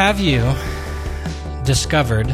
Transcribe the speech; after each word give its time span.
have 0.00 0.18
you 0.18 0.40
discovered 1.62 2.26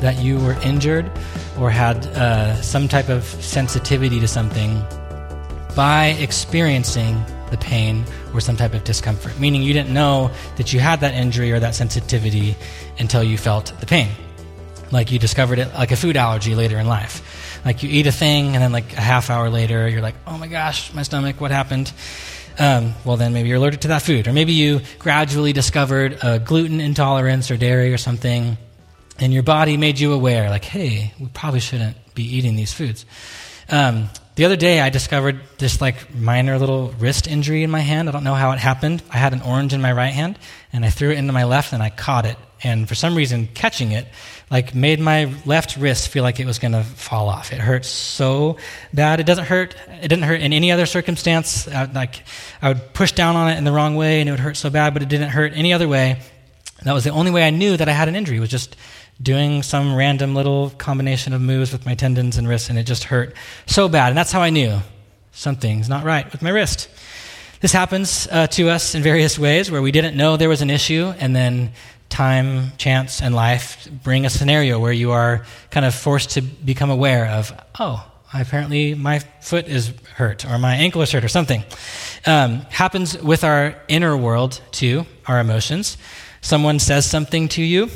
that 0.00 0.16
you 0.22 0.38
were 0.38 0.52
injured 0.62 1.10
or 1.58 1.68
had 1.68 2.06
uh, 2.06 2.54
some 2.62 2.86
type 2.86 3.08
of 3.08 3.24
sensitivity 3.24 4.20
to 4.20 4.28
something 4.28 4.80
by 5.74 6.14
experiencing 6.20 7.20
the 7.50 7.58
pain 7.58 8.04
or 8.32 8.40
some 8.40 8.56
type 8.56 8.74
of 8.74 8.84
discomfort? 8.84 9.36
Meaning 9.40 9.62
you 9.62 9.72
didn't 9.72 9.92
know 9.92 10.30
that 10.54 10.72
you 10.72 10.78
had 10.78 11.00
that 11.00 11.14
injury 11.14 11.50
or 11.50 11.58
that 11.58 11.74
sensitivity 11.74 12.54
until 13.00 13.24
you 13.24 13.38
felt 13.38 13.72
the 13.80 13.86
pain. 13.86 14.10
Like 14.92 15.10
you 15.10 15.18
discovered 15.18 15.58
it 15.58 15.74
like 15.74 15.90
a 15.90 15.96
food 15.96 16.16
allergy 16.16 16.54
later 16.54 16.78
in 16.78 16.86
life. 16.86 17.60
Like 17.64 17.82
you 17.82 17.88
eat 17.90 18.06
a 18.06 18.12
thing 18.12 18.54
and 18.54 18.62
then 18.62 18.70
like 18.70 18.92
a 18.92 19.00
half 19.00 19.30
hour 19.30 19.50
later 19.50 19.88
you're 19.88 20.00
like, 20.00 20.14
oh 20.28 20.38
my 20.38 20.46
gosh, 20.46 20.94
my 20.94 21.02
stomach, 21.02 21.40
what 21.40 21.50
happened? 21.50 21.92
Um, 22.58 22.94
well, 23.04 23.16
then 23.16 23.32
maybe 23.32 23.48
you're 23.48 23.58
allergic 23.58 23.80
to 23.80 23.88
that 23.88 24.02
food. 24.02 24.28
Or 24.28 24.32
maybe 24.32 24.52
you 24.52 24.80
gradually 24.98 25.52
discovered 25.52 26.18
a 26.22 26.38
gluten 26.38 26.80
intolerance 26.80 27.50
or 27.50 27.56
dairy 27.56 27.92
or 27.92 27.98
something, 27.98 28.56
and 29.18 29.32
your 29.32 29.42
body 29.42 29.76
made 29.76 29.98
you 29.98 30.12
aware, 30.12 30.50
like, 30.50 30.64
hey, 30.64 31.12
we 31.18 31.26
probably 31.28 31.60
shouldn't 31.60 31.96
be 32.14 32.36
eating 32.36 32.56
these 32.56 32.72
foods. 32.72 33.06
Um, 33.68 34.08
the 34.36 34.44
other 34.44 34.56
day, 34.56 34.80
I 34.80 34.90
discovered 34.90 35.40
this 35.58 35.80
like 35.80 36.14
minor 36.14 36.58
little 36.58 36.90
wrist 36.98 37.28
injury 37.28 37.62
in 37.62 37.70
my 37.70 37.80
hand. 37.80 38.08
I 38.08 38.12
don't 38.12 38.24
know 38.24 38.34
how 38.34 38.50
it 38.50 38.58
happened. 38.58 39.02
I 39.10 39.18
had 39.18 39.32
an 39.32 39.42
orange 39.42 39.72
in 39.72 39.80
my 39.80 39.92
right 39.92 40.12
hand, 40.12 40.38
and 40.72 40.84
I 40.84 40.90
threw 40.90 41.10
it 41.10 41.18
into 41.18 41.32
my 41.32 41.44
left, 41.44 41.72
and 41.72 41.82
I 41.82 41.90
caught 41.90 42.26
it. 42.26 42.36
And 42.64 42.88
for 42.88 42.94
some 42.94 43.14
reason, 43.14 43.48
catching 43.54 43.92
it 43.92 44.06
like 44.50 44.74
made 44.74 45.00
my 45.00 45.32
left 45.44 45.76
wrist 45.76 46.08
feel 46.08 46.22
like 46.22 46.40
it 46.40 46.46
was 46.46 46.58
going 46.58 46.72
to 46.72 46.82
fall 46.82 47.28
off. 47.28 47.52
It 47.52 47.60
hurt 47.60 47.84
so 47.84 48.56
bad. 48.92 49.20
It 49.20 49.26
doesn't 49.26 49.44
hurt. 49.44 49.74
It 49.88 50.08
didn't 50.08 50.22
hurt 50.22 50.40
in 50.40 50.52
any 50.52 50.72
other 50.72 50.86
circumstance. 50.86 51.68
I, 51.68 51.84
like 51.84 52.24
I 52.62 52.68
would 52.68 52.94
push 52.94 53.12
down 53.12 53.36
on 53.36 53.50
it 53.50 53.58
in 53.58 53.64
the 53.64 53.72
wrong 53.72 53.96
way, 53.96 54.20
and 54.20 54.28
it 54.28 54.32
would 54.32 54.40
hurt 54.40 54.56
so 54.56 54.70
bad. 54.70 54.94
But 54.94 55.02
it 55.02 55.08
didn't 55.08 55.30
hurt 55.30 55.52
any 55.54 55.72
other 55.72 55.88
way. 55.88 56.20
that 56.82 56.92
was 56.92 57.04
the 57.04 57.10
only 57.10 57.30
way 57.30 57.46
I 57.46 57.50
knew 57.50 57.76
that 57.76 57.88
I 57.88 57.92
had 57.92 58.08
an 58.08 58.16
injury. 58.16 58.40
Was 58.40 58.50
just 58.50 58.76
doing 59.22 59.62
some 59.62 59.94
random 59.94 60.34
little 60.34 60.70
combination 60.70 61.32
of 61.32 61.40
moves 61.40 61.72
with 61.72 61.86
my 61.86 61.94
tendons 61.94 62.36
and 62.36 62.48
wrists, 62.48 62.70
and 62.70 62.78
it 62.78 62.84
just 62.84 63.04
hurt 63.04 63.34
so 63.66 63.88
bad. 63.88 64.08
And 64.08 64.18
that's 64.18 64.32
how 64.32 64.40
I 64.40 64.50
knew 64.50 64.80
something's 65.32 65.88
not 65.88 66.04
right 66.04 66.30
with 66.32 66.42
my 66.42 66.50
wrist. 66.50 66.88
This 67.64 67.72
happens 67.72 68.28
uh, 68.30 68.46
to 68.48 68.68
us 68.68 68.94
in 68.94 69.02
various 69.02 69.38
ways 69.38 69.70
where 69.70 69.80
we 69.80 69.90
didn't 69.90 70.18
know 70.18 70.36
there 70.36 70.50
was 70.50 70.60
an 70.60 70.68
issue, 70.68 71.14
and 71.18 71.34
then 71.34 71.72
time, 72.10 72.72
chance, 72.76 73.22
and 73.22 73.34
life 73.34 73.88
bring 74.02 74.26
a 74.26 74.28
scenario 74.28 74.78
where 74.78 74.92
you 74.92 75.12
are 75.12 75.46
kind 75.70 75.86
of 75.86 75.94
forced 75.94 76.32
to 76.32 76.42
become 76.42 76.90
aware 76.90 77.26
of, 77.26 77.58
oh, 77.80 78.06
apparently 78.34 78.92
my 78.92 79.20
foot 79.40 79.66
is 79.66 79.94
hurt 80.14 80.44
or 80.44 80.58
my 80.58 80.74
ankle 80.74 81.00
is 81.00 81.10
hurt 81.10 81.24
or 81.24 81.28
something. 81.28 81.64
Um, 82.26 82.60
happens 82.68 83.16
with 83.16 83.44
our 83.44 83.80
inner 83.88 84.14
world 84.14 84.60
too, 84.70 85.06
our 85.26 85.40
emotions. 85.40 85.96
Someone 86.42 86.78
says 86.78 87.06
something 87.06 87.48
to 87.48 87.62
you. 87.62 87.88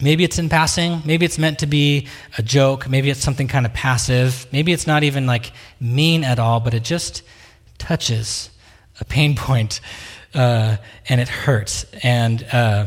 Maybe 0.00 0.22
it's 0.22 0.38
in 0.38 0.48
passing. 0.48 1.02
Maybe 1.04 1.26
it's 1.26 1.36
meant 1.36 1.58
to 1.58 1.66
be 1.66 2.06
a 2.38 2.44
joke. 2.44 2.88
Maybe 2.88 3.10
it's 3.10 3.24
something 3.24 3.48
kind 3.48 3.66
of 3.66 3.72
passive. 3.72 4.46
Maybe 4.52 4.72
it's 4.72 4.86
not 4.86 5.02
even 5.02 5.26
like 5.26 5.50
mean 5.80 6.22
at 6.22 6.38
all, 6.38 6.60
but 6.60 6.74
it 6.74 6.84
just 6.84 7.24
touches 7.76 8.50
a 9.00 9.04
pain 9.04 9.36
point 9.36 9.80
uh, 10.34 10.76
and 11.08 11.20
it 11.20 11.28
hurts. 11.28 11.86
And 12.02 12.44
uh, 12.52 12.86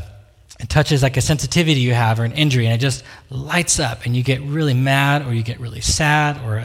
it 0.60 0.70
touches 0.70 1.04
like 1.04 1.18
a 1.18 1.22
sensitivity 1.22 1.82
you 1.82 1.94
have 1.94 2.20
or 2.20 2.24
an 2.24 2.32
injury, 2.32 2.66
and 2.66 2.74
it 2.74 2.80
just 2.80 3.04
lights 3.30 3.80
up, 3.80 4.06
and 4.06 4.16
you 4.16 4.24
get 4.24 4.42
really 4.42 4.74
mad, 4.74 5.26
or 5.26 5.34
you 5.34 5.44
get 5.44 5.60
really 5.60 5.82
sad, 5.82 6.44
or 6.44 6.58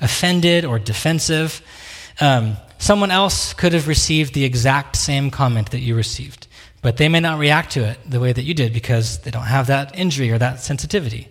offended, 0.00 0.64
or 0.64 0.78
defensive. 0.78 1.60
Um, 2.20 2.56
someone 2.78 3.10
else 3.10 3.52
could 3.52 3.72
have 3.72 3.88
received 3.88 4.34
the 4.34 4.44
exact 4.44 4.96
same 4.96 5.30
comment 5.30 5.72
that 5.72 5.80
you 5.80 5.96
received, 5.96 6.46
but 6.82 6.98
they 6.98 7.08
may 7.08 7.18
not 7.18 7.38
react 7.38 7.72
to 7.72 7.84
it 7.84 7.98
the 8.08 8.20
way 8.20 8.32
that 8.32 8.42
you 8.42 8.54
did 8.54 8.72
because 8.72 9.18
they 9.20 9.32
don't 9.32 9.46
have 9.46 9.66
that 9.66 9.98
injury 9.98 10.30
or 10.30 10.38
that 10.38 10.60
sensitivity. 10.60 11.28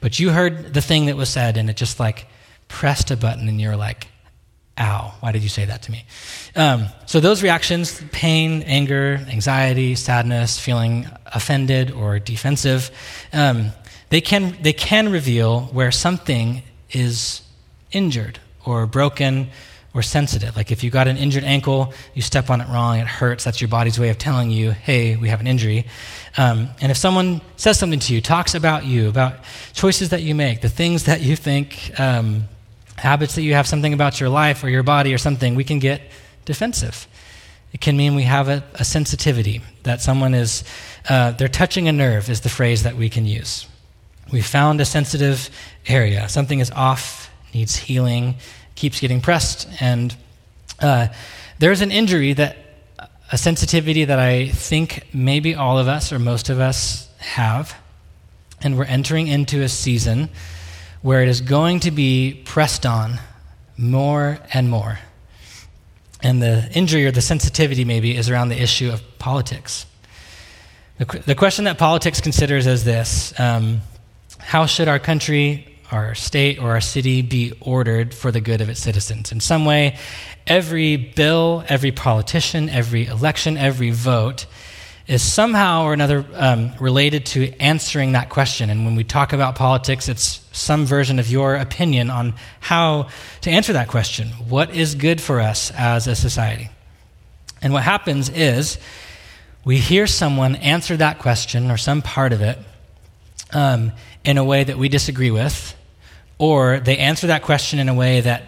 But 0.00 0.18
you 0.18 0.30
heard 0.30 0.74
the 0.74 0.82
thing 0.82 1.06
that 1.06 1.16
was 1.16 1.28
said, 1.28 1.56
and 1.56 1.70
it 1.70 1.76
just 1.76 2.00
like 2.00 2.26
pressed 2.66 3.12
a 3.12 3.16
button, 3.16 3.48
and 3.48 3.60
you're 3.60 3.76
like, 3.76 4.08
ow, 4.78 5.14
why 5.20 5.32
did 5.32 5.42
you 5.42 5.48
say 5.48 5.64
that 5.64 5.82
to 5.82 5.92
me? 5.92 6.04
Um, 6.56 6.86
so 7.06 7.20
those 7.20 7.42
reactions 7.42 8.02
pain, 8.12 8.62
anger, 8.62 9.20
anxiety, 9.28 9.94
sadness, 9.94 10.58
feeling 10.58 11.06
offended 11.26 11.90
or 11.90 12.18
defensive 12.18 12.90
um, 13.32 13.72
they, 14.12 14.20
can, 14.20 14.58
they 14.60 14.74
can 14.74 15.10
reveal 15.10 15.62
where 15.72 15.90
something 15.90 16.62
is 16.90 17.40
injured 17.92 18.38
or 18.66 18.86
broken 18.86 19.48
or 19.94 20.02
sensitive. 20.02 20.54
Like 20.54 20.70
if 20.70 20.84
you 20.84 20.90
got 20.90 21.08
an 21.08 21.16
injured 21.16 21.44
ankle, 21.44 21.94
you 22.12 22.20
step 22.20 22.50
on 22.50 22.60
it 22.60 22.68
wrong, 22.68 22.98
it 22.98 23.06
hurts. 23.06 23.44
That's 23.44 23.62
your 23.62 23.68
body's 23.68 23.98
way 23.98 24.10
of 24.10 24.18
telling 24.18 24.50
you, 24.50 24.70
hey, 24.70 25.16
we 25.16 25.30
have 25.30 25.40
an 25.40 25.46
injury. 25.46 25.86
Um, 26.36 26.68
and 26.82 26.90
if 26.90 26.98
someone 26.98 27.40
says 27.56 27.78
something 27.78 28.00
to 28.00 28.14
you, 28.14 28.20
talks 28.20 28.54
about 28.54 28.84
you, 28.84 29.08
about 29.08 29.36
choices 29.72 30.10
that 30.10 30.22
you 30.22 30.34
make, 30.34 30.60
the 30.60 30.68
things 30.68 31.04
that 31.04 31.22
you 31.22 31.34
think 31.34 31.98
um, 31.98 32.44
habits 33.02 33.34
that 33.34 33.42
you 33.42 33.54
have, 33.54 33.66
something 33.66 33.92
about 33.92 34.20
your 34.20 34.28
life 34.28 34.62
or 34.64 34.68
your 34.68 34.82
body 34.82 35.12
or 35.12 35.18
something, 35.18 35.54
we 35.56 35.64
can 35.64 35.78
get 35.78 36.00
defensive. 36.44 37.06
It 37.72 37.80
can 37.80 37.96
mean 37.96 38.14
we 38.14 38.22
have 38.22 38.48
a, 38.48 38.62
a 38.74 38.84
sensitivity, 38.84 39.60
that 39.82 40.00
someone 40.00 40.34
is, 40.34 40.62
uh, 41.08 41.32
they're 41.32 41.48
touching 41.48 41.88
a 41.88 41.92
nerve, 41.92 42.30
is 42.30 42.42
the 42.42 42.48
phrase 42.48 42.84
that 42.84 42.96
we 42.96 43.08
can 43.08 43.26
use. 43.26 43.66
We 44.30 44.40
found 44.40 44.80
a 44.80 44.84
sensitive 44.84 45.50
area. 45.86 46.28
Something 46.28 46.60
is 46.60 46.70
off, 46.70 47.30
needs 47.52 47.76
healing, 47.76 48.36
keeps 48.76 49.00
getting 49.00 49.20
pressed. 49.20 49.68
And 49.80 50.14
uh, 50.80 51.08
there's 51.58 51.80
an 51.80 51.90
injury 51.90 52.34
that, 52.34 52.56
a 53.32 53.38
sensitivity 53.38 54.04
that 54.04 54.18
I 54.18 54.48
think 54.48 55.08
maybe 55.12 55.54
all 55.54 55.78
of 55.78 55.88
us 55.88 56.12
or 56.12 56.18
most 56.18 56.50
of 56.50 56.60
us 56.60 57.08
have. 57.18 57.74
And 58.60 58.78
we're 58.78 58.84
entering 58.84 59.26
into 59.26 59.62
a 59.62 59.68
season 59.68 60.28
where 61.02 61.22
it 61.22 61.28
is 61.28 61.40
going 61.40 61.80
to 61.80 61.90
be 61.90 62.42
pressed 62.44 62.86
on 62.86 63.18
more 63.76 64.38
and 64.54 64.70
more. 64.70 64.98
And 66.22 66.40
the 66.40 66.70
injury 66.72 67.04
or 67.04 67.10
the 67.10 67.20
sensitivity, 67.20 67.84
maybe, 67.84 68.16
is 68.16 68.30
around 68.30 68.48
the 68.48 68.60
issue 68.60 68.90
of 68.90 69.02
politics. 69.18 69.86
The, 70.98 71.22
the 71.26 71.34
question 71.34 71.64
that 71.64 71.78
politics 71.78 72.20
considers 72.20 72.66
is 72.66 72.84
this 72.84 73.38
um, 73.40 73.80
How 74.38 74.66
should 74.66 74.86
our 74.86 75.00
country, 75.00 75.78
our 75.90 76.14
state, 76.14 76.60
or 76.60 76.70
our 76.70 76.80
city 76.80 77.22
be 77.22 77.52
ordered 77.60 78.14
for 78.14 78.30
the 78.30 78.40
good 78.40 78.60
of 78.60 78.68
its 78.68 78.80
citizens? 78.80 79.32
In 79.32 79.40
some 79.40 79.64
way, 79.64 79.98
every 80.46 80.96
bill, 80.96 81.64
every 81.68 81.90
politician, 81.90 82.68
every 82.68 83.06
election, 83.06 83.56
every 83.56 83.90
vote 83.90 84.46
is 85.06 85.22
somehow 85.22 85.84
or 85.84 85.92
another 85.92 86.24
um, 86.34 86.72
related 86.80 87.26
to 87.26 87.52
answering 87.58 88.12
that 88.12 88.28
question. 88.28 88.70
And 88.70 88.84
when 88.84 88.94
we 88.94 89.04
talk 89.04 89.32
about 89.32 89.56
politics, 89.56 90.08
it's 90.08 90.40
some 90.52 90.86
version 90.86 91.18
of 91.18 91.30
your 91.30 91.56
opinion 91.56 92.10
on 92.10 92.34
how 92.60 93.08
to 93.40 93.50
answer 93.50 93.72
that 93.72 93.88
question. 93.88 94.28
What 94.48 94.74
is 94.74 94.94
good 94.94 95.20
for 95.20 95.40
us 95.40 95.72
as 95.76 96.06
a 96.06 96.14
society? 96.14 96.70
And 97.60 97.72
what 97.72 97.82
happens 97.82 98.28
is 98.28 98.78
we 99.64 99.78
hear 99.78 100.06
someone 100.06 100.56
answer 100.56 100.96
that 100.96 101.18
question 101.18 101.70
or 101.70 101.76
some 101.76 102.02
part 102.02 102.32
of 102.32 102.40
it 102.40 102.58
um, 103.52 103.92
in 104.24 104.38
a 104.38 104.44
way 104.44 104.64
that 104.64 104.78
we 104.78 104.88
disagree 104.88 105.30
with, 105.30 105.76
or 106.38 106.80
they 106.80 106.98
answer 106.98 107.28
that 107.28 107.42
question 107.42 107.78
in 107.78 107.88
a 107.88 107.94
way 107.94 108.20
that 108.20 108.42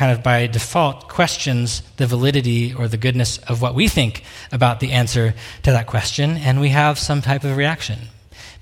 kind 0.00 0.16
of 0.16 0.22
by 0.22 0.46
default 0.46 1.08
questions 1.08 1.82
the 1.98 2.06
validity 2.06 2.72
or 2.72 2.88
the 2.88 2.96
goodness 2.96 3.36
of 3.50 3.60
what 3.60 3.74
we 3.74 3.86
think 3.86 4.22
about 4.50 4.80
the 4.80 4.92
answer 4.92 5.34
to 5.62 5.70
that 5.72 5.86
question, 5.86 6.38
and 6.38 6.58
we 6.58 6.70
have 6.70 6.98
some 6.98 7.20
type 7.20 7.44
of 7.44 7.54
reaction. 7.54 7.98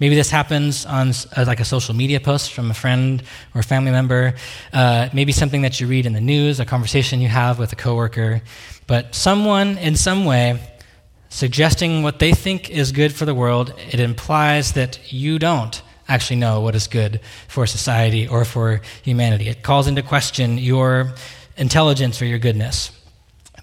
Maybe 0.00 0.16
this 0.16 0.31
happens 0.31 0.84
on 0.84 1.10
uh, 1.37 1.44
like 1.47 1.60
a 1.60 1.65
social 1.65 1.94
media 1.94 2.19
post 2.19 2.53
from 2.53 2.72
a 2.72 2.75
friend 2.75 3.22
or 3.54 3.60
a 3.60 3.62
family 3.62 3.93
member. 3.93 4.34
Uh, 4.72 5.10
maybe 5.12 5.30
something 5.30 5.62
that 5.62 5.78
you 5.78 5.86
read 5.86 6.07
in 6.07 6.12
the 6.12 6.21
news, 6.21 6.59
a 6.59 6.65
conversation 6.65 7.21
you 7.21 7.28
have 7.28 7.60
with 7.60 7.72
a 7.72 7.77
coworker. 7.77 8.42
But 8.89 9.15
someone, 9.15 9.78
in 9.78 9.95
some 9.95 10.24
way, 10.24 10.59
suggesting 11.28 12.03
what 12.03 12.18
they 12.18 12.33
think 12.33 12.68
is 12.68 12.91
good 12.91 13.12
for 13.12 13.27
the 13.27 13.34
world, 13.34 13.72
it 13.92 14.01
implies 14.01 14.72
that 14.72 15.12
you 15.12 15.39
don't 15.39 15.83
actually 16.09 16.36
know 16.36 16.60
what 16.60 16.74
is 16.74 16.86
good 16.86 17.21
for 17.48 17.66
society 17.66 18.27
or 18.27 18.45
for 18.45 18.80
humanity. 19.03 19.48
It 19.48 19.62
calls 19.62 19.86
into 19.86 20.03
question 20.03 20.59
your 20.59 21.12
intelligence 21.59 22.22
or 22.22 22.25
your 22.27 22.39
goodness. 22.39 22.91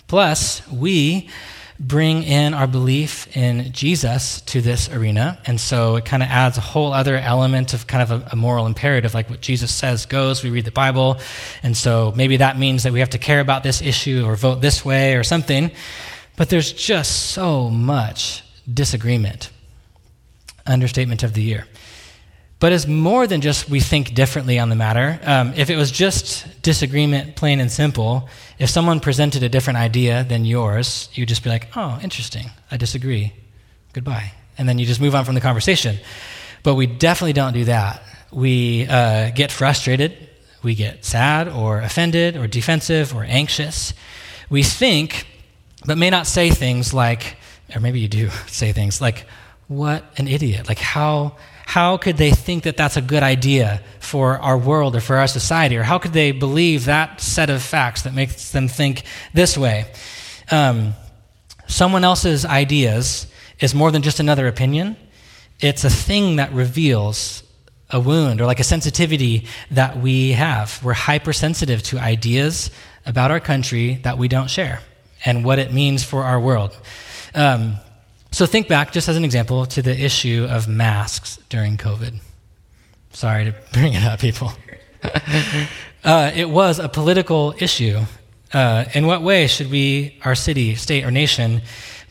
Plus, 0.08 0.68
we 0.70 1.30
bring 1.80 2.24
in 2.24 2.54
our 2.54 2.68
belief 2.68 3.36
in 3.36 3.72
Jesus 3.74 4.42
to 4.42 4.62
this 4.62 4.90
arena. 4.90 5.38
And 5.46 5.60
so 5.60 5.98
it 5.98 6.06
kind 6.06 6.24
of 6.24 6.30
adds 6.30 6.58
a 6.58 6.62
whole 6.62 6.94
other 6.94 7.18
element 7.18 7.74
of 7.74 7.86
kind 7.86 8.02
of 8.02 8.12
a, 8.12 8.30
a, 8.32 8.36
moral 8.36 8.66
imperative, 8.66 9.14
like 9.14 9.30
what 9.30 9.42
Jesus 9.42 9.74
says 9.74 10.06
goes. 10.06 10.44
We 10.44 10.52
read 10.52 10.66
the 10.66 10.72
Bible. 10.72 11.20
And 11.64 11.76
so 11.76 12.14
maybe 12.16 12.38
that 12.38 12.58
means 12.58 12.84
that 12.84 12.94
we 12.94 13.00
have 13.00 13.10
to 13.12 13.18
care 13.18 13.42
about 13.42 13.64
this 13.64 13.82
issue 13.82 14.24
or 14.26 14.36
vote 14.36 14.62
this 14.62 14.86
way 14.86 15.16
or 15.16 15.24
something. 15.24 15.72
But 16.38 16.50
there's 16.50 16.72
just 16.72 17.32
so 17.32 17.70
much 17.70 18.44
disagreement. 18.72 19.50
Understatement 20.66 21.24
of 21.24 21.34
the 21.34 21.42
year. 21.42 21.68
But 22.60 22.72
it's 22.72 22.88
more 22.88 23.28
than 23.28 23.42
just 23.42 23.70
we 23.70 23.80
think 23.82 24.14
differently 24.14 24.60
on 24.60 24.70
the 24.70 24.76
matter. 24.76 25.20
Um, 25.24 25.54
if 25.56 25.70
it 25.70 25.76
was 25.76 25.92
just 25.92 26.62
disagreement, 26.62 27.36
plain 27.36 27.60
and 27.60 27.70
simple, 27.72 28.30
if 28.60 28.70
someone 28.70 29.00
presented 29.02 29.44
a 29.44 29.50
different 29.50 29.78
idea 29.78 30.24
than 30.24 30.46
yours, 30.46 31.10
you'd 31.14 31.28
just 31.28 31.44
be 31.44 31.50
like, 31.50 31.68
oh, 31.76 32.00
interesting, 32.02 32.50
I 32.72 32.78
disagree. 32.78 33.34
Goodbye. 33.94 34.32
and 34.58 34.70
then 34.70 34.80
you 34.80 34.86
just 34.86 35.02
move 35.02 35.16
on 35.16 35.26
from 35.26 35.36
the 35.36 35.42
conversation. 35.42 35.98
But 36.64 36.76
we 36.76 36.88
definitely 36.88 37.34
don't 37.34 37.54
do 37.54 37.66
that. 37.66 38.02
We 38.32 38.88
uh, 38.88 39.32
get 39.32 39.52
frustrated, 39.52 40.30
we 40.64 40.76
get 40.76 41.06
sad 41.06 41.48
or 41.48 41.82
offended 41.82 42.36
or 42.38 42.48
defensive 42.48 43.14
or 43.14 43.24
anxious. 43.24 43.94
We 44.50 44.64
think, 44.64 45.28
but 45.86 45.98
may 45.98 46.10
not 46.10 46.26
say 46.26 46.50
things 46.50 46.94
like, 46.94 47.38
or 47.76 47.82
maybe 47.82 48.00
you 48.00 48.08
do 48.08 48.30
say 48.48 48.72
things 48.72 49.02
like, 49.02 49.26
what 49.68 50.04
an 50.18 50.28
idiot. 50.28 50.68
Like, 50.68 50.80
how, 50.80 51.36
how 51.66 51.98
could 51.98 52.18
they 52.18 52.32
think 52.32 52.64
that 52.64 52.78
that's 52.78 52.96
a 52.96 53.02
good 53.02 53.24
idea 53.24 53.82
for 54.00 54.38
our 54.38 54.58
world 54.58 54.96
or 54.96 55.02
for 55.02 55.18
our 55.18 55.28
society? 55.28 55.76
Or 55.76 55.84
how 55.84 55.98
could 55.98 56.14
they 56.14 56.32
believe 56.32 56.86
that 56.86 57.20
set 57.20 57.50
of 57.50 57.62
facts 57.62 58.04
that 58.04 58.14
makes 58.14 58.52
them 58.52 58.68
think 58.68 59.04
this 59.34 59.58
way? 59.58 59.86
Um, 60.52 60.94
someone 61.68 62.04
else's 62.04 62.46
ideas 62.46 63.28
is 63.60 63.74
more 63.74 63.92
than 63.92 64.04
just 64.04 64.20
another 64.20 64.48
opinion, 64.48 64.96
it's 65.60 65.84
a 65.84 65.90
thing 65.90 66.36
that 66.36 66.54
reveals 66.54 67.44
a 67.90 68.00
wound 68.00 68.42
or 68.42 68.46
like 68.46 68.60
a 68.60 68.64
sensitivity 68.64 69.48
that 69.72 69.98
we 69.98 70.34
have. 70.34 70.84
We're 70.84 70.94
hypersensitive 70.94 71.82
to 71.84 72.00
ideas 72.00 72.70
about 73.06 73.32
our 73.32 73.40
country 73.40 73.96
that 74.04 74.18
we 74.18 74.28
don't 74.28 74.50
share 74.50 74.82
and 75.24 75.44
what 75.44 75.60
it 75.60 75.74
means 75.74 76.04
for 76.04 76.24
our 76.24 76.40
world. 76.40 76.78
Um, 77.34 77.78
so 78.36 78.46
think 78.46 78.68
back, 78.68 78.92
just 78.92 79.08
as 79.08 79.16
an 79.16 79.24
example, 79.24 79.66
to 79.66 79.82
the 79.82 79.98
issue 79.98 80.46
of 80.50 80.68
masks 80.68 81.40
during 81.48 81.78
COVID. 81.78 82.20
Sorry 83.14 83.46
to 83.46 83.56
bring 83.72 83.94
it 83.94 84.04
up, 84.04 84.20
people. 84.20 84.52
uh, 86.04 86.32
it 86.36 86.50
was 86.50 86.78
a 86.78 86.90
political 86.90 87.56
issue. 87.60 88.02
Uh, 88.52 88.84
in 88.94 89.08
what 89.08 89.22
way 89.22 89.48
should 89.48 89.72
we, 89.72 90.20
our 90.26 90.36
city, 90.36 90.76
state, 90.76 91.06
or 91.06 91.12
nation, 91.12 91.62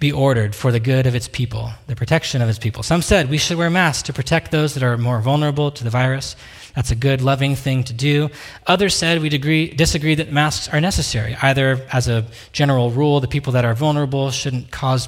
be 0.00 0.10
ordered 0.12 0.54
for 0.54 0.72
the 0.72 0.80
good 0.80 1.06
of 1.06 1.14
its 1.14 1.28
people, 1.28 1.70
the 1.88 1.94
protection 1.94 2.40
of 2.40 2.48
its 2.48 2.58
people? 2.58 2.82
Some 2.82 3.02
said 3.02 3.28
we 3.28 3.36
should 3.36 3.58
wear 3.58 3.68
masks 3.68 4.04
to 4.04 4.14
protect 4.14 4.50
those 4.50 4.72
that 4.72 4.82
are 4.82 4.96
more 4.96 5.20
vulnerable 5.20 5.70
to 5.72 5.84
the 5.84 5.90
virus. 5.90 6.36
That's 6.74 6.90
a 6.90 6.96
good, 6.96 7.20
loving 7.20 7.54
thing 7.54 7.84
to 7.84 7.92
do. 7.92 8.30
Others 8.66 8.96
said 8.96 9.20
we 9.20 9.28
disagree 9.28 10.14
that 10.14 10.32
masks 10.32 10.72
are 10.72 10.80
necessary, 10.80 11.36
either 11.42 11.86
as 11.92 12.08
a 12.08 12.24
general 12.52 12.90
rule, 12.90 13.20
the 13.20 13.28
people 13.28 13.52
that 13.52 13.66
are 13.66 13.74
vulnerable 13.74 14.30
shouldn't 14.30 14.70
cause 14.70 15.06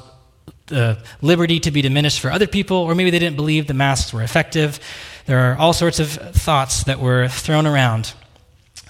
the 0.67 0.99
liberty 1.21 1.59
to 1.61 1.71
be 1.71 1.81
diminished 1.81 2.19
for 2.19 2.31
other 2.31 2.47
people, 2.47 2.77
or 2.77 2.95
maybe 2.95 3.09
they 3.09 3.19
didn't 3.19 3.35
believe 3.35 3.67
the 3.67 3.73
masks 3.73 4.13
were 4.13 4.21
effective. 4.21 4.79
There 5.25 5.39
are 5.39 5.57
all 5.57 5.73
sorts 5.73 5.99
of 5.99 6.11
thoughts 6.11 6.83
that 6.83 6.99
were 6.99 7.27
thrown 7.27 7.65
around. 7.65 8.13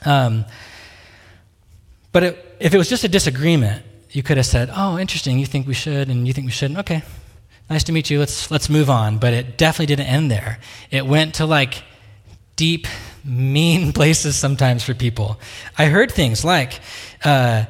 Um, 0.06 0.46
but 2.12 2.24
it, 2.24 2.56
if 2.60 2.74
it 2.74 2.78
was 2.78 2.90
just 2.90 3.04
a 3.04 3.08
disagreement, 3.08 3.84
you 4.12 4.24
could 4.24 4.38
have 4.38 4.46
said, 4.46 4.70
"Oh, 4.74 4.98
interesting. 4.98 5.40
You 5.40 5.46
think 5.46 5.68
we 5.68 5.74
should, 5.74 6.10
and 6.10 6.28
you 6.28 6.34
think 6.34 6.46
we 6.46 6.52
shouldn't. 6.52 6.80
Okay, 6.80 7.04
nice 7.70 7.84
to 7.86 7.92
meet 7.92 8.10
you. 8.10 8.20
Let's 8.20 8.50
let's 8.50 8.70
move 8.70 8.90
on." 8.90 9.18
But 9.18 9.34
it 9.34 9.58
definitely 9.58 9.88
didn't 9.88 10.08
end 10.08 10.32
there. 10.32 10.60
It 10.92 11.06
went 11.06 11.36
to 11.36 11.46
like 11.46 11.84
deep, 12.56 12.88
mean 13.24 13.94
places 14.00 14.36
sometimes 14.36 14.84
for 14.84 14.94
people. 14.94 15.40
I 15.78 15.86
heard 15.86 16.12
things 16.12 16.44
like. 16.44 16.80
Uh, 17.24 17.66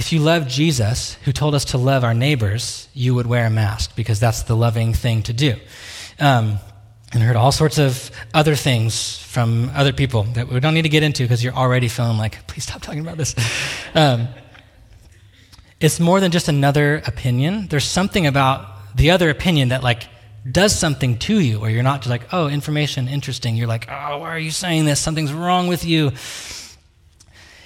if 0.00 0.12
you 0.12 0.18
love 0.18 0.48
Jesus, 0.48 1.14
who 1.26 1.32
told 1.32 1.54
us 1.54 1.66
to 1.66 1.78
love 1.78 2.04
our 2.04 2.14
neighbors, 2.14 2.88
you 2.94 3.14
would 3.14 3.26
wear 3.26 3.44
a 3.44 3.50
mask 3.50 3.94
because 3.94 4.18
that's 4.18 4.44
the 4.44 4.56
loving 4.56 4.94
thing 4.94 5.22
to 5.24 5.34
do. 5.34 5.56
Um, 6.18 6.58
and 7.12 7.22
heard 7.22 7.36
all 7.36 7.52
sorts 7.52 7.76
of 7.78 8.10
other 8.32 8.54
things 8.54 9.18
from 9.18 9.70
other 9.74 9.92
people 9.92 10.22
that 10.22 10.48
we 10.48 10.58
don't 10.58 10.72
need 10.72 10.82
to 10.82 10.88
get 10.88 11.02
into 11.02 11.24
because 11.24 11.44
you're 11.44 11.52
already 11.52 11.86
feeling 11.88 12.16
like, 12.16 12.46
please 12.46 12.62
stop 12.62 12.80
talking 12.80 13.00
about 13.00 13.18
this. 13.18 13.34
Um, 13.94 14.28
it's 15.80 16.00
more 16.00 16.18
than 16.18 16.30
just 16.30 16.48
another 16.48 17.02
opinion. 17.06 17.66
There's 17.68 17.84
something 17.84 18.26
about 18.26 18.96
the 18.96 19.10
other 19.10 19.28
opinion 19.28 19.68
that 19.68 19.82
like 19.82 20.04
does 20.50 20.74
something 20.74 21.18
to 21.18 21.40
you, 21.40 21.60
where 21.60 21.70
you're 21.70 21.82
not 21.82 22.00
just 22.00 22.10
like, 22.10 22.32
oh, 22.32 22.48
information, 22.48 23.06
interesting. 23.06 23.54
You're 23.54 23.66
like, 23.66 23.86
oh, 23.90 24.18
why 24.18 24.30
are 24.30 24.38
you 24.38 24.50
saying 24.50 24.86
this? 24.86 24.98
Something's 24.98 25.32
wrong 25.32 25.68
with 25.68 25.84
you. 25.84 26.12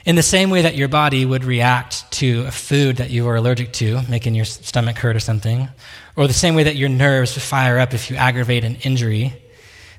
In 0.05 0.17
the 0.17 0.23
same 0.23 0.51
way 0.51 0.63
that 0.63 0.77
your 0.77 0.89
body 0.89 1.25
would 1.25 1.45
react 1.45 2.11
to 2.13 2.45
a 2.47 2.51
food 2.51 2.97
that 2.97 3.11
you 3.11 3.27
are 3.29 3.37
allergic 3.37 3.73
to, 3.75 4.03
making 4.09 4.35
your 4.35 4.45
stomach 4.45 4.99
hurt 4.99 5.17
or 5.17 5.21
something, 5.21 5.69
or 6.15 6.27
the 6.27 6.35
same 6.35 6.55
way 6.55 6.65
that 6.65 6.77
your 6.77 6.91
nerves 6.91 7.37
fire 7.39 7.79
up 7.79 7.95
if 7.95 8.11
you 8.11 8.17
aggravate 8.17 8.65
an 8.65 8.77
injury, 8.77 9.33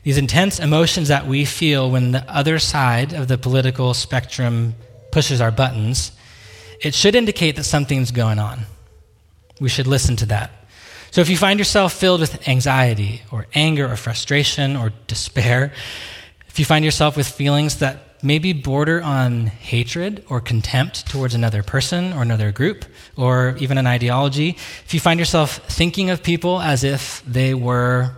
these 0.04 0.19
intense 0.19 0.60
emotions 0.60 1.07
that 1.07 1.25
we 1.25 1.44
feel 1.44 1.90
when 1.90 2.12
the 2.12 2.24
other 2.31 2.60
side 2.60 3.13
of 3.13 3.28
the 3.28 3.40
political 3.40 3.96
spectrum 3.96 4.75
pushes 5.12 5.42
our 5.42 5.50
buttons, 5.50 6.12
it 6.80 6.94
should 6.94 7.16
indicate 7.16 7.56
that 7.56 7.63
something's 7.63 8.12
going 8.12 8.38
on. 8.38 8.66
We 9.60 9.69
should 9.69 9.88
listen 9.88 10.16
to 10.18 10.28
that. 10.28 10.52
So 11.10 11.22
if 11.22 11.30
you 11.30 11.38
find 11.38 11.57
yourself 11.57 11.94
filled 11.94 12.19
with 12.19 12.48
anxiety 12.48 13.24
or 13.31 13.48
anger 13.56 13.92
or 13.92 13.96
frustration 13.96 14.75
or 14.75 14.92
despair, 15.07 15.74
if 16.48 16.60
you 16.60 16.66
find 16.66 16.86
yourself 16.86 17.18
with 17.18 17.28
feelings 17.28 17.80
that 17.80 18.05
maybe 18.25 18.51
border 18.51 19.01
on 19.04 19.45
hatred 19.45 20.25
or 20.27 20.42
contempt 20.42 21.07
towards 21.07 21.36
another 21.36 21.62
person 21.62 22.12
or 22.12 22.24
another 22.24 22.51
group 22.51 22.83
or 23.16 23.56
even 23.60 23.77
an 23.77 23.86
ideology, 23.86 24.50
if 24.50 24.94
you 24.94 25.00
find 25.00 25.19
yourself 25.19 25.57
thinking 25.69 26.10
of 26.10 26.24
people 26.24 26.60
as 26.60 26.83
if 26.83 27.24
they 27.25 27.54
were, 27.54 28.12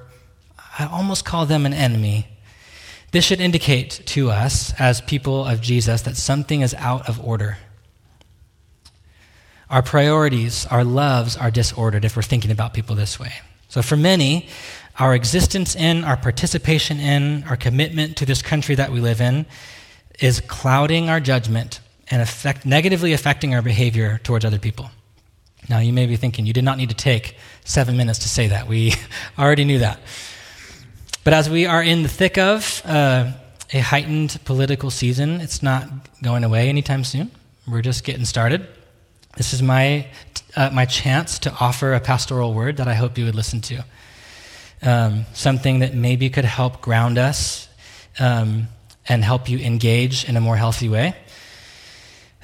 I 0.80 0.86
almost 0.86 1.26
call 1.26 1.46
them 1.46 1.66
an 1.66 1.74
enemy, 1.74 2.26
this 3.12 3.26
should 3.26 3.42
indicate 3.42 4.02
to 4.08 4.32
us 4.32 4.74
as 4.80 5.02
people 5.02 5.46
of 5.46 5.62
Jesus 5.62 6.02
that 6.04 6.16
something 6.16 6.62
is 6.62 6.74
out 6.76 7.08
of 7.10 7.24
order. 7.24 7.58
Our 9.70 9.82
priorities, 9.82 10.66
our 10.68 10.86
loves 10.86 11.36
are 11.36 11.52
disordered 11.52 12.06
if 12.06 12.16
we're 12.16 12.22
thinking 12.22 12.52
about 12.52 12.74
people 12.74 12.96
this 12.96 13.20
way. 13.20 13.34
So, 13.68 13.82
for 13.82 13.98
many, 13.98 14.48
our 14.98 15.14
existence 15.14 15.76
in, 15.76 16.06
our 16.06 16.16
participation 16.16 17.02
in, 17.02 17.44
our 17.44 17.58
commitment 17.58 18.16
to 18.18 18.26
this 18.26 18.42
country 18.42 18.76
that 18.76 18.92
we 18.92 19.02
live 19.02 19.20
in 19.20 19.46
is 20.20 20.42
clouding 20.42 21.10
our 21.10 21.20
judgment 21.20 21.80
and 22.10 22.22
affect, 22.22 22.66
negatively 22.66 23.14
affecting 23.14 23.54
our 23.54 23.62
behavior 23.62 24.20
towards 24.24 24.46
other 24.46 24.60
people. 24.60 24.90
Now, 25.70 25.80
you 25.80 25.92
may 25.92 26.06
be 26.06 26.16
thinking, 26.16 26.46
you 26.46 26.54
did 26.54 26.64
not 26.64 26.78
need 26.78 26.90
to 26.90 26.96
take 26.96 27.36
seven 27.66 27.98
minutes 27.98 28.20
to 28.20 28.30
say 28.30 28.48
that. 28.48 28.68
We 28.68 28.94
already 29.40 29.66
knew 29.66 29.80
that. 29.80 30.00
But 31.24 31.34
as 31.34 31.50
we 31.50 31.66
are 31.66 31.84
in 31.84 32.04
the 32.04 32.10
thick 32.10 32.38
of 32.38 32.82
uh, 32.86 33.34
a 33.74 33.80
heightened 33.80 34.40
political 34.46 34.90
season, 34.90 35.42
it's 35.42 35.62
not 35.62 35.90
going 36.24 36.46
away 36.46 36.70
anytime 36.70 37.04
soon. 37.04 37.32
We're 37.68 37.82
just 37.82 38.06
getting 38.06 38.24
started. 38.24 38.66
This 39.36 39.54
is 39.54 39.62
my, 39.62 40.08
uh, 40.56 40.70
my 40.74 40.86
chance 40.86 41.38
to 41.40 41.54
offer 41.60 41.94
a 41.94 42.00
pastoral 42.00 42.54
word 42.54 42.78
that 42.78 42.88
I 42.88 42.94
hope 42.94 43.18
you 43.18 43.26
would 43.26 43.36
listen 43.36 43.60
to. 43.62 43.84
Um, 44.82 45.26
something 45.34 45.80
that 45.80 45.94
maybe 45.94 46.30
could 46.30 46.46
help 46.46 46.82
ground 46.82 47.18
us 47.18 47.68
um, 48.20 48.68
and 49.08 49.24
help 49.24 49.50
you 49.50 49.60
engage 49.60 50.28
in 50.28 50.38
a 50.38 50.42
more 50.42 50.58
healthy 50.58 50.90
way. 50.90 51.16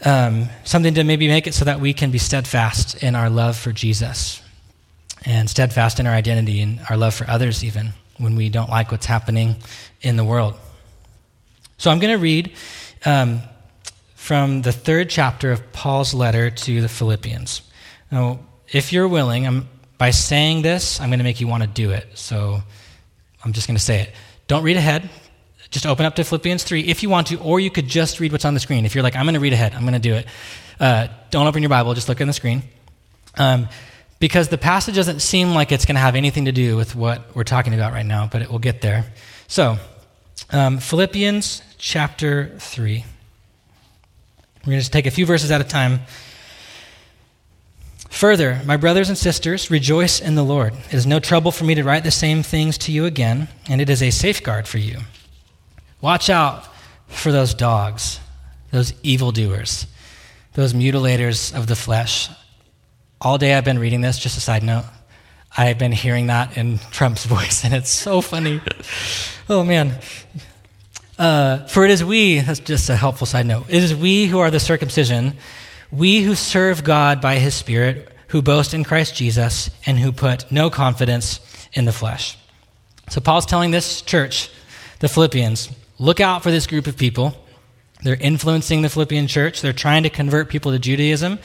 Um, 0.06 0.50
something 0.64 0.94
to 0.96 1.04
maybe 1.04 1.28
make 1.28 1.48
it 1.48 1.54
so 1.54 1.66
that 1.66 1.80
we 1.80 1.94
can 1.94 2.12
be 2.12 2.18
steadfast 2.18 3.02
in 3.04 3.16
our 3.16 3.30
love 3.30 3.58
for 3.58 3.72
Jesus 3.72 4.42
and 5.26 5.50
steadfast 5.50 6.00
in 6.00 6.08
our 6.08 6.14
identity 6.14 6.62
and 6.62 6.80
our 6.90 6.98
love 6.98 7.14
for 7.14 7.30
others, 7.30 7.64
even 7.64 7.94
when 8.18 8.36
we 8.36 8.50
don't 8.50 8.70
like 8.70 8.92
what's 8.92 9.06
happening 9.06 9.56
in 10.02 10.18
the 10.18 10.26
world. 10.26 10.56
So 11.78 11.92
I'm 11.92 12.00
going 12.00 12.14
to 12.14 12.22
read 12.22 12.54
um, 13.06 13.42
from 14.16 14.62
the 14.62 14.72
third 14.72 15.10
chapter 15.10 15.52
of 15.52 15.72
Paul's 15.72 16.14
letter 16.14 16.50
to 16.50 16.82
the 16.82 16.90
Philippians. 16.90 17.62
Now, 18.12 18.40
if 18.72 18.94
you're 18.94 19.08
willing, 19.08 19.48
I'm, 19.48 19.68
by 19.98 20.12
saying 20.12 20.62
this, 20.62 21.00
I'm 21.00 21.10
going 21.10 21.20
to 21.20 21.24
make 21.24 21.40
you 21.40 21.48
want 21.48 21.64
to 21.64 21.70
do 21.70 21.92
it. 21.92 22.08
So 22.18 22.62
I'm 23.44 23.54
just 23.54 23.68
going 23.68 23.78
to 23.78 23.84
say 23.84 24.02
it. 24.02 24.12
Don't 24.48 24.64
read 24.64 24.78
ahead. 24.78 25.10
Just 25.74 25.88
open 25.88 26.06
up 26.06 26.16
to 26.18 26.24
Philippians 26.24 26.64
3 26.64 26.82
if 26.82 27.02
you 27.02 27.10
want 27.10 27.28
to, 27.28 27.40
or 27.40 27.60
you 27.60 27.72
could 27.72 27.88
just 27.88 28.20
read 28.20 28.32
what's 28.32 28.46
on 28.46 28.54
the 28.54 28.60
screen. 28.60 28.86
If 28.86 28.94
you're 28.94 29.04
like, 29.04 29.16
I'm 29.16 29.26
going 29.26 29.34
to 29.34 29.40
read 29.40 29.54
ahead, 29.54 29.74
I'm 29.74 29.82
going 29.82 29.94
to 29.94 30.00
do 30.00 30.14
it. 30.14 30.28
Uh, 30.80 31.08
don't 31.32 31.48
open 31.48 31.64
your 31.64 31.70
Bible, 31.70 31.96
just 31.96 32.08
look 32.08 32.22
at 32.22 32.28
the 32.28 32.34
screen. 32.34 32.62
Um, 33.40 33.68
because 34.20 34.50
the 34.50 34.60
passage 34.60 34.94
doesn't 34.94 35.22
seem 35.22 35.56
like 35.56 35.72
it's 35.72 35.86
going 35.86 35.96
to 35.96 36.02
have 36.02 36.14
anything 36.14 36.46
to 36.46 36.52
do 36.52 36.78
with 36.78 36.96
what 36.96 37.36
we're 37.36 37.44
talking 37.44 37.74
about 37.74 37.92
right 37.92 38.06
now, 38.06 38.30
but 38.32 38.44
it 38.44 38.52
will 38.52 38.60
get 38.60 38.82
there. 38.82 39.06
So, 39.48 39.78
um, 40.52 40.78
Philippians 40.78 41.64
chapter 41.80 42.52
3. 42.60 43.04
We're 44.64 44.72
going 44.72 44.80
to 44.80 44.92
take 44.92 45.08
a 45.08 45.12
few 45.12 45.26
verses 45.26 45.50
at 45.50 45.60
a 45.60 45.64
time. 45.64 46.02
Further, 48.12 48.62
my 48.64 48.78
brothers 48.78 49.10
and 49.10 49.18
sisters, 49.18 49.72
rejoice 49.72 50.22
in 50.22 50.36
the 50.36 50.44
Lord. 50.44 50.74
It 50.74 50.94
is 50.94 51.08
no 51.08 51.20
trouble 51.20 51.52
for 51.52 51.64
me 51.64 51.74
to 51.74 51.84
write 51.84 52.04
the 52.04 52.12
same 52.12 52.44
things 52.44 52.78
to 52.78 52.92
you 52.92 53.06
again, 53.06 53.48
and 53.68 53.82
it 53.82 53.90
is 53.90 54.04
a 54.04 54.12
safeguard 54.12 54.68
for 54.68 54.78
you. 54.78 55.00
Watch 56.04 56.30
out 56.30 56.68
for 57.08 57.32
those 57.32 57.54
dogs, 57.54 58.20
those 58.72 58.94
evildoers, 59.04 59.88
those 60.52 60.74
mutilators 60.74 61.58
of 61.58 61.68
the 61.68 61.78
flesh. 61.78 62.30
All 63.22 63.38
day 63.38 63.54
I've 63.54 63.64
been 63.64 63.80
reading 63.80 64.02
this, 64.02 64.20
just 64.20 64.38
a 64.38 64.42
side 64.42 64.64
note. 64.64 64.84
I've 65.58 65.80
been 65.80 65.94
hearing 65.94 66.28
that 66.28 66.58
in 66.58 66.80
Trump's 66.92 67.24
voice, 67.24 67.64
and 67.64 67.74
it's 67.74 67.90
so 67.90 68.20
funny. 68.20 68.60
oh, 69.50 69.64
man. 69.64 69.98
Uh, 71.18 71.66
for 71.68 71.86
it 71.86 71.92
is 71.92 72.04
we, 72.04 72.40
that's 72.40 72.60
just 72.60 72.90
a 72.90 72.98
helpful 72.98 73.26
side 73.26 73.46
note, 73.46 73.68
it 73.70 73.82
is 73.82 73.96
we 73.96 74.26
who 74.26 74.40
are 74.40 74.52
the 74.52 74.60
circumcision, 74.60 75.38
we 75.90 76.22
who 76.22 76.36
serve 76.36 76.84
God 76.84 77.22
by 77.22 77.36
his 77.36 77.54
Spirit, 77.54 78.12
who 78.28 78.42
boast 78.42 78.74
in 78.74 78.84
Christ 78.84 79.16
Jesus, 79.16 79.70
and 79.86 79.98
who 79.98 80.12
put 80.12 80.52
no 80.52 80.70
confidence 80.70 81.40
in 81.72 81.86
the 81.86 81.94
flesh. 81.94 82.38
So 83.08 83.22
Paul's 83.22 83.46
telling 83.46 83.72
this 83.72 84.02
church, 84.02 84.50
the 85.00 85.08
Philippians, 85.08 85.70
look 86.04 86.20
out 86.20 86.44
for 86.44 86.52
this 86.52 86.68
group 86.68 86.86
of 86.86 86.98
people. 86.98 87.34
They're 88.04 88.16
influencing 88.16 88.82
the 88.82 88.90
Philippian 88.90 89.28
church. 89.28 89.62
They're 89.62 89.72
trying 89.72 90.04
to 90.04 90.10
convert 90.10 90.50
people 90.50 90.74
to 90.74 90.80
Judaism. 90.80 91.40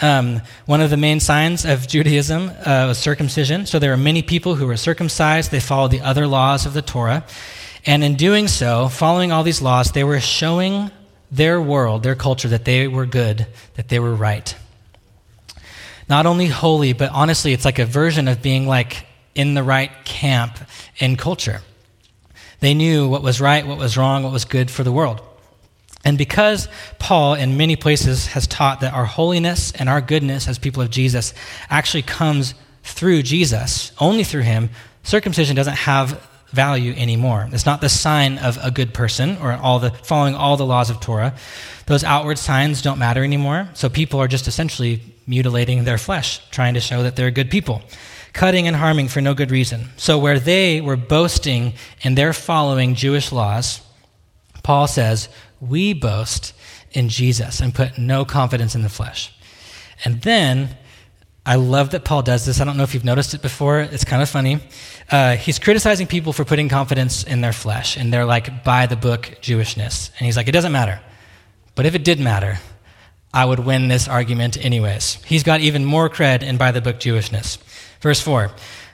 Um, 0.00 0.42
one 0.66 0.80
of 0.80 0.90
the 0.90 0.96
main 0.96 1.18
signs 1.18 1.64
of 1.64 1.88
Judaism 1.88 2.50
uh, 2.64 2.86
was 2.86 2.98
circumcision. 2.98 3.66
So 3.66 3.80
there 3.80 3.90
were 3.90 3.96
many 3.96 4.22
people 4.22 4.54
who 4.54 4.68
were 4.68 4.76
circumcised. 4.76 5.50
They 5.50 5.58
followed 5.58 5.90
the 5.90 6.02
other 6.02 6.28
laws 6.28 6.66
of 6.66 6.72
the 6.72 6.82
Torah. 6.82 7.24
And 7.84 8.04
in 8.04 8.14
doing 8.14 8.46
so, 8.46 8.88
following 8.88 9.32
all 9.32 9.42
these 9.42 9.60
laws, 9.60 9.90
they 9.90 10.04
were 10.04 10.20
showing 10.20 10.92
their 11.32 11.60
world, 11.60 12.04
their 12.04 12.14
culture, 12.14 12.48
that 12.48 12.64
they 12.64 12.86
were 12.86 13.06
good, 13.06 13.48
that 13.74 13.88
they 13.88 13.98
were 13.98 14.14
right. 14.14 14.54
Not 16.08 16.26
only 16.26 16.46
holy, 16.46 16.92
but 16.92 17.10
honestly, 17.10 17.52
it's 17.52 17.64
like 17.64 17.80
a 17.80 17.86
version 17.86 18.28
of 18.28 18.40
being 18.40 18.68
like 18.68 19.04
in 19.34 19.54
the 19.54 19.64
right 19.64 19.90
camp 20.04 20.58
in 20.98 21.16
culture. 21.16 21.62
They 22.60 22.74
knew 22.74 23.08
what 23.08 23.22
was 23.22 23.40
right, 23.40 23.66
what 23.66 23.78
was 23.78 23.96
wrong, 23.96 24.22
what 24.22 24.32
was 24.32 24.44
good 24.44 24.70
for 24.70 24.82
the 24.82 24.92
world. 24.92 25.20
And 26.04 26.16
because 26.16 26.68
Paul, 26.98 27.34
in 27.34 27.56
many 27.56 27.74
places, 27.74 28.28
has 28.28 28.46
taught 28.46 28.80
that 28.80 28.94
our 28.94 29.04
holiness 29.04 29.72
and 29.72 29.88
our 29.88 30.00
goodness 30.00 30.46
as 30.46 30.58
people 30.58 30.82
of 30.82 30.90
Jesus 30.90 31.34
actually 31.68 32.02
comes 32.02 32.54
through 32.84 33.22
Jesus, 33.22 33.90
only 33.98 34.22
through 34.22 34.42
him, 34.42 34.70
circumcision 35.02 35.56
doesn't 35.56 35.74
have 35.74 36.24
value 36.50 36.92
anymore. 36.94 37.48
It's 37.52 37.66
not 37.66 37.80
the 37.80 37.88
sign 37.88 38.38
of 38.38 38.58
a 38.62 38.70
good 38.70 38.94
person 38.94 39.36
or 39.38 39.52
all 39.52 39.78
the 39.78 39.90
following 39.90 40.34
all 40.34 40.56
the 40.56 40.64
laws 40.64 40.90
of 40.90 41.00
Torah. 41.00 41.34
Those 41.86 42.04
outward 42.04 42.38
signs 42.38 42.82
don't 42.82 42.98
matter 42.98 43.24
anymore. 43.24 43.68
So 43.74 43.88
people 43.88 44.20
are 44.20 44.28
just 44.28 44.46
essentially 44.46 45.02
mutilating 45.26 45.84
their 45.84 45.98
flesh, 45.98 46.40
trying 46.50 46.74
to 46.74 46.80
show 46.80 47.02
that 47.02 47.16
they're 47.16 47.30
good 47.30 47.50
people, 47.50 47.82
cutting 48.36 48.68
and 48.68 48.76
harming 48.76 49.08
for 49.08 49.20
no 49.20 49.34
good 49.34 49.50
reason. 49.50 49.88
So 49.96 50.18
where 50.18 50.38
they 50.38 50.80
were 50.80 50.96
boasting 50.96 51.72
in 52.02 52.14
their 52.14 52.32
following 52.32 52.94
Jewish 52.94 53.32
laws, 53.32 53.80
Paul 54.62 54.86
says, 54.86 55.28
we 55.60 55.94
boast 55.94 56.52
in 56.92 57.08
Jesus 57.08 57.60
and 57.60 57.74
put 57.74 57.98
no 57.98 58.24
confidence 58.24 58.74
in 58.74 58.82
the 58.82 58.88
flesh. 58.88 59.34
And 60.04 60.20
then, 60.20 60.76
I 61.46 61.54
love 61.54 61.90
that 61.90 62.04
Paul 62.04 62.22
does 62.22 62.44
this. 62.44 62.60
I 62.60 62.64
don't 62.64 62.76
know 62.76 62.82
if 62.82 62.92
you've 62.92 63.04
noticed 63.04 63.32
it 63.32 63.40
before. 63.40 63.80
It's 63.80 64.04
kind 64.04 64.20
of 64.20 64.28
funny. 64.28 64.58
Uh, 65.10 65.36
he's 65.36 65.58
criticizing 65.58 66.06
people 66.06 66.32
for 66.32 66.44
putting 66.44 66.68
confidence 66.68 67.22
in 67.22 67.40
their 67.40 67.52
flesh 67.52 67.96
and 67.96 68.12
they're 68.12 68.24
like 68.24 68.64
by 68.64 68.86
the 68.86 68.96
book 68.96 69.38
Jewishness. 69.40 70.10
And 70.18 70.26
he's 70.26 70.36
like, 70.36 70.48
it 70.48 70.52
doesn't 70.52 70.72
matter. 70.72 71.00
But 71.76 71.86
if 71.86 71.94
it 71.94 72.04
did 72.04 72.18
matter, 72.18 72.58
I 73.32 73.44
would 73.44 73.60
win 73.60 73.88
this 73.88 74.08
argument 74.08 74.62
anyways. 74.62 75.22
He's 75.24 75.44
got 75.44 75.60
even 75.60 75.84
more 75.84 76.10
cred 76.10 76.42
in 76.42 76.56
by 76.56 76.72
the 76.72 76.80
book 76.80 76.98
Jewishness. 76.98 77.58
Verse 78.06 78.20
4 78.20 78.52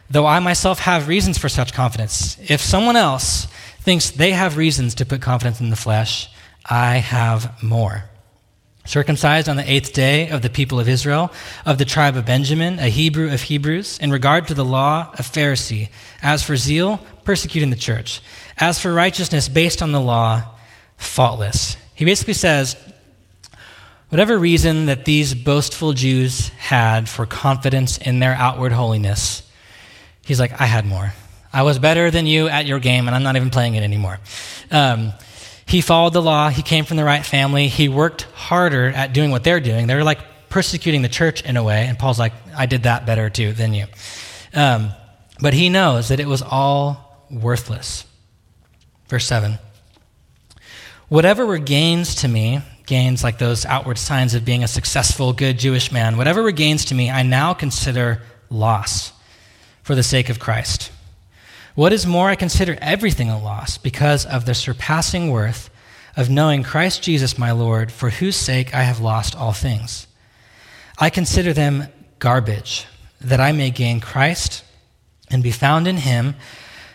Though 0.08 0.24
I 0.24 0.38
myself 0.38 0.78
have 0.78 1.06
reasons 1.06 1.36
for 1.36 1.50
such 1.50 1.74
confidence, 1.74 2.38
if 2.48 2.62
someone 2.62 2.96
else 2.96 3.46
thinks 3.80 4.10
they 4.10 4.30
have 4.30 4.56
reasons 4.56 4.94
to 4.94 5.04
put 5.04 5.20
confidence 5.20 5.60
in 5.60 5.68
the 5.68 5.76
flesh, 5.76 6.30
I 6.64 6.96
have 6.96 7.62
more. 7.62 8.04
Circumcised 8.86 9.50
on 9.50 9.56
the 9.56 9.70
eighth 9.70 9.92
day 9.92 10.30
of 10.30 10.40
the 10.40 10.48
people 10.48 10.80
of 10.80 10.88
Israel, 10.88 11.30
of 11.66 11.76
the 11.76 11.84
tribe 11.84 12.16
of 12.16 12.24
Benjamin, 12.24 12.78
a 12.78 12.88
Hebrew 12.88 13.30
of 13.30 13.42
Hebrews, 13.42 13.98
in 13.98 14.10
regard 14.10 14.48
to 14.48 14.54
the 14.54 14.64
law, 14.64 15.10
a 15.18 15.22
Pharisee. 15.22 15.90
As 16.22 16.42
for 16.42 16.56
zeal, 16.56 16.98
persecuting 17.24 17.68
the 17.68 17.76
church. 17.76 18.22
As 18.56 18.78
for 18.78 18.94
righteousness 18.94 19.46
based 19.46 19.82
on 19.82 19.92
the 19.92 20.00
law, 20.00 20.42
faultless. 20.96 21.76
He 21.94 22.06
basically 22.06 22.32
says, 22.32 22.76
whatever 24.12 24.38
reason 24.38 24.86
that 24.86 25.06
these 25.06 25.32
boastful 25.32 25.94
Jews 25.94 26.50
had 26.50 27.08
for 27.08 27.24
confidence 27.24 27.96
in 27.96 28.18
their 28.18 28.34
outward 28.34 28.70
holiness, 28.70 29.42
he's 30.26 30.38
like, 30.38 30.60
I 30.60 30.66
had 30.66 30.84
more. 30.84 31.14
I 31.50 31.62
was 31.62 31.78
better 31.78 32.10
than 32.10 32.26
you 32.26 32.46
at 32.46 32.66
your 32.66 32.78
game, 32.78 33.06
and 33.06 33.16
I'm 33.16 33.22
not 33.22 33.36
even 33.36 33.48
playing 33.48 33.74
it 33.74 33.82
anymore. 33.82 34.20
Um, 34.70 35.14
he 35.64 35.80
followed 35.80 36.12
the 36.12 36.20
law. 36.20 36.50
He 36.50 36.60
came 36.60 36.84
from 36.84 36.98
the 36.98 37.04
right 37.04 37.24
family. 37.24 37.68
He 37.68 37.88
worked 37.88 38.24
harder 38.34 38.88
at 38.88 39.14
doing 39.14 39.30
what 39.30 39.44
they're 39.44 39.60
doing. 39.60 39.86
They're 39.86 40.04
like 40.04 40.20
persecuting 40.50 41.00
the 41.00 41.08
church 41.08 41.42
in 41.42 41.56
a 41.56 41.64
way. 41.64 41.86
And 41.86 41.98
Paul's 41.98 42.18
like, 42.18 42.34
I 42.54 42.66
did 42.66 42.82
that 42.82 43.06
better 43.06 43.30
too 43.30 43.54
than 43.54 43.72
you. 43.72 43.86
Um, 44.52 44.90
but 45.40 45.54
he 45.54 45.70
knows 45.70 46.08
that 46.08 46.20
it 46.20 46.26
was 46.26 46.42
all 46.42 47.26
worthless. 47.30 48.04
Verse 49.08 49.24
7 49.24 49.58
Whatever 51.08 51.46
were 51.46 51.56
gains 51.56 52.16
to 52.16 52.28
me, 52.28 52.60
gains 52.86 53.22
like 53.22 53.38
those 53.38 53.64
outward 53.64 53.98
signs 53.98 54.34
of 54.34 54.44
being 54.44 54.64
a 54.64 54.68
successful, 54.68 55.32
good 55.32 55.58
Jewish 55.58 55.92
man, 55.92 56.16
whatever 56.16 56.42
were 56.42 56.52
gains 56.52 56.84
to 56.86 56.94
me, 56.94 57.10
I 57.10 57.22
now 57.22 57.54
consider 57.54 58.22
loss 58.50 59.12
for 59.82 59.94
the 59.94 60.02
sake 60.02 60.28
of 60.28 60.38
Christ. 60.38 60.90
What 61.74 61.92
is 61.92 62.06
more, 62.06 62.28
I 62.28 62.36
consider 62.36 62.76
everything 62.80 63.30
a 63.30 63.42
loss 63.42 63.78
because 63.78 64.26
of 64.26 64.44
the 64.44 64.54
surpassing 64.54 65.30
worth 65.30 65.70
of 66.16 66.28
knowing 66.28 66.62
Christ 66.62 67.02
Jesus 67.02 67.38
my 67.38 67.52
Lord, 67.52 67.90
for 67.90 68.10
whose 68.10 68.36
sake 68.36 68.74
I 68.74 68.82
have 68.82 69.00
lost 69.00 69.34
all 69.34 69.52
things. 69.52 70.06
I 70.98 71.08
consider 71.08 71.52
them 71.52 71.86
garbage, 72.18 72.86
that 73.20 73.40
I 73.40 73.52
may 73.52 73.70
gain 73.70 74.00
Christ 74.00 74.64
and 75.30 75.42
be 75.42 75.50
found 75.50 75.88
in 75.88 75.96
him, 75.96 76.34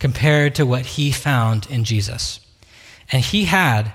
compared 0.00 0.56
to 0.56 0.66
what 0.66 0.84
he 0.84 1.12
found 1.12 1.68
in 1.70 1.84
Jesus. 1.84 2.40
And 3.12 3.22
he 3.22 3.44
had 3.44 3.92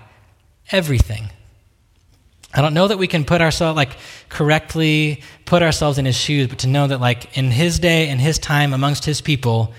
everything. 0.72 1.30
I 2.54 2.62
don't 2.62 2.74
know 2.74 2.88
that 2.88 2.98
we 2.98 3.08
can 3.08 3.26
put 3.26 3.42
ourselves, 3.42 3.76
like, 3.76 3.98
correctly 4.30 5.22
put 5.44 5.62
ourselves 5.62 5.98
in 5.98 6.06
his 6.06 6.16
shoes, 6.16 6.48
but 6.48 6.60
to 6.60 6.68
know 6.68 6.88
that, 6.88 7.02
like, 7.02 7.38
in 7.38 7.52
his 7.52 7.80
day, 7.80 8.08
in 8.08 8.20
his 8.20 8.40
time, 8.40 8.74
amongst 8.74 9.04
his 9.04 9.20
people, 9.20 9.74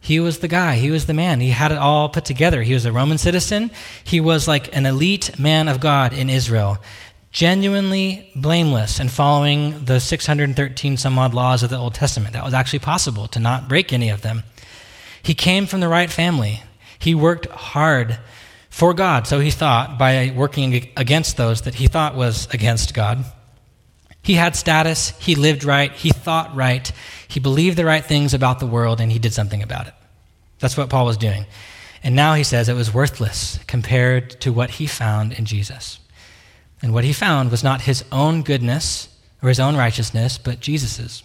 he 0.00 0.20
was 0.20 0.38
the 0.38 0.48
guy. 0.48 0.76
He 0.76 0.90
was 0.90 1.06
the 1.06 1.14
man. 1.14 1.40
He 1.40 1.50
had 1.50 1.72
it 1.72 1.78
all 1.78 2.08
put 2.08 2.24
together. 2.24 2.62
He 2.62 2.74
was 2.74 2.84
a 2.84 2.92
Roman 2.92 3.18
citizen. 3.18 3.70
He 4.04 4.20
was 4.20 4.46
like 4.46 4.74
an 4.76 4.84
elite 4.84 5.38
man 5.38 5.68
of 5.68 5.80
God 5.80 6.12
in 6.12 6.28
Israel, 6.28 6.78
genuinely 7.30 8.30
blameless 8.36 9.00
and 9.00 9.10
following 9.10 9.84
the 9.84 9.98
613 9.98 10.96
some 10.96 11.18
odd 11.18 11.34
laws 11.34 11.62
of 11.62 11.70
the 11.70 11.78
Old 11.78 11.94
Testament. 11.94 12.34
That 12.34 12.44
was 12.44 12.54
actually 12.54 12.80
possible 12.80 13.26
to 13.28 13.40
not 13.40 13.68
break 13.68 13.92
any 13.92 14.10
of 14.10 14.22
them. 14.22 14.44
He 15.22 15.34
came 15.34 15.66
from 15.66 15.80
the 15.80 15.88
right 15.88 16.10
family. 16.10 16.62
He 16.98 17.14
worked 17.14 17.46
hard 17.46 18.18
for 18.70 18.94
God, 18.94 19.26
so 19.26 19.40
he 19.40 19.50
thought, 19.50 19.98
by 19.98 20.32
working 20.34 20.90
against 20.96 21.36
those 21.36 21.62
that 21.62 21.74
he 21.74 21.88
thought 21.88 22.14
was 22.14 22.46
against 22.52 22.94
God. 22.94 23.24
He 24.22 24.34
had 24.34 24.54
status, 24.56 25.10
he 25.18 25.34
lived 25.34 25.64
right, 25.64 25.90
he 25.92 26.10
thought 26.10 26.54
right, 26.54 26.90
he 27.26 27.40
believed 27.40 27.76
the 27.76 27.84
right 27.84 28.04
things 28.04 28.34
about 28.34 28.60
the 28.60 28.66
world, 28.66 29.00
and 29.00 29.10
he 29.10 29.18
did 29.18 29.32
something 29.32 29.62
about 29.62 29.88
it. 29.88 29.94
That's 30.58 30.76
what 30.76 30.90
Paul 30.90 31.06
was 31.06 31.16
doing. 31.16 31.46
And 32.02 32.14
now 32.14 32.34
he 32.34 32.44
says 32.44 32.68
it 32.68 32.74
was 32.74 32.94
worthless 32.94 33.58
compared 33.66 34.40
to 34.42 34.52
what 34.52 34.70
he 34.70 34.86
found 34.86 35.32
in 35.32 35.44
Jesus. 35.44 35.98
And 36.82 36.94
what 36.94 37.04
he 37.04 37.12
found 37.12 37.50
was 37.50 37.64
not 37.64 37.82
his 37.82 38.04
own 38.12 38.42
goodness 38.42 39.08
or 39.42 39.48
his 39.48 39.60
own 39.60 39.76
righteousness, 39.76 40.38
but 40.38 40.60
Jesus's. 40.60 41.22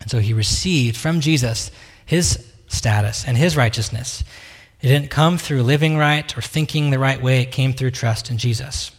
And 0.00 0.10
so 0.10 0.18
he 0.20 0.32
received 0.32 0.96
from 0.96 1.20
Jesus 1.20 1.70
his 2.06 2.49
status 2.70 3.24
and 3.26 3.36
his 3.36 3.56
righteousness. 3.56 4.24
It 4.80 4.88
didn't 4.88 5.10
come 5.10 5.36
through 5.36 5.62
living 5.62 5.96
right 5.96 6.36
or 6.36 6.40
thinking 6.40 6.90
the 6.90 6.98
right 6.98 7.20
way, 7.20 7.42
it 7.42 7.52
came 7.52 7.74
through 7.74 7.90
trust 7.90 8.30
in 8.30 8.38
Jesus. 8.38 8.90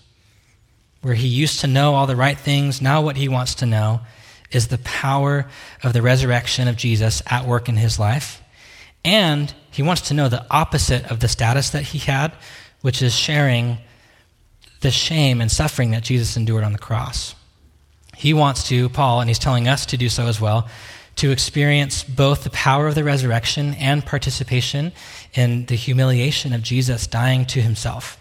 Where 1.02 1.16
he 1.16 1.28
used 1.28 1.62
to 1.62 1.68
know 1.68 1.96
all 1.96 2.06
the 2.06 2.16
right 2.16 2.38
things, 2.38 2.82
now 2.82 3.02
what 3.02 3.18
he 3.18 3.28
wants 3.28 3.56
to 3.56 3.66
know 3.66 4.02
is 4.52 4.68
the 4.68 4.78
power 4.80 5.48
of 5.84 5.94
the 5.94 6.02
resurrection 6.02 6.68
of 6.68 6.76
Jesus 6.76 7.24
at 7.26 7.48
work 7.48 7.70
in 7.70 7.78
his 7.78 7.98
life. 7.98 8.42
And 9.04 9.52
he 9.72 9.82
wants 9.82 10.02
to 10.10 10.14
know 10.14 10.30
the 10.30 10.46
opposite 10.52 11.10
of 11.10 11.20
the 11.20 11.28
status 11.28 11.72
that 11.72 11.84
he 11.84 11.98
had, 11.98 12.34
which 12.82 13.02
is 13.02 13.16
sharing 13.16 13.78
the 14.82 14.92
shame 14.92 15.42
and 15.42 15.52
suffering 15.52 15.92
that 15.92 16.04
Jesus 16.04 16.38
endured 16.38 16.64
on 16.64 16.74
the 16.74 16.80
cross. 16.80 17.34
He 18.16 18.34
wants 18.34 18.68
to, 18.68 18.90
Paul, 18.90 19.22
and 19.22 19.30
he's 19.30 19.40
telling 19.40 19.68
us 19.68 19.88
to 19.88 19.98
do 19.98 20.10
so 20.10 20.28
as 20.28 20.40
well, 20.40 20.68
to 21.16 21.32
experience 21.32 22.04
both 22.04 22.44
the 22.44 22.50
power 22.50 22.88
of 22.88 22.96
the 22.96 23.04
resurrection 23.04 23.74
and 23.76 24.06
participation 24.06 24.92
in 25.34 25.66
the 25.66 25.76
humiliation 25.76 26.54
of 26.54 26.64
Jesus 26.64 27.08
dying 27.08 27.46
to 27.48 27.62
himself. 27.62 28.18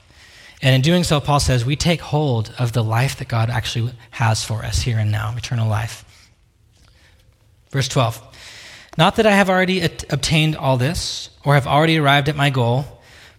And 0.63 0.75
in 0.75 0.83
doing 0.83 1.05
so, 1.05 1.21
Paul 1.21 1.41
says, 1.41 1.65
we 1.65 1.77
take 1.77 2.01
hold 2.01 2.53
of 2.59 2.73
the 2.73 2.85
life 2.85 3.17
that 3.19 3.29
God 3.29 3.49
actually 3.49 3.93
has 4.11 4.45
for 4.45 4.63
us 4.65 4.83
here 4.83 4.99
and 4.99 5.11
now, 5.11 5.35
eternal 5.37 5.69
life. 5.69 6.05
Verse 7.71 7.89
12 7.89 8.21
Not 8.99 9.17
that 9.17 9.27
I 9.27 9.33
have 9.33 9.49
already 9.49 9.81
obtained 9.83 10.57
all 10.57 10.77
this, 10.77 11.31
or 11.45 11.55
have 11.55 11.67
already 11.67 11.99
arrived 11.99 12.29
at 12.29 12.37
my 12.37 12.51
goal, 12.51 12.85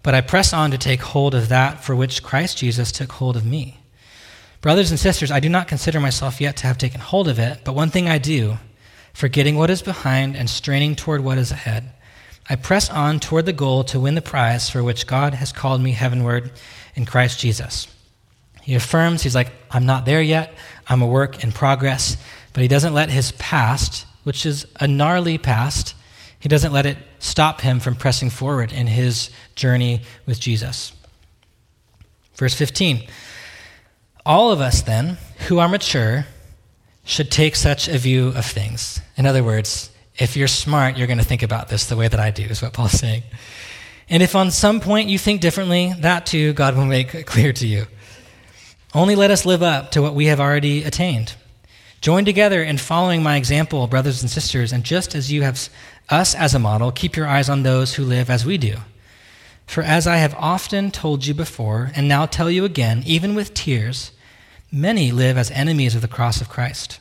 but 0.03 0.15
I 0.15 0.21
press 0.21 0.53
on 0.53 0.71
to 0.71 0.77
take 0.77 1.01
hold 1.01 1.35
of 1.35 1.49
that 1.49 1.83
for 1.83 1.95
which 1.95 2.23
Christ 2.23 2.57
Jesus 2.57 2.91
took 2.91 3.11
hold 3.11 3.37
of 3.37 3.45
me. 3.45 3.79
Brothers 4.61 4.91
and 4.91 4.99
sisters, 4.99 5.31
I 5.31 5.39
do 5.39 5.49
not 5.49 5.67
consider 5.67 5.99
myself 5.99 6.41
yet 6.41 6.57
to 6.57 6.67
have 6.67 6.77
taken 6.77 7.01
hold 7.01 7.27
of 7.27 7.39
it, 7.39 7.61
but 7.63 7.73
one 7.73 7.89
thing 7.89 8.07
I 8.07 8.17
do, 8.17 8.57
forgetting 9.13 9.55
what 9.55 9.69
is 9.69 9.81
behind 9.81 10.35
and 10.35 10.49
straining 10.49 10.95
toward 10.95 11.21
what 11.21 11.37
is 11.37 11.51
ahead. 11.51 11.91
I 12.49 12.55
press 12.55 12.89
on 12.89 13.19
toward 13.19 13.45
the 13.45 13.53
goal 13.53 13.83
to 13.85 13.99
win 13.99 14.15
the 14.15 14.21
prize 14.21 14.69
for 14.69 14.83
which 14.83 15.07
God 15.07 15.33
has 15.33 15.51
called 15.51 15.81
me 15.81 15.91
heavenward 15.91 16.51
in 16.95 17.05
Christ 17.05 17.39
Jesus. 17.39 17.87
He 18.61 18.75
affirms, 18.75 19.23
he's 19.23 19.35
like, 19.35 19.51
I'm 19.71 19.85
not 19.85 20.05
there 20.05 20.21
yet. 20.21 20.53
I'm 20.87 21.01
a 21.01 21.07
work 21.07 21.43
in 21.43 21.51
progress. 21.51 22.17
But 22.53 22.61
he 22.61 22.67
doesn't 22.67 22.93
let 22.93 23.09
his 23.09 23.31
past, 23.33 24.05
which 24.23 24.45
is 24.45 24.65
a 24.79 24.87
gnarly 24.87 25.37
past, 25.37 25.95
he 26.41 26.49
doesn't 26.49 26.73
let 26.73 26.87
it 26.87 26.97
stop 27.19 27.61
him 27.61 27.79
from 27.79 27.95
pressing 27.95 28.31
forward 28.31 28.73
in 28.73 28.87
his 28.87 29.29
journey 29.55 30.01
with 30.25 30.39
Jesus. 30.39 30.91
Verse 32.35 32.55
15 32.55 33.07
All 34.25 34.51
of 34.51 34.59
us, 34.59 34.81
then, 34.81 35.17
who 35.47 35.59
are 35.59 35.69
mature, 35.69 36.25
should 37.03 37.31
take 37.31 37.55
such 37.55 37.87
a 37.87 37.97
view 37.97 38.29
of 38.29 38.45
things. 38.45 39.01
In 39.17 39.25
other 39.25 39.43
words, 39.43 39.89
if 40.17 40.37
you're 40.37 40.47
smart, 40.47 40.97
you're 40.97 41.07
going 41.07 41.19
to 41.19 41.25
think 41.25 41.43
about 41.43 41.69
this 41.69 41.85
the 41.85 41.95
way 41.95 42.07
that 42.07 42.19
I 42.19 42.31
do, 42.31 42.43
is 42.43 42.61
what 42.61 42.73
Paul's 42.73 42.91
saying. 42.91 43.23
And 44.09 44.21
if 44.21 44.35
on 44.35 44.51
some 44.51 44.79
point 44.79 45.09
you 45.09 45.17
think 45.17 45.41
differently, 45.41 45.93
that 45.99 46.25
too 46.25 46.53
God 46.53 46.75
will 46.75 46.85
make 46.85 47.25
clear 47.25 47.53
to 47.53 47.67
you. 47.67 47.85
Only 48.93 49.15
let 49.15 49.31
us 49.31 49.45
live 49.45 49.63
up 49.63 49.91
to 49.91 50.01
what 50.01 50.15
we 50.15 50.25
have 50.25 50.39
already 50.39 50.83
attained. 50.83 51.33
Join 52.01 52.25
together 52.25 52.61
in 52.61 52.77
following 52.77 53.23
my 53.23 53.37
example, 53.37 53.87
brothers 53.87 54.21
and 54.21 54.29
sisters, 54.29 54.73
and 54.73 54.83
just 54.83 55.15
as 55.15 55.31
you 55.31 55.43
have 55.43 55.69
us 56.09 56.35
as 56.35 56.53
a 56.53 56.59
model, 56.59 56.91
keep 56.91 57.15
your 57.15 57.27
eyes 57.27 57.47
on 57.47 57.63
those 57.63 57.93
who 57.93 58.03
live 58.03 58.29
as 58.29 58.45
we 58.45 58.57
do. 58.57 58.75
For 59.65 59.81
as 59.81 60.07
I 60.07 60.17
have 60.17 60.35
often 60.35 60.91
told 60.91 61.25
you 61.25 61.33
before, 61.33 61.91
and 61.95 62.07
now 62.07 62.25
tell 62.25 62.51
you 62.51 62.65
again, 62.65 63.03
even 63.05 63.33
with 63.35 63.53
tears, 63.53 64.11
many 64.71 65.11
live 65.11 65.37
as 65.37 65.51
enemies 65.51 65.95
of 65.95 66.01
the 66.01 66.07
cross 66.07 66.41
of 66.41 66.49
Christ. 66.49 66.99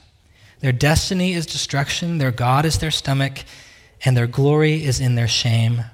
Their 0.61 0.73
destiny 0.73 1.33
is 1.33 1.47
destruction, 1.47 2.19
their 2.19 2.31
God 2.33 2.65
is 2.65 2.79
their 2.79 2.91
stomach, 2.91 3.45
and 4.05 4.17
their 4.17 4.27
glory 4.27 4.85
is 4.85 5.01
in 5.01 5.15
their 5.15 5.29
shame. 5.29 5.85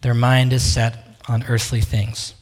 Their 0.00 0.14
mind 0.14 0.52
is 0.52 0.62
set 0.62 1.18
on 1.28 1.44
earthly 1.44 1.80
things. 1.80 2.34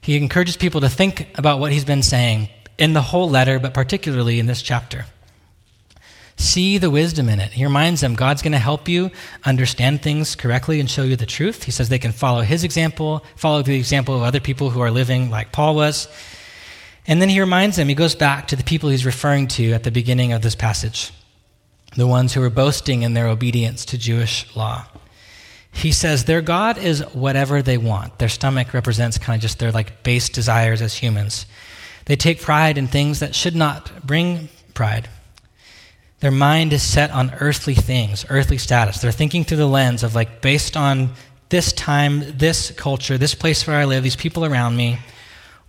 He 0.00 0.16
encourages 0.16 0.56
people 0.56 0.80
to 0.80 0.88
think 0.88 1.28
about 1.38 1.60
what 1.60 1.72
he's 1.72 1.84
been 1.84 2.02
saying 2.02 2.48
in 2.78 2.94
the 2.94 3.02
whole 3.02 3.28
letter, 3.28 3.58
but 3.58 3.74
particularly 3.74 4.40
in 4.40 4.46
this 4.46 4.62
chapter. 4.62 5.06
See 6.36 6.78
the 6.78 6.90
wisdom 6.90 7.28
in 7.28 7.38
it. 7.38 7.52
He 7.52 7.64
reminds 7.64 8.00
them 8.00 8.14
God's 8.14 8.40
going 8.40 8.52
to 8.52 8.58
help 8.58 8.88
you 8.88 9.10
understand 9.44 10.00
things 10.00 10.34
correctly 10.34 10.80
and 10.80 10.90
show 10.90 11.02
you 11.02 11.14
the 11.14 11.26
truth. 11.26 11.64
He 11.64 11.70
says 11.70 11.90
they 11.90 11.98
can 11.98 12.12
follow 12.12 12.40
his 12.40 12.64
example, 12.64 13.22
follow 13.36 13.62
the 13.62 13.76
example 13.76 14.16
of 14.16 14.22
other 14.22 14.40
people 14.40 14.70
who 14.70 14.80
are 14.80 14.90
living 14.90 15.30
like 15.30 15.52
Paul 15.52 15.74
was. 15.74 16.08
And 17.06 17.20
then 17.20 17.28
he 17.28 17.40
reminds 17.40 17.76
them, 17.76 17.88
he 17.88 17.94
goes 17.94 18.14
back 18.14 18.48
to 18.48 18.56
the 18.56 18.64
people 18.64 18.90
he's 18.90 19.06
referring 19.06 19.48
to 19.48 19.72
at 19.72 19.84
the 19.84 19.90
beginning 19.90 20.32
of 20.32 20.42
this 20.42 20.54
passage, 20.54 21.12
the 21.96 22.06
ones 22.06 22.34
who 22.34 22.40
were 22.40 22.50
boasting 22.50 23.02
in 23.02 23.14
their 23.14 23.26
obedience 23.26 23.84
to 23.86 23.98
Jewish 23.98 24.54
law. 24.54 24.86
He 25.72 25.92
says 25.92 26.24
their 26.24 26.42
God 26.42 26.78
is 26.78 27.00
whatever 27.12 27.62
they 27.62 27.78
want. 27.78 28.18
Their 28.18 28.28
stomach 28.28 28.74
represents 28.74 29.18
kind 29.18 29.36
of 29.36 29.42
just 29.42 29.58
their 29.58 29.72
like 29.72 30.02
base 30.02 30.28
desires 30.28 30.82
as 30.82 30.94
humans. 30.94 31.46
They 32.06 32.16
take 32.16 32.40
pride 32.40 32.76
in 32.76 32.88
things 32.88 33.20
that 33.20 33.34
should 33.34 33.54
not 33.54 34.04
bring 34.06 34.48
pride. 34.74 35.08
Their 36.20 36.30
mind 36.30 36.72
is 36.72 36.82
set 36.82 37.10
on 37.10 37.32
earthly 37.40 37.74
things, 37.74 38.26
earthly 38.28 38.58
status. 38.58 39.00
They're 39.00 39.12
thinking 39.12 39.44
through 39.44 39.56
the 39.56 39.66
lens 39.66 40.02
of 40.02 40.14
like 40.14 40.42
based 40.42 40.76
on 40.76 41.10
this 41.48 41.72
time, 41.72 42.36
this 42.36 42.70
culture, 42.72 43.16
this 43.16 43.34
place 43.34 43.66
where 43.66 43.76
I 43.76 43.84
live, 43.84 44.02
these 44.02 44.16
people 44.16 44.44
around 44.44 44.76
me, 44.76 44.98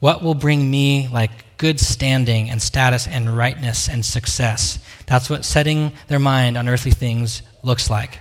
what 0.01 0.23
will 0.23 0.33
bring 0.33 0.69
me 0.69 1.07
like 1.07 1.57
good 1.57 1.79
standing 1.79 2.49
and 2.49 2.59
status 2.59 3.07
and 3.07 3.37
rightness 3.37 3.87
and 3.87 4.03
success? 4.03 4.79
That's 5.05 5.29
what 5.29 5.45
setting 5.45 5.93
their 6.07 6.19
mind 6.19 6.57
on 6.57 6.67
earthly 6.67 6.91
things 6.91 7.43
looks 7.61 7.87
like. 7.87 8.19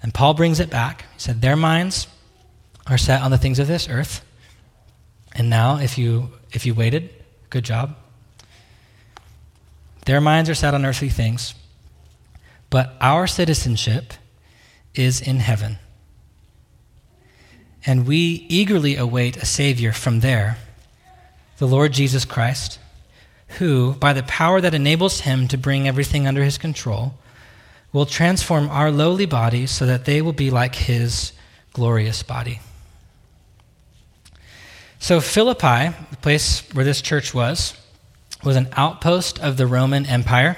And 0.00 0.14
Paul 0.14 0.34
brings 0.34 0.60
it 0.60 0.70
back. 0.70 1.02
He 1.14 1.18
said, 1.18 1.42
Their 1.42 1.56
minds 1.56 2.06
are 2.86 2.96
set 2.96 3.20
on 3.20 3.32
the 3.32 3.36
things 3.36 3.58
of 3.58 3.66
this 3.66 3.88
earth. 3.88 4.24
And 5.32 5.50
now, 5.50 5.78
if 5.78 5.98
you, 5.98 6.30
if 6.52 6.64
you 6.64 6.72
waited, 6.72 7.10
good 7.50 7.64
job. 7.64 7.96
Their 10.06 10.20
minds 10.20 10.48
are 10.48 10.54
set 10.54 10.72
on 10.72 10.86
earthly 10.86 11.08
things. 11.08 11.54
But 12.70 12.94
our 13.00 13.26
citizenship 13.26 14.12
is 14.94 15.20
in 15.20 15.40
heaven. 15.40 15.78
And 17.84 18.06
we 18.06 18.46
eagerly 18.48 18.94
await 18.94 19.36
a 19.36 19.46
Savior 19.46 19.92
from 19.92 20.20
there, 20.20 20.58
the 21.58 21.66
Lord 21.66 21.92
Jesus 21.92 22.24
Christ, 22.24 22.78
who, 23.58 23.94
by 23.94 24.12
the 24.12 24.22
power 24.22 24.60
that 24.60 24.74
enables 24.74 25.20
him 25.20 25.48
to 25.48 25.58
bring 25.58 25.86
everything 25.86 26.26
under 26.26 26.44
his 26.44 26.58
control, 26.58 27.14
will 27.92 28.06
transform 28.06 28.68
our 28.70 28.90
lowly 28.90 29.26
bodies 29.26 29.70
so 29.70 29.86
that 29.86 30.04
they 30.04 30.22
will 30.22 30.32
be 30.32 30.50
like 30.50 30.74
his 30.74 31.32
glorious 31.72 32.22
body. 32.22 32.60
So, 35.00 35.20
Philippi, 35.20 35.96
the 36.10 36.16
place 36.20 36.62
where 36.72 36.84
this 36.84 37.00
church 37.00 37.32
was, 37.32 37.74
was 38.44 38.56
an 38.56 38.68
outpost 38.76 39.40
of 39.40 39.56
the 39.56 39.66
Roman 39.66 40.06
Empire. 40.06 40.56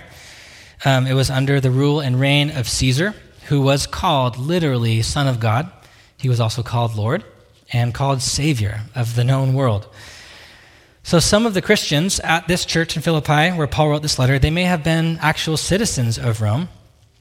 Um, 0.84 1.06
it 1.06 1.14
was 1.14 1.30
under 1.30 1.60
the 1.60 1.70
rule 1.70 2.00
and 2.00 2.18
reign 2.18 2.50
of 2.50 2.68
Caesar, 2.68 3.14
who 3.48 3.60
was 3.60 3.86
called 3.86 4.38
literally 4.38 5.02
Son 5.02 5.28
of 5.28 5.40
God. 5.40 5.70
He 6.18 6.28
was 6.28 6.40
also 6.40 6.62
called 6.62 6.94
Lord 6.94 7.24
and 7.72 7.94
called 7.94 8.22
Savior 8.22 8.82
of 8.94 9.14
the 9.14 9.24
known 9.24 9.54
world. 9.54 9.86
So, 11.02 11.18
some 11.18 11.46
of 11.46 11.54
the 11.54 11.62
Christians 11.62 12.20
at 12.20 12.46
this 12.46 12.64
church 12.64 12.94
in 12.94 13.02
Philippi, 13.02 13.50
where 13.50 13.66
Paul 13.66 13.90
wrote 13.90 14.02
this 14.02 14.18
letter, 14.18 14.38
they 14.38 14.50
may 14.50 14.64
have 14.64 14.84
been 14.84 15.18
actual 15.20 15.56
citizens 15.56 16.18
of 16.18 16.40
Rome 16.40 16.68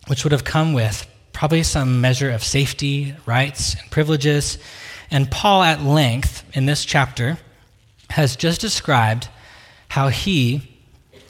which 0.09 0.23
would 0.23 0.31
have 0.31 0.43
come 0.43 0.73
with 0.73 1.07
probably 1.33 1.61
some 1.61 2.01
measure 2.01 2.31
of 2.31 2.43
safety, 2.43 3.13
rights, 3.27 3.75
and 3.79 3.91
privileges. 3.91 4.57
And 5.11 5.29
Paul, 5.29 5.61
at 5.61 5.83
length, 5.83 6.43
in 6.53 6.65
this 6.65 6.83
chapter, 6.83 7.37
has 8.09 8.35
just 8.35 8.59
described 8.59 9.29
how 9.87 10.07
he 10.07 10.67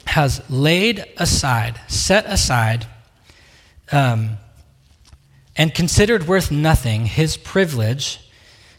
has 0.06 0.42
laid 0.50 1.04
aside, 1.18 1.78
set 1.88 2.24
aside, 2.24 2.86
um, 3.92 4.38
and 5.56 5.74
considered 5.74 6.26
worth 6.26 6.50
nothing 6.50 7.04
his 7.04 7.36
privilege 7.36 8.18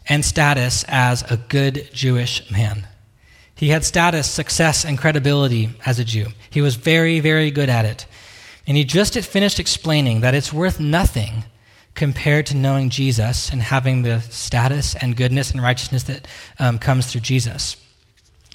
and 0.10 0.26
status 0.26 0.84
as 0.88 1.22
a 1.32 1.38
good 1.38 1.90
Jewish 1.94 2.50
man. 2.50 2.88
He 3.62 3.70
had 3.70 3.86
status, 3.86 4.28
success, 4.28 4.84
and 4.84 4.98
credibility 4.98 5.70
as 5.86 6.00
a 6.00 6.04
Jew. 6.04 6.30
He 6.50 6.62
was 6.62 6.78
very, 6.78 7.20
very 7.20 7.52
good 7.52 7.70
at 7.70 7.86
it. 7.86 8.08
And 8.66 8.76
he 8.76 8.84
just 8.84 9.14
finished 9.20 9.60
explaining 9.60 10.22
that 10.22 10.34
it's 10.34 10.52
worth 10.52 10.80
nothing 10.80 11.44
compared 11.94 12.48
to 12.48 12.58
knowing 12.58 12.90
Jesus 12.90 13.52
and 13.52 13.62
having 13.62 14.02
the 14.02 14.22
status 14.22 14.96
and 14.96 15.16
goodness 15.16 15.52
and 15.52 15.62
righteousness 15.62 16.02
that 16.06 16.28
um, 16.58 16.80
comes 16.80 17.06
through 17.06 17.22
Jesus. 17.22 17.78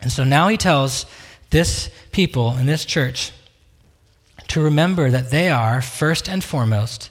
And 0.03 0.11
so 0.11 0.25
now 0.25 0.49
he 0.49 0.57
tells 0.57 1.07
this 1.51 1.89
people 2.11 2.57
in 2.57 2.67
this 2.67 2.85
church 2.85 3.31
to 4.49 4.61
remember 4.61 5.09
that 5.09 5.31
they 5.31 5.49
are, 5.51 5.81
first 5.83 6.29
and 6.29 6.43
foremost, 6.43 7.11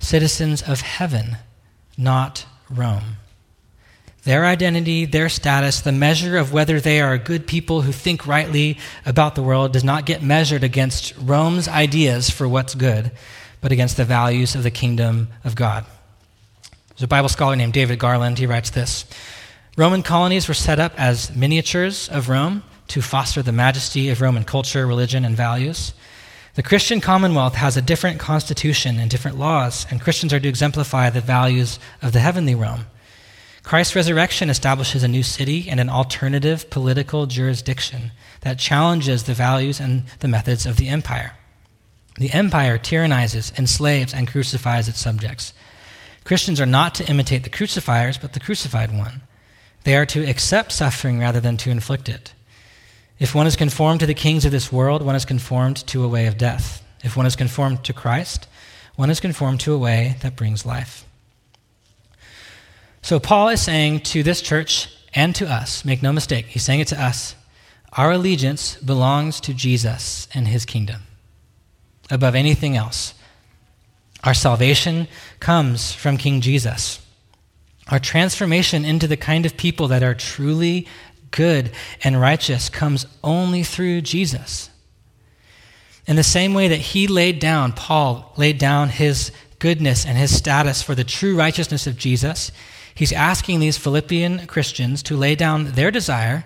citizens 0.00 0.60
of 0.60 0.80
heaven, 0.80 1.36
not 1.96 2.46
Rome. 2.68 3.18
Their 4.24 4.46
identity, 4.46 5.04
their 5.04 5.28
status, 5.28 5.80
the 5.80 5.90
measure 5.90 6.38
of 6.38 6.52
whether 6.52 6.78
they 6.78 7.00
are 7.00 7.18
good 7.18 7.46
people 7.46 7.82
who 7.82 7.90
think 7.90 8.26
rightly 8.26 8.78
about 9.04 9.34
the 9.34 9.42
world 9.42 9.72
does 9.72 9.82
not 9.82 10.06
get 10.06 10.22
measured 10.22 10.62
against 10.62 11.14
Rome's 11.18 11.66
ideas 11.66 12.30
for 12.30 12.46
what's 12.46 12.76
good, 12.76 13.10
but 13.60 13.72
against 13.72 13.96
the 13.96 14.04
values 14.04 14.54
of 14.54 14.62
the 14.62 14.70
kingdom 14.70 15.28
of 15.42 15.56
God. 15.56 15.84
There's 16.90 17.02
a 17.02 17.08
Bible 17.08 17.30
scholar 17.30 17.56
named 17.56 17.72
David 17.72 17.98
Garland. 17.98 18.38
He 18.38 18.46
writes 18.46 18.70
this 18.70 19.06
Roman 19.76 20.04
colonies 20.04 20.46
were 20.46 20.54
set 20.54 20.78
up 20.78 20.92
as 20.96 21.34
miniatures 21.34 22.08
of 22.08 22.28
Rome 22.28 22.62
to 22.88 23.02
foster 23.02 23.42
the 23.42 23.52
majesty 23.52 24.10
of 24.10 24.20
Roman 24.20 24.44
culture, 24.44 24.86
religion, 24.86 25.24
and 25.24 25.36
values. 25.36 25.94
The 26.54 26.62
Christian 26.62 27.00
Commonwealth 27.00 27.54
has 27.54 27.76
a 27.76 27.82
different 27.82 28.20
constitution 28.20 28.98
and 28.98 29.10
different 29.10 29.38
laws, 29.38 29.86
and 29.90 30.00
Christians 30.00 30.32
are 30.32 30.38
to 30.40 30.48
exemplify 30.48 31.08
the 31.08 31.22
values 31.22 31.78
of 32.02 32.12
the 32.12 32.20
heavenly 32.20 32.54
Rome. 32.54 32.84
Christ's 33.62 33.94
resurrection 33.94 34.50
establishes 34.50 35.02
a 35.02 35.08
new 35.08 35.22
city 35.22 35.68
and 35.68 35.78
an 35.78 35.88
alternative 35.88 36.68
political 36.68 37.26
jurisdiction 37.26 38.10
that 38.40 38.58
challenges 38.58 39.24
the 39.24 39.34
values 39.34 39.78
and 39.78 40.04
the 40.18 40.28
methods 40.28 40.66
of 40.66 40.76
the 40.76 40.88
empire. 40.88 41.34
The 42.18 42.32
empire 42.32 42.76
tyrannizes, 42.78 43.56
enslaves, 43.58 44.12
and 44.12 44.28
crucifies 44.28 44.88
its 44.88 45.00
subjects. 45.00 45.52
Christians 46.24 46.60
are 46.60 46.66
not 46.66 46.94
to 46.96 47.08
imitate 47.08 47.44
the 47.44 47.50
crucifiers, 47.50 48.18
but 48.18 48.32
the 48.32 48.40
crucified 48.40 48.96
one. 48.96 49.22
They 49.84 49.96
are 49.96 50.06
to 50.06 50.28
accept 50.28 50.72
suffering 50.72 51.18
rather 51.18 51.40
than 51.40 51.56
to 51.58 51.70
inflict 51.70 52.08
it. 52.08 52.32
If 53.18 53.34
one 53.34 53.46
is 53.46 53.56
conformed 53.56 54.00
to 54.00 54.06
the 54.06 54.14
kings 54.14 54.44
of 54.44 54.52
this 54.52 54.72
world, 54.72 55.02
one 55.02 55.16
is 55.16 55.24
conformed 55.24 55.76
to 55.88 56.04
a 56.04 56.08
way 56.08 56.26
of 56.26 56.38
death. 56.38 56.84
If 57.02 57.16
one 57.16 57.26
is 57.26 57.36
conformed 57.36 57.84
to 57.84 57.92
Christ, 57.92 58.46
one 58.96 59.10
is 59.10 59.20
conformed 59.20 59.60
to 59.60 59.72
a 59.72 59.78
way 59.78 60.16
that 60.22 60.36
brings 60.36 60.66
life. 60.66 61.06
So 63.02 63.18
Paul 63.18 63.48
is 63.48 63.60
saying 63.60 64.00
to 64.00 64.22
this 64.22 64.40
church 64.40 64.88
and 65.12 65.34
to 65.34 65.46
us, 65.46 65.84
make 65.84 66.02
no 66.02 66.12
mistake, 66.12 66.46
he's 66.46 66.62
saying 66.62 66.80
it 66.80 66.88
to 66.88 67.02
us, 67.02 67.34
our 67.92 68.12
allegiance 68.12 68.76
belongs 68.76 69.40
to 69.42 69.52
Jesus 69.52 70.28
and 70.32 70.48
his 70.48 70.64
kingdom 70.64 71.02
above 72.10 72.34
anything 72.34 72.76
else. 72.76 73.14
Our 74.24 74.34
salvation 74.34 75.08
comes 75.40 75.92
from 75.92 76.16
King 76.16 76.40
Jesus. 76.40 77.04
Our 77.88 77.98
transformation 77.98 78.84
into 78.84 79.08
the 79.08 79.16
kind 79.16 79.44
of 79.44 79.56
people 79.56 79.88
that 79.88 80.02
are 80.02 80.14
truly 80.14 80.86
good 81.32 81.72
and 82.04 82.20
righteous 82.20 82.68
comes 82.68 83.06
only 83.24 83.64
through 83.64 84.02
Jesus. 84.02 84.70
In 86.06 86.16
the 86.16 86.22
same 86.22 86.54
way 86.54 86.68
that 86.68 86.76
he 86.76 87.06
laid 87.08 87.40
down, 87.40 87.72
Paul 87.72 88.32
laid 88.36 88.58
down 88.58 88.88
his 88.90 89.32
goodness 89.58 90.06
and 90.06 90.16
his 90.16 90.36
status 90.36 90.82
for 90.82 90.94
the 90.94 91.04
true 91.04 91.36
righteousness 91.36 91.86
of 91.86 91.96
Jesus, 91.96 92.52
he's 92.94 93.12
asking 93.12 93.60
these 93.60 93.78
Philippian 93.78 94.46
Christians 94.46 95.02
to 95.04 95.16
lay 95.16 95.34
down 95.34 95.72
their 95.72 95.90
desire 95.90 96.44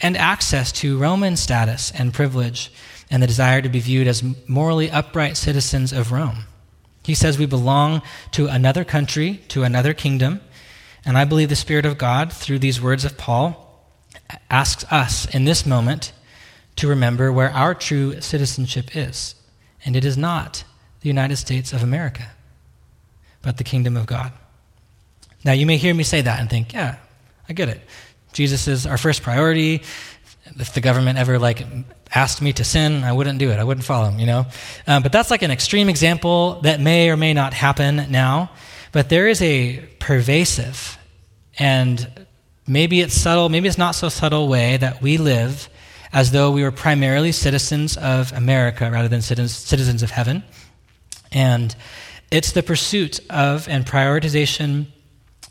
and 0.00 0.16
access 0.16 0.72
to 0.72 0.98
Roman 0.98 1.36
status 1.36 1.92
and 1.92 2.12
privilege 2.12 2.72
and 3.10 3.22
the 3.22 3.26
desire 3.26 3.62
to 3.62 3.68
be 3.68 3.80
viewed 3.80 4.08
as 4.08 4.22
morally 4.48 4.90
upright 4.90 5.36
citizens 5.36 5.92
of 5.92 6.12
Rome. 6.12 6.44
He 7.04 7.14
says 7.14 7.38
we 7.38 7.46
belong 7.46 8.02
to 8.32 8.48
another 8.48 8.84
country, 8.84 9.40
to 9.48 9.62
another 9.62 9.94
kingdom, 9.94 10.40
and 11.04 11.16
I 11.16 11.24
believe 11.24 11.48
the 11.48 11.56
Spirit 11.56 11.86
of 11.86 11.98
God, 11.98 12.32
through 12.32 12.58
these 12.58 12.82
words 12.82 13.04
of 13.04 13.16
Paul, 13.16 13.62
asks 14.50 14.84
us 14.90 15.32
in 15.32 15.44
this 15.44 15.64
moment 15.64 16.12
to 16.74 16.88
remember 16.88 17.32
where 17.32 17.50
our 17.50 17.74
true 17.74 18.20
citizenship 18.20 18.96
is. 18.96 19.36
And 19.84 19.94
it 19.94 20.04
is 20.04 20.18
not 20.18 20.64
the 21.00 21.08
United 21.08 21.36
States 21.36 21.72
of 21.72 21.82
America, 21.82 22.32
but 23.40 23.56
the 23.56 23.64
kingdom 23.64 23.96
of 23.96 24.06
God. 24.06 24.32
Now, 25.44 25.52
you 25.52 25.66
may 25.66 25.76
hear 25.76 25.94
me 25.94 26.04
say 26.04 26.22
that 26.22 26.40
and 26.40 26.50
think, 26.50 26.72
yeah, 26.72 26.96
I 27.48 27.52
get 27.52 27.68
it. 27.68 27.80
Jesus 28.32 28.68
is 28.68 28.86
our 28.86 28.98
first 28.98 29.22
priority. 29.22 29.82
If 30.58 30.74
the 30.74 30.80
government 30.80 31.18
ever 31.18 31.38
like 31.38 31.66
asked 32.14 32.42
me 32.42 32.52
to 32.54 32.64
sin, 32.64 33.04
I 33.04 33.12
wouldn't 33.12 33.38
do 33.38 33.50
it. 33.50 33.58
I 33.58 33.64
wouldn't 33.64 33.86
follow 33.86 34.08
him, 34.08 34.18
you 34.18 34.26
know? 34.26 34.46
Um, 34.86 35.02
but 35.02 35.12
that's 35.12 35.30
like 35.30 35.42
an 35.42 35.50
extreme 35.50 35.88
example 35.88 36.60
that 36.62 36.80
may 36.80 37.10
or 37.10 37.16
may 37.16 37.34
not 37.34 37.54
happen 37.54 38.10
now. 38.10 38.50
But 38.92 39.08
there 39.08 39.28
is 39.28 39.42
a 39.42 39.78
pervasive 39.98 40.98
and 41.58 42.26
maybe 42.66 43.00
it's 43.00 43.14
subtle, 43.14 43.48
maybe 43.48 43.68
it's 43.68 43.78
not 43.78 43.94
so 43.94 44.08
subtle 44.08 44.48
way 44.48 44.76
that 44.76 45.00
we 45.00 45.18
live 45.18 45.68
as 46.12 46.30
though 46.30 46.50
we 46.50 46.62
were 46.62 46.72
primarily 46.72 47.32
citizens 47.32 47.96
of 47.96 48.32
America 48.32 48.90
rather 48.90 49.08
than 49.08 49.22
citizens 49.22 50.02
of 50.02 50.10
heaven. 50.10 50.42
And 51.32 51.74
it's 52.30 52.52
the 52.52 52.62
pursuit 52.62 53.20
of 53.30 53.68
and 53.68 53.84
prioritization 53.84 54.86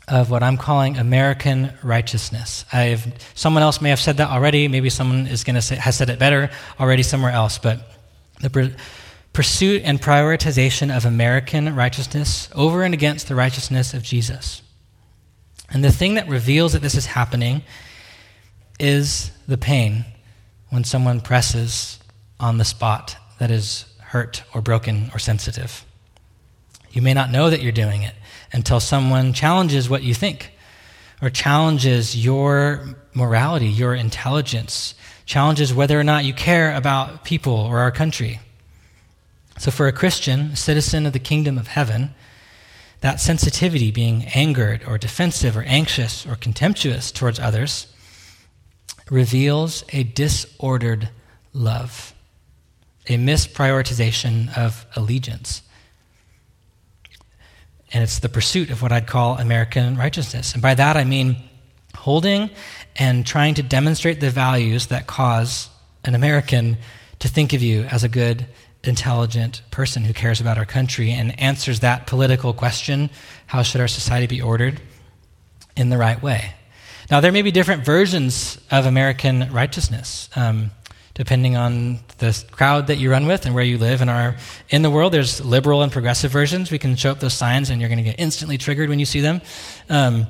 of 0.08 0.30
what 0.30 0.42
I'm 0.42 0.56
calling 0.56 0.96
American 0.96 1.72
righteousness. 1.82 2.64
I've, 2.72 3.06
someone 3.34 3.62
else 3.62 3.80
may 3.80 3.90
have 3.90 3.98
said 3.98 4.18
that 4.18 4.30
already. 4.30 4.68
Maybe 4.68 4.88
someone 4.88 5.26
is 5.26 5.42
going 5.42 5.60
to 5.60 5.76
has 5.76 5.96
said 5.96 6.10
it 6.10 6.18
better 6.18 6.50
already 6.78 7.02
somewhere 7.02 7.32
else. 7.32 7.58
But 7.58 7.80
the 8.40 8.72
pursuit 9.32 9.82
and 9.84 10.00
prioritization 10.00 10.96
of 10.96 11.04
American 11.04 11.74
righteousness 11.74 12.48
over 12.54 12.82
and 12.82 12.94
against 12.94 13.28
the 13.28 13.34
righteousness 13.34 13.94
of 13.94 14.02
Jesus. 14.02 14.62
And 15.70 15.82
the 15.82 15.90
thing 15.90 16.14
that 16.14 16.28
reveals 16.28 16.72
that 16.74 16.82
this 16.82 16.94
is 16.94 17.06
happening 17.06 17.62
is 18.78 19.32
the 19.48 19.58
pain 19.58 20.04
when 20.70 20.84
someone 20.84 21.20
presses 21.20 21.98
on 22.38 22.58
the 22.58 22.64
spot 22.64 23.16
that 23.38 23.50
is 23.50 23.86
hurt 23.98 24.44
or 24.54 24.62
broken 24.62 25.10
or 25.12 25.18
sensitive. 25.18 25.84
You 26.92 27.02
may 27.02 27.12
not 27.12 27.30
know 27.30 27.50
that 27.50 27.60
you're 27.60 27.72
doing 27.72 28.02
it 28.02 28.14
until 28.52 28.80
someone 28.80 29.32
challenges 29.32 29.88
what 29.88 30.02
you 30.02 30.14
think 30.14 30.52
or 31.22 31.30
challenges 31.30 32.16
your 32.16 32.96
morality, 33.14 33.68
your 33.68 33.94
intelligence, 33.94 34.94
challenges 35.24 35.72
whether 35.72 35.98
or 35.98 36.04
not 36.04 36.24
you 36.24 36.34
care 36.34 36.74
about 36.74 37.24
people 37.24 37.54
or 37.54 37.78
our 37.78 37.90
country. 37.90 38.40
So, 39.58 39.70
for 39.70 39.88
a 39.88 39.92
Christian, 39.92 40.52
a 40.52 40.56
citizen 40.56 41.06
of 41.06 41.12
the 41.12 41.18
kingdom 41.18 41.56
of 41.56 41.68
heaven, 41.68 42.14
that 43.00 43.20
sensitivity, 43.20 43.90
being 43.90 44.24
angered 44.26 44.84
or 44.86 44.98
defensive 44.98 45.56
or 45.56 45.62
anxious 45.62 46.26
or 46.26 46.34
contemptuous 46.36 47.10
towards 47.10 47.38
others, 47.38 47.86
reveals 49.10 49.84
a 49.92 50.02
disordered 50.02 51.08
love, 51.52 52.14
a 53.06 53.16
misprioritization 53.16 54.56
of 54.56 54.86
allegiance. 54.96 55.62
And 57.92 58.02
it's 58.02 58.18
the 58.18 58.28
pursuit 58.28 58.70
of 58.70 58.82
what 58.82 58.92
I'd 58.92 59.06
call 59.06 59.38
American 59.38 59.96
righteousness. 59.96 60.52
And 60.54 60.62
by 60.62 60.74
that 60.74 60.96
I 60.96 61.04
mean 61.04 61.36
holding 61.94 62.50
and 62.96 63.26
trying 63.26 63.54
to 63.54 63.62
demonstrate 63.62 64.20
the 64.20 64.30
values 64.30 64.88
that 64.88 65.06
cause 65.06 65.68
an 66.04 66.14
American 66.14 66.78
to 67.20 67.28
think 67.28 67.52
of 67.52 67.62
you 67.62 67.82
as 67.84 68.04
a 68.04 68.08
good 68.08 68.46
intelligent 68.84 69.62
person 69.70 70.04
who 70.04 70.12
cares 70.12 70.40
about 70.40 70.58
our 70.58 70.64
country 70.64 71.10
and 71.10 71.38
answers 71.40 71.80
that 71.80 72.06
political 72.06 72.52
question 72.52 73.10
how 73.46 73.62
should 73.62 73.80
our 73.80 73.88
society 73.88 74.26
be 74.26 74.40
ordered 74.40 74.80
in 75.76 75.88
the 75.88 75.98
right 75.98 76.22
way? 76.22 76.54
Now, 77.10 77.20
there 77.20 77.32
may 77.32 77.42
be 77.42 77.52
different 77.52 77.84
versions 77.84 78.58
of 78.70 78.86
American 78.86 79.52
righteousness. 79.52 80.28
Um, 80.34 80.72
depending 81.16 81.56
on 81.56 81.98
the 82.18 82.44
crowd 82.52 82.86
that 82.86 82.98
you 82.98 83.10
run 83.10 83.26
with 83.26 83.44
and 83.44 83.54
where 83.54 83.64
you 83.64 83.76
live. 83.78 84.00
In 84.00 84.08
our 84.08 84.36
in 84.68 84.82
the 84.82 84.90
world, 84.90 85.12
there's 85.12 85.44
liberal 85.44 85.82
and 85.82 85.90
progressive 85.90 86.30
versions. 86.30 86.70
We 86.70 86.78
can 86.78 86.94
show 86.94 87.10
up 87.10 87.18
those 87.20 87.34
signs, 87.34 87.70
and 87.70 87.80
you're 87.80 87.88
going 87.88 87.98
to 87.98 88.04
get 88.04 88.20
instantly 88.20 88.58
triggered 88.58 88.88
when 88.88 89.00
you 89.00 89.06
see 89.06 89.20
them. 89.20 89.40
Um, 89.88 90.26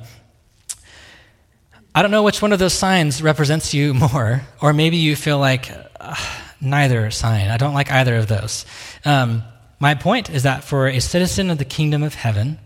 I 1.93 2.01
don't 2.01 2.11
know 2.11 2.23
which 2.23 2.41
one 2.41 2.53
of 2.53 2.59
those 2.59 2.73
signs 2.73 3.21
represents 3.21 3.73
you 3.73 3.93
more, 4.13 4.41
or 4.61 4.73
maybe 4.73 4.97
you 4.97 5.15
feel 5.15 5.37
like. 5.37 5.69
Uh, 5.99 6.15
neither 6.59 7.11
sign. 7.11 7.49
I 7.49 7.57
don't 7.57 7.73
like 7.73 7.91
either 7.91 8.15
of 8.15 8.27
those. 8.27 8.65
Um, 9.05 9.43
my 9.79 9.95
point 9.95 10.29
is 10.29 10.43
that 10.43 10.63
for 10.63 10.87
a 10.87 10.99
citizen 10.99 11.49
of 11.49 11.57
the 11.57 11.65
kingdom 11.65 12.03
of 12.03 12.15
heaven, 12.15 12.59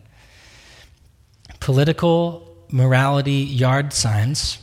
political 1.60 2.48
morality 2.70 3.32
yard 3.44 3.94
signs 3.94 4.60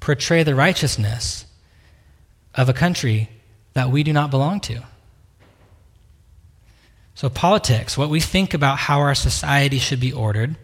portray 0.00 0.42
the 0.42 0.54
righteousness 0.54 1.45
of 2.56 2.68
a 2.68 2.72
country 2.72 3.28
that 3.74 3.90
we 3.90 4.02
do 4.02 4.12
not 4.12 4.30
belong 4.30 4.60
to. 4.60 4.82
So, 7.14 7.28
politics, 7.28 7.96
what 7.96 8.10
we 8.10 8.20
think 8.20 8.54
about 8.54 8.78
how 8.78 9.00
our 9.00 9.14
society 9.14 9.78
should 9.78 10.00
be 10.00 10.12
ordered, 10.12 10.56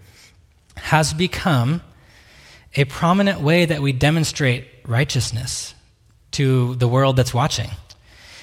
has 0.77 1.15
become 1.15 1.83
a 2.75 2.85
prominent 2.85 3.41
way 3.41 3.65
that 3.65 3.81
we 3.81 3.93
demonstrate 3.93 4.67
righteousness 4.87 5.75
to 6.33 6.75
the 6.77 6.89
world 6.89 7.17
that's 7.17 7.35
watching. 7.35 7.71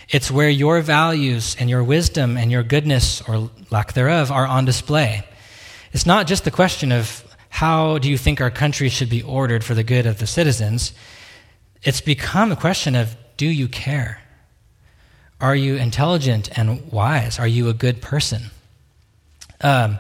It's 0.10 0.32
where 0.32 0.50
your 0.50 0.82
values 0.82 1.56
and 1.60 1.70
your 1.70 1.84
wisdom 1.84 2.38
and 2.38 2.52
your 2.52 2.64
goodness, 2.64 3.22
or 3.28 3.50
lack 3.70 3.94
thereof, 3.94 4.32
are 4.32 4.46
on 4.46 4.66
display. 4.66 5.24
It's 5.92 6.06
not 6.06 6.28
just 6.28 6.46
the 6.46 6.52
question 6.52 6.92
of 6.92 7.24
how 7.50 7.98
do 7.98 8.10
you 8.10 8.18
think 8.18 8.42
our 8.42 8.52
country 8.52 8.90
should 8.90 9.10
be 9.10 9.22
ordered 9.22 9.64
for 9.64 9.74
the 9.74 9.84
good 9.84 10.06
of 10.06 10.20
the 10.20 10.28
citizens. 10.28 10.94
It's 11.84 12.02
become 12.02 12.52
a 12.52 12.56
question 12.56 12.96
of 12.96 13.16
do 13.40 13.48
you 13.48 13.70
care? 13.70 14.22
Are 15.40 15.56
you 15.56 15.78
intelligent 15.78 16.50
and 16.58 16.92
wise? 16.92 17.40
Are 17.40 17.48
you 17.48 17.70
a 17.70 17.74
good 17.74 18.02
person? 18.02 18.52
Um, 19.62 19.98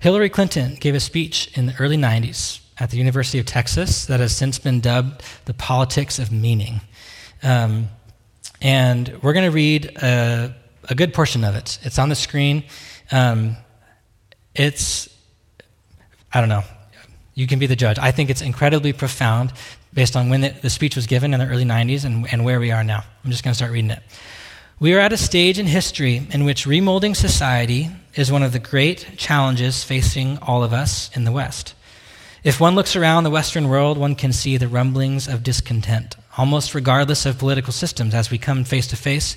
Hillary 0.00 0.28
Clinton 0.28 0.74
gave 0.74 0.96
a 0.96 1.00
speech 1.00 1.56
in 1.56 1.66
the 1.66 1.74
early 1.78 1.96
90s 1.96 2.58
at 2.80 2.90
the 2.90 2.96
University 2.96 3.38
of 3.38 3.46
Texas 3.46 4.06
that 4.06 4.18
has 4.18 4.36
since 4.36 4.58
been 4.58 4.80
dubbed 4.80 5.22
the 5.44 5.54
politics 5.54 6.18
of 6.18 6.32
meaning. 6.32 6.80
Um, 7.44 7.90
and 8.60 9.16
we're 9.22 9.34
going 9.34 9.46
to 9.46 9.54
read 9.54 9.96
a, 10.02 10.52
a, 10.88 10.96
good 10.96 11.14
portion 11.14 11.44
of 11.44 11.54
it. 11.54 11.78
It's 11.82 11.98
on 12.00 12.08
the 12.08 12.16
screen. 12.16 12.64
Um, 13.12 13.56
it's, 14.56 15.08
I 16.32 16.40
don't 16.40 16.48
know, 16.48 16.64
you 17.34 17.46
can 17.46 17.60
be 17.60 17.66
the 17.66 17.76
judge. 17.76 18.00
I 18.00 18.10
think 18.10 18.30
it's 18.30 18.42
incredibly 18.42 18.92
profound 18.92 19.52
based 19.92 20.16
on 20.16 20.30
when 20.30 20.40
the, 20.40 20.50
the 20.50 20.70
speech 20.70 20.96
was 20.96 21.06
given 21.06 21.34
in 21.34 21.40
the 21.40 21.46
early 21.46 21.64
90s 21.64 22.04
and, 22.04 22.26
and 22.32 22.44
where 22.44 22.60
we 22.60 22.70
are 22.70 22.84
now. 22.84 23.02
I'm 23.24 23.30
just 23.30 23.42
going 23.42 23.52
to 23.52 23.56
start 23.56 23.72
reading 23.72 23.90
it. 23.90 24.02
We 24.78 24.94
are 24.94 25.00
at 25.00 25.12
a 25.12 25.16
stage 25.16 25.58
in 25.58 25.66
history 25.66 26.26
in 26.30 26.44
which 26.44 26.64
remolding 26.64 27.14
society 27.14 27.90
is 28.14 28.32
one 28.32 28.42
of 28.42 28.52
the 28.52 28.58
great 28.58 29.16
challenges 29.16 29.84
facing 29.84 30.38
all 30.38 30.64
of 30.64 30.72
us 30.72 31.14
in 31.14 31.24
the 31.24 31.32
West. 31.32 31.74
If 32.42 32.60
one 32.60 32.74
looks 32.74 32.96
around 32.96 33.24
the 33.24 33.30
Western 33.30 33.68
world, 33.68 33.98
one 33.98 34.14
can 34.14 34.32
see 34.32 34.56
the 34.56 34.68
rumblings 34.68 35.28
of 35.28 35.42
discontent 35.42 36.16
almost 36.36 36.74
regardless 36.74 37.26
of 37.26 37.38
political 37.38 37.72
systems, 37.72 38.14
as 38.14 38.30
we 38.30 38.38
come 38.38 38.64
face 38.64 38.86
to 38.88 38.96
face 38.96 39.36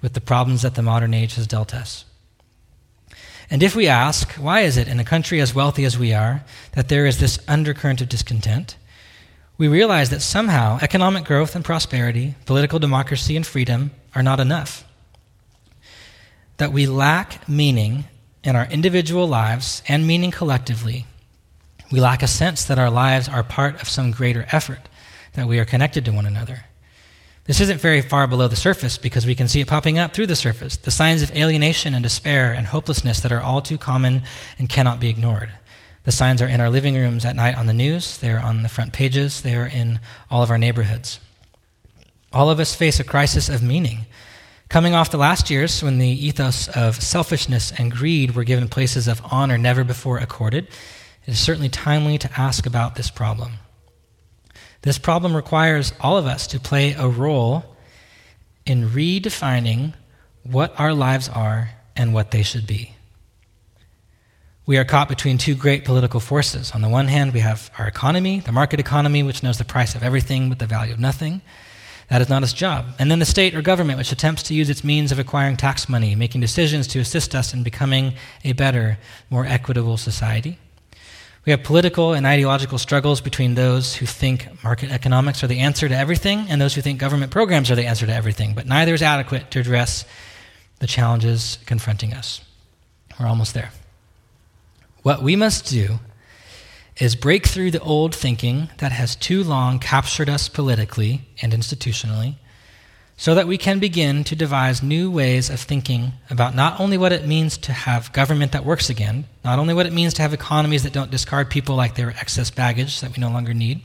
with 0.00 0.12
the 0.12 0.20
problems 0.20 0.62
that 0.62 0.76
the 0.76 0.82
modern 0.82 1.14
age 1.14 1.34
has 1.34 1.46
dealt 1.46 1.74
us. 1.74 2.04
And 3.50 3.62
if 3.62 3.74
we 3.74 3.88
ask, 3.88 4.32
why 4.32 4.60
is 4.60 4.76
it 4.76 4.88
in 4.88 5.00
a 5.00 5.04
country 5.04 5.40
as 5.40 5.54
wealthy 5.54 5.84
as 5.84 5.98
we 5.98 6.12
are 6.12 6.44
that 6.72 6.88
there 6.88 7.06
is 7.06 7.18
this 7.18 7.38
undercurrent 7.48 8.00
of 8.00 8.08
discontent? 8.08 8.76
We 9.56 9.68
realize 9.68 10.10
that 10.10 10.20
somehow 10.20 10.78
economic 10.82 11.24
growth 11.24 11.54
and 11.54 11.64
prosperity, 11.64 12.34
political 12.44 12.78
democracy 12.78 13.36
and 13.36 13.46
freedom 13.46 13.92
are 14.14 14.22
not 14.22 14.40
enough. 14.40 14.84
That 16.56 16.72
we 16.72 16.86
lack 16.86 17.48
meaning 17.48 18.04
in 18.42 18.56
our 18.56 18.66
individual 18.66 19.28
lives 19.28 19.82
and 19.86 20.06
meaning 20.06 20.32
collectively, 20.32 21.06
we 21.92 22.00
lack 22.00 22.22
a 22.22 22.26
sense 22.26 22.64
that 22.64 22.78
our 22.78 22.90
lives 22.90 23.28
are 23.28 23.44
part 23.44 23.80
of 23.80 23.88
some 23.88 24.10
greater 24.10 24.46
effort, 24.50 24.80
that 25.34 25.46
we 25.46 25.60
are 25.60 25.64
connected 25.64 26.04
to 26.04 26.12
one 26.12 26.26
another. 26.26 26.64
This 27.44 27.60
isn't 27.60 27.80
very 27.80 28.00
far 28.00 28.26
below 28.26 28.48
the 28.48 28.56
surface 28.56 28.98
because 28.98 29.26
we 29.26 29.34
can 29.34 29.48
see 29.48 29.60
it 29.60 29.68
popping 29.68 29.98
up 29.98 30.14
through 30.14 30.26
the 30.26 30.36
surface 30.36 30.78
the 30.78 30.90
signs 30.90 31.22
of 31.22 31.30
alienation 31.36 31.94
and 31.94 32.02
despair 32.02 32.52
and 32.52 32.66
hopelessness 32.66 33.20
that 33.20 33.32
are 33.32 33.40
all 33.40 33.60
too 33.60 33.78
common 33.78 34.22
and 34.58 34.68
cannot 34.68 34.98
be 34.98 35.10
ignored. 35.10 35.50
The 36.04 36.12
signs 36.12 36.42
are 36.42 36.48
in 36.48 36.60
our 36.60 36.70
living 36.70 36.94
rooms 36.94 37.24
at 37.24 37.34
night 37.34 37.56
on 37.56 37.66
the 37.66 37.72
news, 37.72 38.18
they 38.18 38.30
are 38.30 38.38
on 38.38 38.62
the 38.62 38.68
front 38.68 38.92
pages, 38.92 39.40
they 39.40 39.54
are 39.56 39.66
in 39.66 40.00
all 40.30 40.42
of 40.42 40.50
our 40.50 40.58
neighborhoods. 40.58 41.18
All 42.32 42.50
of 42.50 42.60
us 42.60 42.74
face 42.74 43.00
a 43.00 43.04
crisis 43.04 43.48
of 43.48 43.62
meaning. 43.62 44.06
Coming 44.68 44.94
off 44.94 45.10
the 45.10 45.18
last 45.18 45.50
years 45.50 45.82
when 45.82 45.98
the 45.98 46.08
ethos 46.08 46.68
of 46.68 47.02
selfishness 47.02 47.72
and 47.78 47.92
greed 47.92 48.34
were 48.34 48.44
given 48.44 48.68
places 48.68 49.08
of 49.08 49.22
honor 49.30 49.56
never 49.56 49.84
before 49.84 50.18
accorded, 50.18 50.66
it 51.26 51.30
is 51.30 51.38
certainly 51.38 51.68
timely 51.68 52.18
to 52.18 52.30
ask 52.40 52.66
about 52.66 52.96
this 52.96 53.10
problem. 53.10 53.52
This 54.82 54.98
problem 54.98 55.34
requires 55.34 55.94
all 56.00 56.18
of 56.18 56.26
us 56.26 56.46
to 56.48 56.60
play 56.60 56.92
a 56.92 57.08
role 57.08 57.64
in 58.66 58.90
redefining 58.90 59.94
what 60.42 60.78
our 60.78 60.92
lives 60.92 61.28
are 61.30 61.70
and 61.96 62.12
what 62.12 62.30
they 62.30 62.42
should 62.42 62.66
be. 62.66 62.94
We 64.66 64.78
are 64.78 64.84
caught 64.84 65.10
between 65.10 65.36
two 65.36 65.54
great 65.54 65.84
political 65.84 66.20
forces. 66.20 66.72
On 66.72 66.80
the 66.80 66.88
one 66.88 67.08
hand, 67.08 67.34
we 67.34 67.40
have 67.40 67.70
our 67.78 67.86
economy, 67.86 68.40
the 68.40 68.52
market 68.52 68.80
economy, 68.80 69.22
which 69.22 69.42
knows 69.42 69.58
the 69.58 69.64
price 69.64 69.94
of 69.94 70.02
everything 70.02 70.48
but 70.48 70.58
the 70.58 70.66
value 70.66 70.94
of 70.94 70.98
nothing. 70.98 71.42
That 72.08 72.22
is 72.22 72.30
not 72.30 72.42
its 72.42 72.54
job. 72.54 72.86
And 72.98 73.10
then 73.10 73.18
the 73.18 73.26
state 73.26 73.54
or 73.54 73.60
government, 73.60 73.98
which 73.98 74.12
attempts 74.12 74.42
to 74.44 74.54
use 74.54 74.70
its 74.70 74.82
means 74.82 75.12
of 75.12 75.18
acquiring 75.18 75.58
tax 75.58 75.86
money, 75.88 76.14
making 76.14 76.40
decisions 76.40 76.86
to 76.88 77.00
assist 77.00 77.34
us 77.34 77.52
in 77.52 77.62
becoming 77.62 78.14
a 78.42 78.52
better, 78.52 78.98
more 79.28 79.44
equitable 79.44 79.98
society. 79.98 80.58
We 81.44 81.50
have 81.50 81.62
political 81.62 82.14
and 82.14 82.26
ideological 82.26 82.78
struggles 82.78 83.20
between 83.20 83.54
those 83.54 83.94
who 83.96 84.06
think 84.06 84.48
market 84.64 84.90
economics 84.90 85.44
are 85.44 85.46
the 85.46 85.60
answer 85.60 85.88
to 85.90 85.96
everything 85.96 86.46
and 86.48 86.58
those 86.58 86.74
who 86.74 86.80
think 86.80 86.98
government 86.98 87.30
programs 87.32 87.70
are 87.70 87.74
the 87.74 87.84
answer 87.84 88.06
to 88.06 88.14
everything, 88.14 88.54
but 88.54 88.66
neither 88.66 88.94
is 88.94 89.02
adequate 89.02 89.50
to 89.50 89.60
address 89.60 90.06
the 90.78 90.86
challenges 90.86 91.58
confronting 91.66 92.14
us. 92.14 92.40
We're 93.20 93.26
almost 93.26 93.52
there. 93.52 93.70
What 95.04 95.22
we 95.22 95.36
must 95.36 95.66
do 95.68 95.98
is 96.96 97.14
break 97.14 97.46
through 97.46 97.72
the 97.72 97.80
old 97.80 98.14
thinking 98.14 98.70
that 98.78 98.90
has 98.90 99.14
too 99.14 99.44
long 99.44 99.78
captured 99.78 100.30
us 100.30 100.48
politically 100.48 101.28
and 101.42 101.52
institutionally 101.52 102.36
so 103.14 103.34
that 103.34 103.46
we 103.46 103.58
can 103.58 103.78
begin 103.78 104.24
to 104.24 104.34
devise 104.34 104.82
new 104.82 105.10
ways 105.10 105.50
of 105.50 105.60
thinking 105.60 106.12
about 106.30 106.54
not 106.54 106.80
only 106.80 106.96
what 106.96 107.12
it 107.12 107.26
means 107.26 107.58
to 107.58 107.72
have 107.74 108.14
government 108.14 108.52
that 108.52 108.64
works 108.64 108.88
again, 108.88 109.26
not 109.44 109.58
only 109.58 109.74
what 109.74 109.84
it 109.84 109.92
means 109.92 110.14
to 110.14 110.22
have 110.22 110.32
economies 110.32 110.84
that 110.84 110.94
don't 110.94 111.10
discard 111.10 111.50
people 111.50 111.76
like 111.76 111.96
they're 111.96 112.16
excess 112.18 112.50
baggage 112.50 113.02
that 113.02 113.14
we 113.14 113.20
no 113.20 113.28
longer 113.28 113.52
need, 113.52 113.82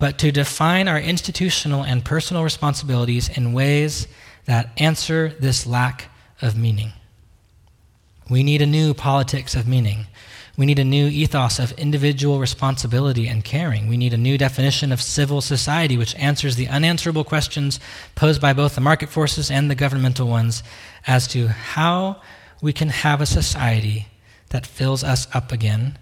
but 0.00 0.18
to 0.18 0.32
define 0.32 0.88
our 0.88 0.98
institutional 0.98 1.84
and 1.84 2.04
personal 2.04 2.42
responsibilities 2.42 3.28
in 3.28 3.52
ways 3.52 4.08
that 4.46 4.72
answer 4.78 5.28
this 5.38 5.64
lack 5.64 6.10
of 6.42 6.56
meaning. 6.56 6.92
We 8.28 8.42
need 8.42 8.62
a 8.62 8.66
new 8.66 8.94
politics 8.94 9.54
of 9.54 9.66
meaning 9.66 10.06
we 10.58 10.66
need 10.66 10.80
a 10.80 10.84
new 10.84 11.06
ethos 11.06 11.60
of 11.60 11.70
individual 11.78 12.40
responsibility 12.40 13.28
and 13.28 13.44
caring. 13.44 13.86
We 13.86 13.96
need 13.96 14.12
a 14.12 14.18
new 14.18 14.36
definition 14.36 14.90
of 14.90 15.00
civil 15.00 15.40
society, 15.40 15.96
which 15.96 16.16
answers 16.16 16.56
the 16.56 16.66
unanswerable 16.66 17.22
questions 17.22 17.78
posed 18.16 18.40
by 18.40 18.52
both 18.52 18.74
the 18.74 18.80
market 18.80 19.08
forces 19.08 19.52
and 19.52 19.70
the 19.70 19.76
governmental 19.76 20.26
ones 20.26 20.64
as 21.06 21.28
to 21.28 21.46
how 21.46 22.20
we 22.60 22.72
can 22.72 22.88
have 22.88 23.20
a 23.20 23.26
society 23.26 24.08
that 24.48 24.66
fills 24.66 25.04
us 25.04 25.28
up 25.32 25.52
again 25.52 25.96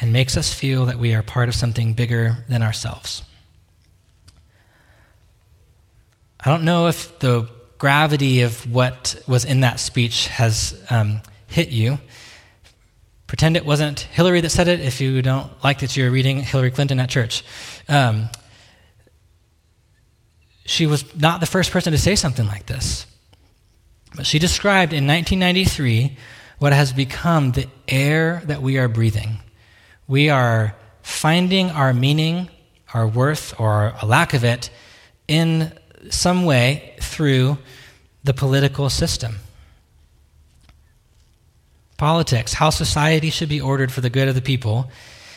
and 0.00 0.14
makes 0.14 0.34
us 0.34 0.54
feel 0.54 0.86
that 0.86 0.98
we 0.98 1.14
are 1.14 1.22
part 1.22 1.50
of 1.50 1.54
something 1.54 1.92
bigger 1.92 2.38
than 2.48 2.62
ourselves. 2.62 3.22
I 6.42 6.48
don't 6.48 6.64
know 6.64 6.86
if 6.86 7.18
the 7.18 7.50
gravity 7.76 8.40
of 8.40 8.72
what 8.72 9.22
was 9.26 9.44
in 9.44 9.60
that 9.60 9.78
speech 9.78 10.28
has 10.28 10.82
um, 10.88 11.20
hit 11.50 11.68
you. 11.68 11.98
Pretend 13.26 13.56
it 13.56 13.66
wasn't 13.66 14.00
Hillary 14.00 14.40
that 14.40 14.50
said 14.50 14.68
it 14.68 14.80
if 14.80 15.00
you 15.00 15.20
don't 15.22 15.50
like 15.62 15.80
that 15.80 15.96
you're 15.96 16.10
reading 16.10 16.40
Hillary 16.40 16.70
Clinton 16.70 16.98
at 16.98 17.10
church. 17.10 17.44
Um, 17.88 18.28
she 20.64 20.86
was 20.86 21.04
not 21.16 21.40
the 21.40 21.46
first 21.46 21.70
person 21.70 21.92
to 21.92 21.98
say 21.98 22.16
something 22.16 22.46
like 22.46 22.66
this. 22.66 23.06
But 24.14 24.26
she 24.26 24.38
described 24.38 24.92
in 24.92 25.06
1993 25.06 26.16
what 26.58 26.72
has 26.72 26.92
become 26.92 27.52
the 27.52 27.66
air 27.88 28.42
that 28.46 28.62
we 28.62 28.78
are 28.78 28.88
breathing. 28.88 29.38
We 30.06 30.28
are 30.28 30.74
finding 31.02 31.70
our 31.70 31.92
meaning, 31.92 32.48
our 32.94 33.06
worth, 33.06 33.58
or 33.58 33.94
a 34.00 34.06
lack 34.06 34.34
of 34.34 34.44
it 34.44 34.70
in 35.26 35.72
some 36.10 36.44
way 36.44 36.96
through 37.00 37.58
the 38.24 38.34
political 38.34 38.90
system. 38.90 39.36
Politics, 42.00 42.54
how 42.54 42.70
society 42.70 43.28
should 43.28 43.50
be 43.50 43.60
ordered 43.60 43.92
for 43.92 44.00
the 44.00 44.08
good 44.08 44.26
of 44.26 44.34
the 44.34 44.40
people, 44.40 44.90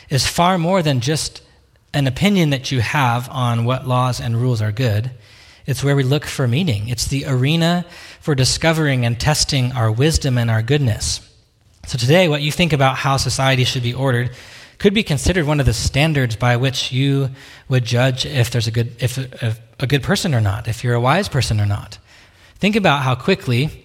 is 0.08 0.26
far 0.26 0.56
more 0.56 0.80
than 0.80 1.00
just 1.02 1.42
an 1.92 2.06
opinion 2.06 2.48
that 2.48 2.72
you 2.72 2.80
have 2.80 3.28
on 3.28 3.66
what 3.66 3.86
laws 3.86 4.18
and 4.18 4.34
rules 4.34 4.62
are 4.62 4.72
good. 4.72 5.10
It's 5.66 5.84
where 5.84 5.94
we 5.94 6.04
look 6.04 6.24
for 6.24 6.48
meaning. 6.48 6.88
It's 6.88 7.06
the 7.06 7.26
arena 7.26 7.84
for 8.18 8.34
discovering 8.34 9.04
and 9.04 9.20
testing 9.20 9.72
our 9.72 9.92
wisdom 9.92 10.38
and 10.38 10.50
our 10.50 10.62
goodness. 10.62 11.20
So, 11.86 11.98
today, 11.98 12.28
what 12.28 12.40
you 12.40 12.50
think 12.50 12.72
about 12.72 12.96
how 12.96 13.18
society 13.18 13.64
should 13.64 13.82
be 13.82 13.92
ordered 13.92 14.30
could 14.78 14.94
be 14.94 15.02
considered 15.02 15.44
one 15.44 15.60
of 15.60 15.66
the 15.66 15.74
standards 15.74 16.34
by 16.34 16.56
which 16.56 16.90
you 16.90 17.28
would 17.68 17.84
judge 17.84 18.24
if 18.24 18.50
there's 18.50 18.68
a 18.68 18.70
good, 18.70 18.96
if 19.02 19.18
a, 19.18 19.54
a 19.80 19.86
good 19.86 20.02
person 20.02 20.34
or 20.34 20.40
not, 20.40 20.66
if 20.66 20.82
you're 20.82 20.94
a 20.94 21.00
wise 21.00 21.28
person 21.28 21.60
or 21.60 21.66
not. 21.66 21.98
Think 22.54 22.74
about 22.74 23.02
how 23.02 23.16
quickly 23.16 23.84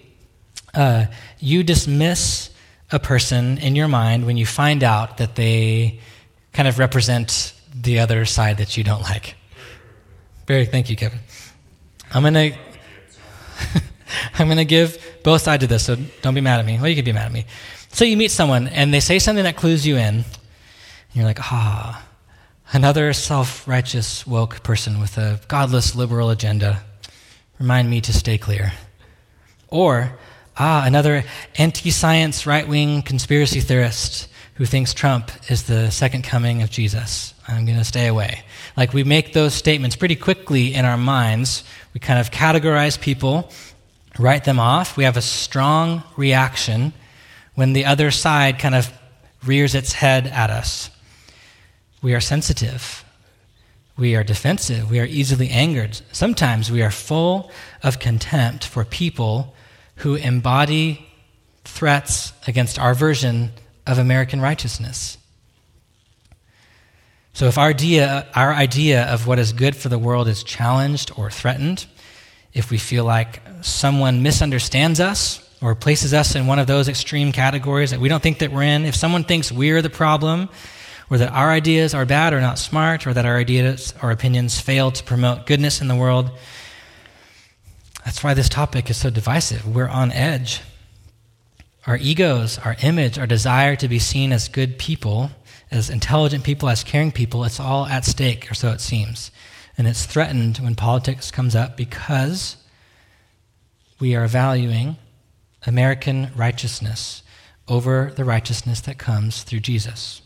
uh, 0.72 1.04
you 1.40 1.62
dismiss 1.62 2.49
a 2.92 2.98
person 2.98 3.58
in 3.58 3.76
your 3.76 3.88
mind 3.88 4.26
when 4.26 4.36
you 4.36 4.46
find 4.46 4.82
out 4.82 5.18
that 5.18 5.36
they 5.36 6.00
kind 6.52 6.68
of 6.68 6.78
represent 6.78 7.54
the 7.74 8.00
other 8.00 8.24
side 8.24 8.58
that 8.58 8.76
you 8.76 8.84
don't 8.84 9.02
like? 9.02 9.36
Very, 10.46 10.66
thank 10.66 10.90
you, 10.90 10.96
Kevin. 10.96 11.20
I'm 12.12 12.22
gonna, 12.22 12.50
I'm 14.38 14.48
gonna 14.48 14.64
give 14.64 14.98
both 15.22 15.42
sides 15.42 15.62
of 15.62 15.68
this, 15.68 15.84
so 15.84 15.96
don't 16.22 16.34
be 16.34 16.40
mad 16.40 16.58
at 16.58 16.66
me. 16.66 16.76
Well, 16.78 16.88
you 16.88 16.96
can 16.96 17.04
be 17.04 17.12
mad 17.12 17.26
at 17.26 17.32
me. 17.32 17.46
So 17.92 18.04
you 18.04 18.16
meet 18.16 18.30
someone 18.30 18.68
and 18.68 18.92
they 18.92 19.00
say 19.00 19.18
something 19.18 19.44
that 19.44 19.56
clues 19.56 19.86
you 19.86 19.96
in. 19.96 20.14
And 20.16 20.24
you're 21.12 21.24
like, 21.24 21.40
ah, 21.40 22.04
another 22.72 23.12
self-righteous 23.12 24.26
woke 24.26 24.62
person 24.62 25.00
with 25.00 25.18
a 25.18 25.40
godless 25.48 25.94
liberal 25.94 26.30
agenda. 26.30 26.82
Remind 27.58 27.90
me 27.90 28.00
to 28.00 28.12
stay 28.12 28.38
clear. 28.38 28.72
Or 29.68 30.18
Ah, 30.62 30.84
another 30.84 31.24
anti 31.56 31.88
science 31.88 32.44
right 32.46 32.68
wing 32.68 33.00
conspiracy 33.00 33.60
theorist 33.60 34.28
who 34.56 34.66
thinks 34.66 34.92
Trump 34.92 35.30
is 35.48 35.62
the 35.62 35.88
second 35.88 36.22
coming 36.22 36.60
of 36.60 36.68
Jesus. 36.68 37.32
I'm 37.48 37.64
going 37.64 37.78
to 37.78 37.84
stay 37.84 38.08
away. 38.08 38.42
Like 38.76 38.92
we 38.92 39.02
make 39.02 39.32
those 39.32 39.54
statements 39.54 39.96
pretty 39.96 40.16
quickly 40.16 40.74
in 40.74 40.84
our 40.84 40.98
minds. 40.98 41.64
We 41.94 42.00
kind 42.00 42.20
of 42.20 42.30
categorize 42.30 43.00
people, 43.00 43.50
write 44.18 44.44
them 44.44 44.60
off. 44.60 44.98
We 44.98 45.04
have 45.04 45.16
a 45.16 45.22
strong 45.22 46.02
reaction 46.18 46.92
when 47.54 47.72
the 47.72 47.86
other 47.86 48.10
side 48.10 48.58
kind 48.58 48.74
of 48.74 48.92
rears 49.46 49.74
its 49.74 49.94
head 49.94 50.26
at 50.26 50.50
us. 50.50 50.90
We 52.02 52.12
are 52.12 52.20
sensitive. 52.20 53.02
We 53.96 54.14
are 54.14 54.24
defensive. 54.24 54.90
We 54.90 55.00
are 55.00 55.06
easily 55.06 55.48
angered. 55.48 56.02
Sometimes 56.12 56.70
we 56.70 56.82
are 56.82 56.90
full 56.90 57.50
of 57.82 57.98
contempt 57.98 58.66
for 58.66 58.84
people 58.84 59.54
who 60.00 60.14
embody 60.14 61.06
threats 61.64 62.32
against 62.46 62.78
our 62.78 62.94
version 62.94 63.50
of 63.86 63.98
American 63.98 64.40
righteousness. 64.40 65.18
So, 67.32 67.46
if 67.46 67.58
our 67.58 67.68
idea, 67.68 68.26
our 68.34 68.52
idea 68.52 69.04
of 69.04 69.26
what 69.26 69.38
is 69.38 69.52
good 69.52 69.76
for 69.76 69.88
the 69.88 69.98
world 69.98 70.26
is 70.26 70.42
challenged 70.42 71.12
or 71.16 71.30
threatened, 71.30 71.86
if 72.52 72.70
we 72.70 72.78
feel 72.78 73.04
like 73.04 73.40
someone 73.60 74.22
misunderstands 74.22 75.00
us 75.00 75.46
or 75.62 75.74
places 75.74 76.12
us 76.14 76.34
in 76.34 76.46
one 76.46 76.58
of 76.58 76.66
those 76.66 76.88
extreme 76.88 77.30
categories 77.30 77.90
that 77.90 78.00
we 78.00 78.08
don't 78.08 78.22
think 78.22 78.38
that 78.38 78.50
we're 78.50 78.62
in, 78.62 78.84
if 78.84 78.96
someone 78.96 79.24
thinks 79.24 79.52
we're 79.52 79.82
the 79.82 79.90
problem, 79.90 80.48
or 81.10 81.18
that 81.18 81.32
our 81.32 81.50
ideas 81.50 81.94
are 81.94 82.06
bad 82.06 82.32
or 82.32 82.40
not 82.40 82.58
smart, 82.58 83.06
or 83.06 83.12
that 83.12 83.26
our 83.26 83.36
ideas 83.36 83.94
or 84.02 84.10
opinions 84.10 84.58
fail 84.58 84.90
to 84.90 85.04
promote 85.04 85.46
goodness 85.46 85.80
in 85.80 85.88
the 85.88 85.96
world, 85.96 86.30
that's 88.04 88.24
why 88.24 88.34
this 88.34 88.48
topic 88.48 88.90
is 88.90 88.96
so 88.96 89.10
divisive. 89.10 89.66
We're 89.66 89.88
on 89.88 90.12
edge. 90.12 90.62
Our 91.86 91.96
egos, 91.96 92.58
our 92.58 92.76
image, 92.82 93.18
our 93.18 93.26
desire 93.26 93.76
to 93.76 93.88
be 93.88 93.98
seen 93.98 94.32
as 94.32 94.48
good 94.48 94.78
people, 94.78 95.30
as 95.70 95.90
intelligent 95.90 96.44
people, 96.44 96.68
as 96.68 96.84
caring 96.84 97.12
people, 97.12 97.44
it's 97.44 97.60
all 97.60 97.86
at 97.86 98.04
stake, 98.04 98.50
or 98.50 98.54
so 98.54 98.70
it 98.70 98.80
seems. 98.80 99.30
And 99.78 99.86
it's 99.86 100.04
threatened 100.04 100.58
when 100.58 100.74
politics 100.74 101.30
comes 101.30 101.54
up 101.54 101.76
because 101.76 102.56
we 103.98 104.14
are 104.14 104.26
valuing 104.26 104.96
American 105.66 106.30
righteousness 106.36 107.22
over 107.68 108.12
the 108.16 108.24
righteousness 108.24 108.80
that 108.82 108.98
comes 108.98 109.42
through 109.42 109.60
Jesus. 109.60 110.22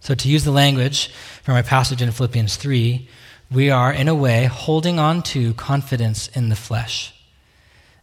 So, 0.00 0.14
to 0.14 0.28
use 0.28 0.44
the 0.44 0.50
language 0.50 1.12
from 1.42 1.54
our 1.54 1.62
passage 1.62 2.02
in 2.02 2.10
Philippians 2.10 2.56
3, 2.56 3.08
we 3.52 3.70
are, 3.70 3.92
in 3.92 4.08
a 4.08 4.14
way, 4.14 4.44
holding 4.46 4.98
on 4.98 5.22
to 5.22 5.54
confidence 5.54 6.28
in 6.28 6.48
the 6.48 6.56
flesh, 6.56 7.14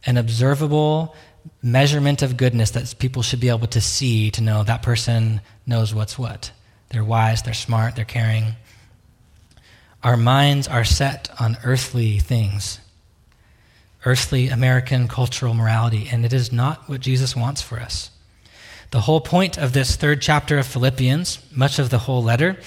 an 0.05 0.17
observable 0.17 1.15
measurement 1.61 2.21
of 2.21 2.37
goodness 2.37 2.71
that 2.71 2.93
people 2.99 3.21
should 3.21 3.39
be 3.39 3.49
able 3.49 3.67
to 3.67 3.81
see 3.81 4.31
to 4.31 4.41
know 4.41 4.63
that 4.63 4.83
person 4.83 5.41
knows 5.65 5.93
what's 5.93 6.17
what. 6.17 6.51
They're 6.89 7.03
wise, 7.03 7.41
they're 7.41 7.53
smart, 7.53 7.95
they're 7.95 8.05
caring. 8.05 8.55
Our 10.03 10.17
minds 10.17 10.67
are 10.67 10.83
set 10.83 11.29
on 11.39 11.57
earthly 11.63 12.19
things, 12.19 12.79
earthly 14.05 14.47
American 14.47 15.07
cultural 15.07 15.53
morality, 15.53 16.07
and 16.11 16.25
it 16.25 16.33
is 16.33 16.51
not 16.51 16.87
what 16.87 17.01
Jesus 17.01 17.35
wants 17.35 17.61
for 17.61 17.79
us. 17.79 18.11
The 18.91 19.01
whole 19.01 19.21
point 19.21 19.57
of 19.57 19.73
this 19.73 19.95
third 19.95 20.21
chapter 20.21 20.57
of 20.57 20.65
Philippians, 20.65 21.39
much 21.51 21.77
of 21.77 21.89
the 21.89 21.99
whole 21.99 22.23
letter, 22.23 22.57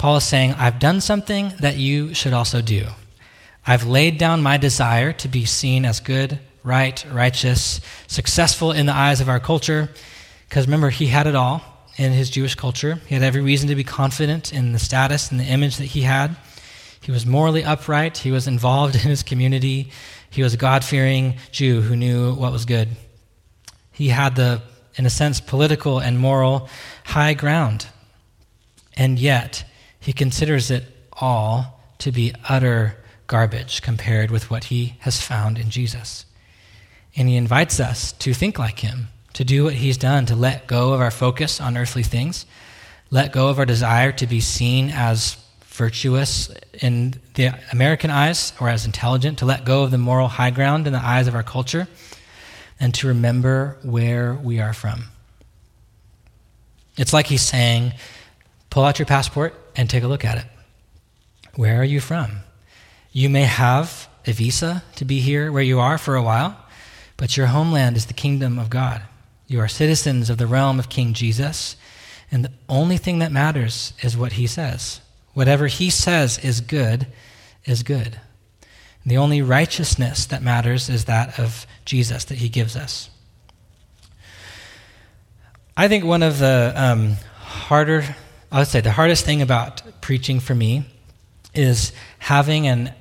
Paul 0.00 0.16
is 0.16 0.24
saying, 0.24 0.54
I've 0.54 0.78
done 0.78 1.02
something 1.02 1.52
that 1.60 1.76
you 1.76 2.14
should 2.14 2.32
also 2.32 2.62
do. 2.62 2.86
I've 3.66 3.86
laid 3.86 4.16
down 4.16 4.42
my 4.42 4.56
desire 4.56 5.12
to 5.12 5.28
be 5.28 5.44
seen 5.44 5.84
as 5.84 6.00
good, 6.00 6.38
right, 6.64 7.04
righteous, 7.12 7.82
successful 8.06 8.72
in 8.72 8.86
the 8.86 8.94
eyes 8.94 9.20
of 9.20 9.28
our 9.28 9.40
culture. 9.40 9.90
Because 10.48 10.66
remember, 10.66 10.88
he 10.88 11.08
had 11.08 11.26
it 11.26 11.34
all 11.34 11.62
in 11.98 12.12
his 12.12 12.30
Jewish 12.30 12.54
culture. 12.54 12.98
He 13.08 13.14
had 13.14 13.22
every 13.22 13.42
reason 13.42 13.68
to 13.68 13.74
be 13.74 13.84
confident 13.84 14.54
in 14.54 14.72
the 14.72 14.78
status 14.78 15.30
and 15.30 15.38
the 15.38 15.44
image 15.44 15.76
that 15.76 15.84
he 15.84 16.00
had. 16.00 16.34
He 17.02 17.12
was 17.12 17.26
morally 17.26 17.62
upright. 17.62 18.16
He 18.16 18.30
was 18.30 18.48
involved 18.48 18.94
in 18.94 19.02
his 19.02 19.22
community. 19.22 19.92
He 20.30 20.42
was 20.42 20.54
a 20.54 20.56
God 20.56 20.82
fearing 20.82 21.34
Jew 21.52 21.82
who 21.82 21.94
knew 21.94 22.32
what 22.32 22.52
was 22.52 22.64
good. 22.64 22.88
He 23.92 24.08
had 24.08 24.34
the, 24.34 24.62
in 24.96 25.04
a 25.04 25.10
sense, 25.10 25.42
political 25.42 25.98
and 25.98 26.18
moral 26.18 26.70
high 27.04 27.34
ground. 27.34 27.86
And 28.96 29.18
yet, 29.18 29.64
he 30.00 30.12
considers 30.12 30.70
it 30.70 30.84
all 31.12 31.80
to 31.98 32.10
be 32.10 32.32
utter 32.48 32.96
garbage 33.26 33.82
compared 33.82 34.30
with 34.30 34.50
what 34.50 34.64
he 34.64 34.96
has 35.00 35.20
found 35.20 35.58
in 35.58 35.70
Jesus. 35.70 36.24
And 37.14 37.28
he 37.28 37.36
invites 37.36 37.78
us 37.78 38.12
to 38.12 38.34
think 38.34 38.58
like 38.58 38.80
him, 38.80 39.08
to 39.34 39.44
do 39.44 39.64
what 39.64 39.74
he's 39.74 39.98
done, 39.98 40.26
to 40.26 40.34
let 40.34 40.66
go 40.66 40.94
of 40.94 41.00
our 41.00 41.10
focus 41.10 41.60
on 41.60 41.76
earthly 41.76 42.02
things, 42.02 42.46
let 43.10 43.32
go 43.32 43.48
of 43.48 43.58
our 43.58 43.66
desire 43.66 44.12
to 44.12 44.26
be 44.26 44.40
seen 44.40 44.90
as 44.90 45.36
virtuous 45.64 46.50
in 46.80 47.14
the 47.34 47.50
American 47.72 48.10
eyes 48.10 48.52
or 48.60 48.68
as 48.68 48.86
intelligent, 48.86 49.38
to 49.38 49.44
let 49.44 49.64
go 49.64 49.82
of 49.82 49.90
the 49.90 49.98
moral 49.98 50.28
high 50.28 50.50
ground 50.50 50.86
in 50.86 50.92
the 50.92 51.04
eyes 51.04 51.28
of 51.28 51.34
our 51.34 51.42
culture, 51.42 51.86
and 52.78 52.94
to 52.94 53.08
remember 53.08 53.76
where 53.82 54.34
we 54.34 54.60
are 54.60 54.72
from. 54.72 55.04
It's 56.96 57.12
like 57.12 57.26
he's 57.26 57.42
saying, 57.42 57.92
pull 58.70 58.84
out 58.84 58.98
your 58.98 59.06
passport 59.06 59.54
and 59.80 59.88
take 59.88 60.02
a 60.02 60.08
look 60.08 60.26
at 60.26 60.36
it. 60.36 60.44
Where 61.54 61.80
are 61.80 61.84
you 61.84 62.00
from? 62.00 62.40
You 63.12 63.30
may 63.30 63.44
have 63.44 64.10
a 64.26 64.32
visa 64.32 64.84
to 64.96 65.06
be 65.06 65.20
here 65.20 65.50
where 65.50 65.62
you 65.62 65.80
are 65.80 65.96
for 65.96 66.16
a 66.16 66.22
while, 66.22 66.54
but 67.16 67.34
your 67.34 67.46
homeland 67.46 67.96
is 67.96 68.04
the 68.04 68.12
kingdom 68.12 68.58
of 68.58 68.68
God. 68.68 69.00
You 69.46 69.58
are 69.60 69.68
citizens 69.68 70.28
of 70.28 70.36
the 70.36 70.46
realm 70.46 70.78
of 70.78 70.90
King 70.90 71.14
Jesus, 71.14 71.76
and 72.30 72.44
the 72.44 72.52
only 72.68 72.98
thing 72.98 73.20
that 73.20 73.32
matters 73.32 73.94
is 74.02 74.18
what 74.18 74.32
he 74.32 74.46
says. 74.46 75.00
Whatever 75.32 75.66
he 75.66 75.88
says 75.88 76.36
is 76.44 76.60
good, 76.60 77.06
is 77.64 77.82
good. 77.82 78.20
The 79.06 79.16
only 79.16 79.40
righteousness 79.40 80.26
that 80.26 80.42
matters 80.42 80.90
is 80.90 81.06
that 81.06 81.38
of 81.38 81.66
Jesus 81.86 82.24
that 82.24 82.36
he 82.36 82.50
gives 82.50 82.76
us. 82.76 83.08
I 85.74 85.88
think 85.88 86.04
one 86.04 86.22
of 86.22 86.38
the 86.38 86.74
um, 86.76 87.16
harder 87.38 88.14
I 88.52 88.58
would 88.58 88.68
say 88.68 88.80
the 88.80 88.90
hardest 88.90 89.24
thing 89.24 89.42
about 89.42 89.82
preaching 90.00 90.40
for 90.40 90.54
me 90.54 90.84
is 91.54 91.92
having 92.18 92.66
an 92.66 92.92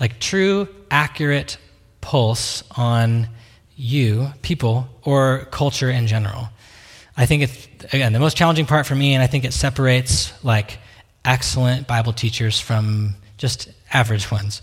like 0.00 0.18
true, 0.20 0.68
accurate 0.90 1.56
pulse 2.00 2.62
on 2.76 3.28
you, 3.76 4.28
people, 4.42 4.88
or 5.02 5.48
culture 5.50 5.90
in 5.90 6.06
general. 6.06 6.48
I 7.16 7.26
think 7.26 7.44
it's 7.44 7.68
again 7.94 8.12
the 8.12 8.18
most 8.18 8.36
challenging 8.36 8.66
part 8.66 8.86
for 8.86 8.94
me, 8.94 9.14
and 9.14 9.22
I 9.22 9.26
think 9.26 9.44
it 9.44 9.52
separates 9.52 10.32
like 10.44 10.78
excellent 11.24 11.86
Bible 11.86 12.12
teachers 12.12 12.60
from 12.60 13.14
just 13.38 13.70
average 13.92 14.30
ones. 14.30 14.62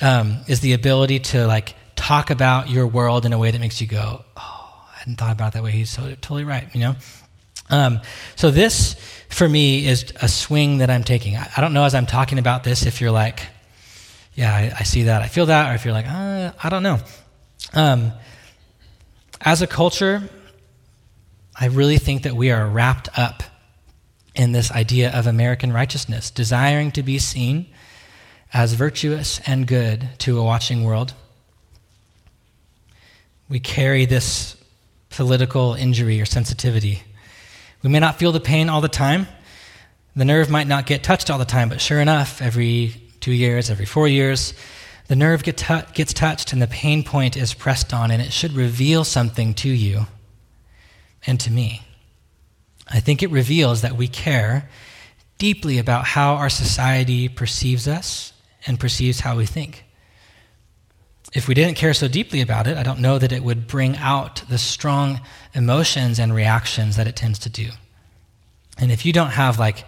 Um, 0.00 0.38
is 0.48 0.60
the 0.60 0.72
ability 0.72 1.20
to 1.20 1.46
like 1.46 1.76
talk 1.94 2.30
about 2.30 2.68
your 2.68 2.86
world 2.88 3.24
in 3.24 3.32
a 3.32 3.38
way 3.38 3.50
that 3.50 3.60
makes 3.60 3.80
you 3.80 3.86
go, 3.86 4.24
"Oh, 4.36 4.86
I 4.94 4.98
hadn't 4.98 5.16
thought 5.16 5.32
about 5.32 5.52
that 5.52 5.62
way." 5.62 5.70
He's 5.70 5.90
so, 5.90 6.08
totally 6.20 6.44
right, 6.44 6.68
you 6.74 6.80
know. 6.80 6.96
Um, 7.70 8.00
so 8.36 8.50
this 8.50 8.96
for 9.32 9.48
me 9.48 9.86
is 9.86 10.12
a 10.20 10.28
swing 10.28 10.78
that 10.78 10.90
I'm 10.90 11.04
taking. 11.04 11.36
I, 11.36 11.50
I, 11.56 11.60
don't 11.60 11.72
know 11.72 11.84
as 11.84 11.94
I'm 11.94 12.06
talking 12.06 12.38
about 12.38 12.64
this 12.64 12.84
if 12.84 13.00
you're 13.00 13.10
like, 13.10 13.46
yeah, 14.34 14.54
I, 14.54 14.72
I 14.80 14.82
see 14.82 15.04
that, 15.04 15.22
I 15.22 15.28
feel 15.28 15.46
that, 15.46 15.70
or 15.70 15.74
if 15.74 15.84
you're 15.84 15.94
like, 15.94 16.06
uh, 16.06 16.52
I 16.62 16.68
don't 16.68 16.82
know. 16.82 16.98
Um, 17.72 18.12
as 19.40 19.62
a 19.62 19.66
culture, 19.66 20.28
I 21.58 21.66
really 21.66 21.98
think 21.98 22.22
that 22.24 22.34
we 22.34 22.50
are 22.50 22.66
wrapped 22.66 23.08
up 23.18 23.42
in 24.34 24.52
this 24.52 24.70
idea 24.70 25.10
of 25.12 25.26
American 25.26 25.72
righteousness, 25.72 26.30
desiring 26.30 26.90
to 26.92 27.02
be 27.02 27.18
seen 27.18 27.66
as 28.52 28.74
virtuous 28.74 29.40
and 29.46 29.66
good 29.66 30.08
to 30.18 30.38
a 30.38 30.42
watching 30.42 30.84
world. 30.84 31.14
We 33.48 33.60
carry 33.60 34.04
this 34.06 34.56
political 35.10 35.74
injury 35.74 36.20
or 36.20 36.24
sensitivity 36.24 37.02
we 37.82 37.90
may 37.90 37.98
not 37.98 38.18
feel 38.18 38.32
the 38.32 38.40
pain 38.40 38.68
all 38.68 38.80
the 38.80 38.88
time. 38.88 39.26
The 40.14 40.24
nerve 40.24 40.50
might 40.50 40.66
not 40.66 40.86
get 40.86 41.02
touched 41.02 41.30
all 41.30 41.38
the 41.38 41.44
time, 41.44 41.68
but 41.68 41.80
sure 41.80 42.00
enough, 42.00 42.42
every 42.42 42.94
two 43.20 43.32
years, 43.32 43.70
every 43.70 43.86
four 43.86 44.06
years, 44.08 44.54
the 45.08 45.16
nerve 45.16 45.42
get 45.42 45.62
gets 45.94 46.12
touched 46.12 46.52
and 46.52 46.62
the 46.62 46.66
pain 46.66 47.02
point 47.02 47.36
is 47.36 47.54
pressed 47.54 47.92
on, 47.92 48.10
and 48.10 48.22
it 48.22 48.32
should 48.32 48.52
reveal 48.52 49.04
something 49.04 49.54
to 49.54 49.68
you 49.68 50.06
and 51.26 51.40
to 51.40 51.50
me. 51.50 51.82
I 52.88 53.00
think 53.00 53.22
it 53.22 53.30
reveals 53.30 53.82
that 53.82 53.96
we 53.96 54.08
care 54.08 54.68
deeply 55.38 55.78
about 55.78 56.04
how 56.04 56.34
our 56.34 56.50
society 56.50 57.28
perceives 57.28 57.88
us 57.88 58.32
and 58.66 58.78
perceives 58.78 59.20
how 59.20 59.36
we 59.36 59.46
think. 59.46 59.84
If 61.32 61.48
we 61.48 61.54
didn't 61.54 61.76
care 61.76 61.94
so 61.94 62.08
deeply 62.08 62.40
about 62.40 62.66
it, 62.66 62.76
I 62.76 62.82
don't 62.82 63.00
know 63.00 63.18
that 63.18 63.32
it 63.32 63.42
would 63.42 63.66
bring 63.66 63.96
out 63.96 64.42
the 64.48 64.58
strong 64.58 65.20
emotions 65.54 66.18
and 66.18 66.34
reactions 66.34 66.96
that 66.96 67.06
it 67.06 67.16
tends 67.16 67.38
to 67.40 67.48
do. 67.48 67.70
And 68.78 68.92
if 68.92 69.06
you 69.06 69.12
don't 69.12 69.30
have 69.30 69.58
like 69.58 69.84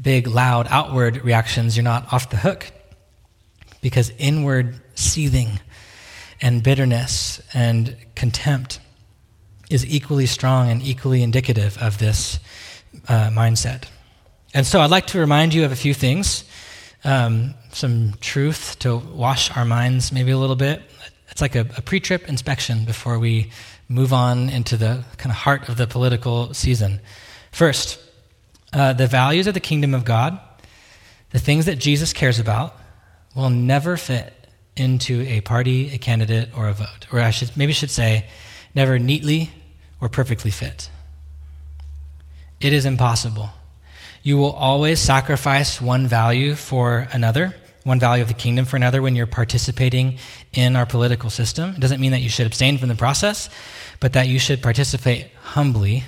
big, 0.00 0.26
loud, 0.26 0.66
outward 0.70 1.24
reactions, 1.24 1.76
you're 1.76 1.84
not 1.84 2.12
off 2.12 2.30
the 2.30 2.36
hook. 2.36 2.70
Because 3.80 4.12
inward 4.18 4.80
seething 4.94 5.60
and 6.40 6.62
bitterness 6.62 7.42
and 7.52 7.96
contempt 8.14 8.80
is 9.70 9.84
equally 9.86 10.26
strong 10.26 10.70
and 10.70 10.82
equally 10.82 11.22
indicative 11.22 11.76
of 11.78 11.98
this 11.98 12.38
uh, 13.08 13.30
mindset. 13.30 13.84
And 14.52 14.64
so 14.66 14.80
I'd 14.80 14.90
like 14.90 15.08
to 15.08 15.18
remind 15.18 15.52
you 15.52 15.64
of 15.64 15.72
a 15.72 15.76
few 15.76 15.94
things, 15.94 16.44
um, 17.02 17.54
some 17.74 18.14
truth 18.20 18.78
to 18.80 18.96
wash 18.96 19.54
our 19.56 19.64
minds 19.64 20.12
maybe 20.12 20.30
a 20.30 20.38
little 20.38 20.56
bit. 20.56 20.82
It's 21.30 21.40
like 21.40 21.54
a, 21.56 21.66
a 21.76 21.82
pre 21.82 22.00
trip 22.00 22.28
inspection 22.28 22.84
before 22.84 23.18
we 23.18 23.50
move 23.88 24.12
on 24.12 24.48
into 24.48 24.76
the 24.76 25.04
kind 25.18 25.30
of 25.30 25.36
heart 25.36 25.68
of 25.68 25.76
the 25.76 25.86
political 25.86 26.54
season. 26.54 27.00
First, 27.50 27.98
uh, 28.72 28.92
the 28.92 29.06
values 29.06 29.46
of 29.46 29.54
the 29.54 29.60
kingdom 29.60 29.94
of 29.94 30.04
God, 30.04 30.38
the 31.30 31.38
things 31.38 31.66
that 31.66 31.76
Jesus 31.76 32.12
cares 32.12 32.38
about, 32.38 32.76
will 33.34 33.50
never 33.50 33.96
fit 33.96 34.32
into 34.76 35.22
a 35.22 35.40
party, 35.40 35.92
a 35.94 35.98
candidate, 35.98 36.50
or 36.56 36.68
a 36.68 36.72
vote. 36.72 37.06
Or 37.12 37.20
I 37.20 37.30
should 37.30 37.56
maybe 37.56 37.72
should 37.72 37.90
say, 37.90 38.26
never 38.74 38.98
neatly 38.98 39.50
or 40.00 40.08
perfectly 40.08 40.50
fit. 40.50 40.88
It 42.60 42.72
is 42.72 42.86
impossible. 42.86 43.50
You 44.22 44.38
will 44.38 44.52
always 44.52 45.00
sacrifice 45.00 45.80
one 45.80 46.06
value 46.06 46.54
for 46.54 47.08
another 47.12 47.54
one 47.84 48.00
value 48.00 48.22
of 48.22 48.28
the 48.28 48.34
kingdom 48.34 48.64
for 48.64 48.76
another 48.76 49.00
when 49.00 49.14
you're 49.14 49.26
participating 49.26 50.18
in 50.52 50.74
our 50.74 50.86
political 50.86 51.30
system. 51.30 51.70
It 51.70 51.80
doesn't 51.80 52.00
mean 52.00 52.12
that 52.12 52.20
you 52.20 52.28
should 52.28 52.46
abstain 52.46 52.78
from 52.78 52.88
the 52.88 52.94
process, 52.94 53.48
but 54.00 54.14
that 54.14 54.26
you 54.26 54.38
should 54.38 54.62
participate 54.62 55.28
humbly 55.42 56.04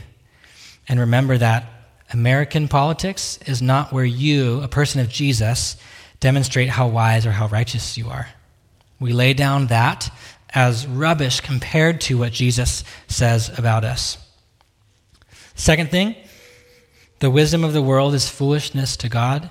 and 0.89 1.01
remember 1.01 1.37
that 1.39 1.67
American 2.13 2.69
politics 2.69 3.39
is 3.47 3.61
not 3.61 3.93
where 3.93 4.05
you, 4.05 4.61
a 4.63 4.69
person 4.69 5.01
of 5.01 5.09
Jesus, 5.09 5.77
demonstrate 6.21 6.69
how 6.69 6.89
wise 6.89 7.27
or 7.27 7.33
how 7.33 7.49
righteous 7.49 7.99
you 7.99 8.09
are. 8.09 8.29
We 9.01 9.13
lay 9.13 9.35
down 9.35 9.67
that 9.67 10.11
as 10.55 10.87
rubbish 10.87 11.41
compared 11.41 12.01
to 12.03 12.17
what 12.17 12.33
Jesus 12.33 12.85
says 13.09 13.57
about 13.59 13.85
us. 13.85 14.19
Second 15.55 15.91
thing, 15.91 16.15
the 17.19 17.31
wisdom 17.31 17.65
of 17.65 17.73
the 17.73 17.83
world 17.83 18.15
is 18.15 18.29
foolishness 18.29 18.97
to 18.99 19.09
God. 19.09 19.51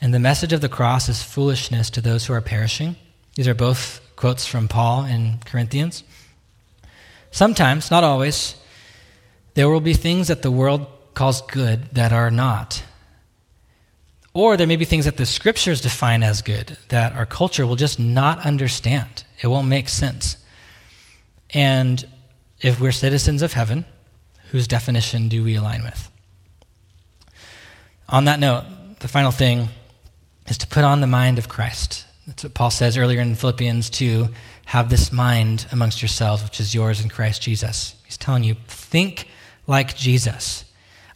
And 0.00 0.14
the 0.14 0.18
message 0.18 0.52
of 0.52 0.60
the 0.60 0.68
cross 0.68 1.08
is 1.08 1.22
foolishness 1.22 1.90
to 1.90 2.00
those 2.00 2.26
who 2.26 2.32
are 2.32 2.40
perishing. 2.40 2.96
These 3.34 3.48
are 3.48 3.54
both 3.54 4.00
quotes 4.16 4.46
from 4.46 4.66
Paul 4.68 5.04
in 5.04 5.38
Corinthians. 5.44 6.04
Sometimes, 7.30 7.90
not 7.90 8.02
always, 8.02 8.56
There 9.54 9.68
will 9.68 9.80
be 9.80 9.94
things 9.94 10.28
that 10.28 10.42
the 10.42 10.50
world 10.50 10.86
calls 11.14 11.42
good 11.42 11.94
that 11.94 12.12
are 12.12 12.30
not. 12.30 12.82
Or 14.32 14.56
there 14.56 14.66
may 14.66 14.76
be 14.76 14.84
things 14.84 15.06
that 15.06 15.16
the 15.16 15.26
scriptures 15.26 15.80
define 15.80 16.22
as 16.22 16.40
good 16.40 16.78
that 16.88 17.14
our 17.14 17.26
culture 17.26 17.66
will 17.66 17.76
just 17.76 17.98
not 17.98 18.38
understand. 18.46 19.24
It 19.42 19.48
won't 19.48 19.66
make 19.66 19.88
sense. 19.88 20.36
And 21.52 22.06
if 22.60 22.80
we're 22.80 22.92
citizens 22.92 23.42
of 23.42 23.54
heaven, 23.54 23.84
whose 24.50 24.68
definition 24.68 25.28
do 25.28 25.42
we 25.42 25.56
align 25.56 25.82
with? 25.82 26.10
On 28.08 28.24
that 28.26 28.38
note, 28.38 28.64
the 29.00 29.08
final 29.08 29.32
thing 29.32 29.68
is 30.50 30.58
to 30.58 30.66
put 30.66 30.84
on 30.84 31.00
the 31.00 31.06
mind 31.06 31.38
of 31.38 31.48
Christ. 31.48 32.04
That's 32.26 32.42
what 32.44 32.54
Paul 32.54 32.70
says 32.70 32.98
earlier 32.98 33.20
in 33.20 33.36
Philippians 33.36 33.88
2 33.88 34.28
have 34.66 34.90
this 34.90 35.12
mind 35.12 35.66
amongst 35.72 36.02
yourselves, 36.02 36.42
which 36.42 36.60
is 36.60 36.74
yours 36.74 37.00
in 37.00 37.08
Christ 37.08 37.40
Jesus. 37.40 37.94
He's 38.04 38.16
telling 38.16 38.44
you, 38.44 38.56
think 38.66 39.28
like 39.66 39.96
Jesus. 39.96 40.64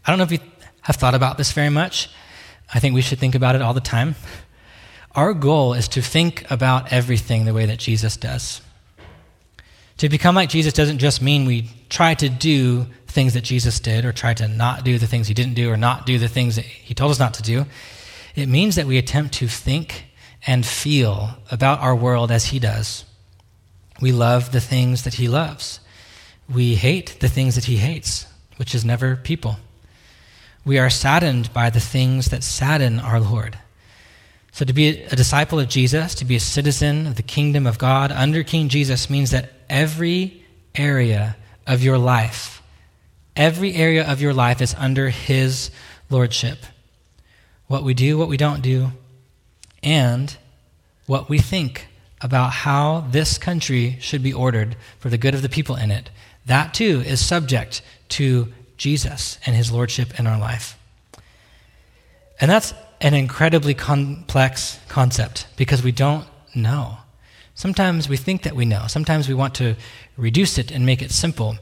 I 0.07 0.11
don't 0.11 0.19
know 0.19 0.25
if 0.25 0.33
you 0.33 0.39
have 0.83 0.97
thought 0.97 1.15
about 1.15 1.37
this 1.37 1.53
very 1.53 1.69
much. 1.69 2.09
I 2.73 2.79
think 2.79 2.95
we 2.95 3.03
should 3.03 3.19
think 3.19 3.35
about 3.35 3.55
it 3.55 3.63
all 3.63 3.75
the 3.75 3.81
time. 3.81 4.15
Our 5.15 5.35
goal 5.35 5.75
is 5.75 5.89
to 5.89 6.03
think 6.03 6.51
about 6.51 6.93
everything 6.93 7.45
the 7.45 7.55
way 7.55 7.67
that 7.67 7.79
Jesus 7.79 8.17
does. 8.17 8.61
To 9.99 10.09
become 10.09 10.35
like 10.35 10.49
Jesus 10.49 10.73
doesn't 10.73 10.99
just 10.99 11.23
mean 11.23 11.45
we 11.45 11.71
try 11.89 12.15
to 12.15 12.29
do 12.29 12.87
things 13.07 13.35
that 13.35 13.43
Jesus 13.43 13.79
did 13.79 14.05
or 14.05 14.13
try 14.13 14.35
to 14.35 14.49
not 14.49 14.85
do 14.85 14.99
the 14.99 15.07
things 15.07 15.29
he 15.29 15.35
didn't 15.35 15.55
do 15.55 15.71
or 15.71 15.77
not 15.77 16.07
do 16.07 16.19
the 16.19 16.29
things 16.29 16.57
that 16.57 16.65
he 16.65 16.95
told 16.95 17.13
us 17.13 17.21
not 17.21 17.35
to 17.35 17.43
do. 17.43 17.65
It 18.35 18.49
means 18.49 18.77
that 18.77 18.87
we 18.87 18.99
attempt 18.99 19.35
to 19.35 19.49
think 19.49 20.07
and 20.47 20.67
feel 20.67 21.31
about 21.51 21.81
our 21.81 21.95
world 21.95 22.31
as 22.31 22.47
he 22.47 22.59
does. 22.59 23.05
We 24.01 24.13
love 24.13 24.53
the 24.53 24.61
things 24.61 25.05
that 25.05 25.15
he 25.15 25.29
loves. 25.29 25.81
We 26.53 26.75
hate 26.75 27.21
the 27.21 27.29
things 27.29 27.55
that 27.55 27.65
he 27.65 27.77
hates, 27.77 28.27
which 28.57 28.75
is 28.75 28.85
never 28.85 29.17
people. 29.17 29.57
We 30.65 30.79
are 30.79 30.91
saddened 30.91 31.53
by 31.53 31.71
the 31.71 31.81
things 31.81 32.27
that 32.27 32.43
sadden 32.43 32.99
our 32.99 33.21
Lord. 33.21 33.59
So, 34.53 34.65
to 34.65 34.73
be 34.73 35.03
a 35.03 35.17
disciple 35.17 35.59
of 35.59 35.69
Jesus, 35.69 36.15
to 36.17 36.25
be 36.25 36.37
a 36.37 36.41
citizen 36.41 37.07
of 37.09 37.17
the 37.17 37.23
kingdom 37.23 37.67
of 37.67 37.79
God 37.79 38.13
under 38.13 38.43
King 38.45 38.69
Jesus, 38.69 39.11
means 39.11 39.33
that 39.33 39.53
every 39.69 40.45
area 40.75 41.37
of 41.67 41.83
your 41.83 41.99
life, 41.99 42.63
every 43.35 43.75
area 43.75 44.09
of 44.09 44.21
your 44.21 44.33
life 44.33 44.61
is 44.61 44.75
under 44.79 45.11
his 45.11 45.71
lordship. 46.09 46.59
What 47.75 47.83
we 47.83 47.93
do, 47.93 48.17
what 48.17 48.29
we 48.29 48.37
don't 48.37 48.63
do, 48.63 48.93
and 49.83 50.37
what 51.07 51.29
we 51.29 51.41
think 51.41 51.89
about 52.21 52.53
how 52.53 53.01
this 53.11 53.37
country 53.37 53.99
should 54.01 54.23
be 54.23 54.33
ordered 54.33 54.77
for 55.01 55.09
the 55.09 55.19
good 55.19 55.35
of 55.35 55.43
the 55.43 55.49
people 55.49 55.75
in 55.75 55.91
it, 55.91 56.09
that 56.47 56.73
too 56.73 57.03
is 57.05 57.19
subject 57.19 57.83
to 58.11 58.53
Jesus 58.77 59.41
and 59.45 59.57
his 59.57 59.73
lordship 59.73 60.21
in 60.21 60.29
our 60.29 60.39
life. 60.39 60.79
And 62.41 62.49
that's 62.49 62.75
an 63.01 63.13
incredibly 63.13 63.75
complex 63.75 64.79
concept 64.89 65.49
because 65.57 65.83
we 65.83 65.91
don't 65.91 66.29
know. 66.55 66.99
Sometimes 67.57 68.09
we 68.09 68.17
think 68.17 68.45
that 68.45 68.55
we 68.55 68.65
know. 68.65 68.85
Sometimes 68.87 69.29
we 69.29 69.35
want 69.35 69.57
to 69.57 69.75
reduce 70.17 70.59
it 70.59 70.71
and 70.71 70.87
make 70.87 71.03
it 71.03 71.11
simple. 71.11 71.57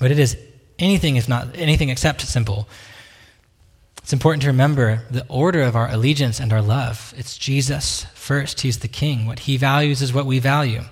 But 0.00 0.10
it 0.10 0.18
is 0.18 0.36
anything 0.80 1.14
is 1.14 1.28
not 1.28 1.56
anything 1.56 1.90
except 1.90 2.20
simple. 2.22 2.66
It's 4.06 4.12
important 4.12 4.42
to 4.42 4.48
remember 4.50 5.02
the 5.10 5.26
order 5.26 5.62
of 5.62 5.74
our 5.74 5.90
allegiance 5.90 6.38
and 6.38 6.52
our 6.52 6.62
love. 6.62 7.12
It's 7.16 7.36
Jesus 7.36 8.04
first. 8.14 8.60
He's 8.60 8.78
the 8.78 8.86
king. 8.86 9.26
What 9.26 9.40
he 9.40 9.56
values 9.56 10.00
is 10.00 10.14
what 10.14 10.26
we 10.26 10.38
value. 10.38 10.82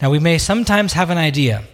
Now, 0.00 0.08
we 0.08 0.20
may 0.20 0.38
sometimes 0.38 0.94
have 0.94 1.10
an 1.10 1.18
idea 1.18 1.64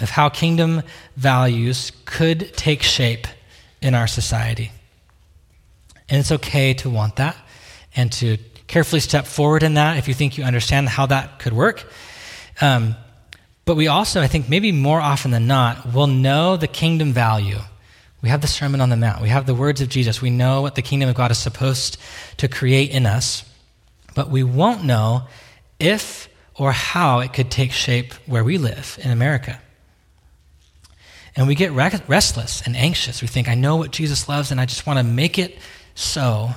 of 0.00 0.10
how 0.10 0.28
kingdom 0.28 0.82
values 1.14 1.92
could 2.04 2.52
take 2.54 2.82
shape 2.82 3.28
in 3.80 3.94
our 3.94 4.08
society. 4.08 4.72
And 6.08 6.18
it's 6.18 6.32
okay 6.32 6.74
to 6.74 6.90
want 6.90 7.14
that 7.14 7.36
and 7.94 8.10
to 8.14 8.38
carefully 8.66 8.98
step 8.98 9.24
forward 9.24 9.62
in 9.62 9.74
that 9.74 9.98
if 9.98 10.08
you 10.08 10.14
think 10.14 10.36
you 10.36 10.42
understand 10.42 10.88
how 10.88 11.06
that 11.06 11.38
could 11.38 11.52
work. 11.52 11.88
Um, 12.60 12.96
but 13.64 13.76
we 13.76 13.86
also, 13.86 14.20
I 14.20 14.26
think, 14.26 14.48
maybe 14.48 14.72
more 14.72 15.00
often 15.00 15.30
than 15.30 15.46
not, 15.46 15.94
will 15.94 16.08
know 16.08 16.56
the 16.56 16.66
kingdom 16.66 17.12
value 17.12 17.60
we 18.22 18.28
have 18.28 18.40
the 18.40 18.46
Sermon 18.46 18.80
on 18.80 18.88
the 18.88 18.96
Mount. 18.96 19.22
We 19.22 19.28
have 19.28 19.46
the 19.46 19.54
words 19.54 19.80
of 19.80 19.88
Jesus. 19.88 20.22
We 20.22 20.30
know 20.30 20.62
what 20.62 20.74
the 20.74 20.82
kingdom 20.82 21.08
of 21.08 21.14
God 21.14 21.30
is 21.30 21.38
supposed 21.38 21.98
to 22.38 22.48
create 22.48 22.90
in 22.90 23.06
us, 23.06 23.44
but 24.14 24.30
we 24.30 24.42
won't 24.42 24.84
know 24.84 25.24
if 25.78 26.28
or 26.54 26.72
how 26.72 27.20
it 27.20 27.32
could 27.32 27.50
take 27.50 27.72
shape 27.72 28.14
where 28.26 28.42
we 28.42 28.58
live 28.58 28.98
in 29.02 29.10
America. 29.10 29.60
And 31.36 31.46
we 31.46 31.54
get 31.54 31.72
restless 31.72 32.62
and 32.62 32.74
anxious. 32.74 33.20
We 33.20 33.28
think, 33.28 33.46
I 33.46 33.54
know 33.54 33.76
what 33.76 33.90
Jesus 33.90 34.26
loves, 34.26 34.50
and 34.50 34.58
I 34.58 34.64
just 34.64 34.86
want 34.86 34.98
to 34.98 35.04
make 35.04 35.38
it 35.38 35.58
so 35.94 36.50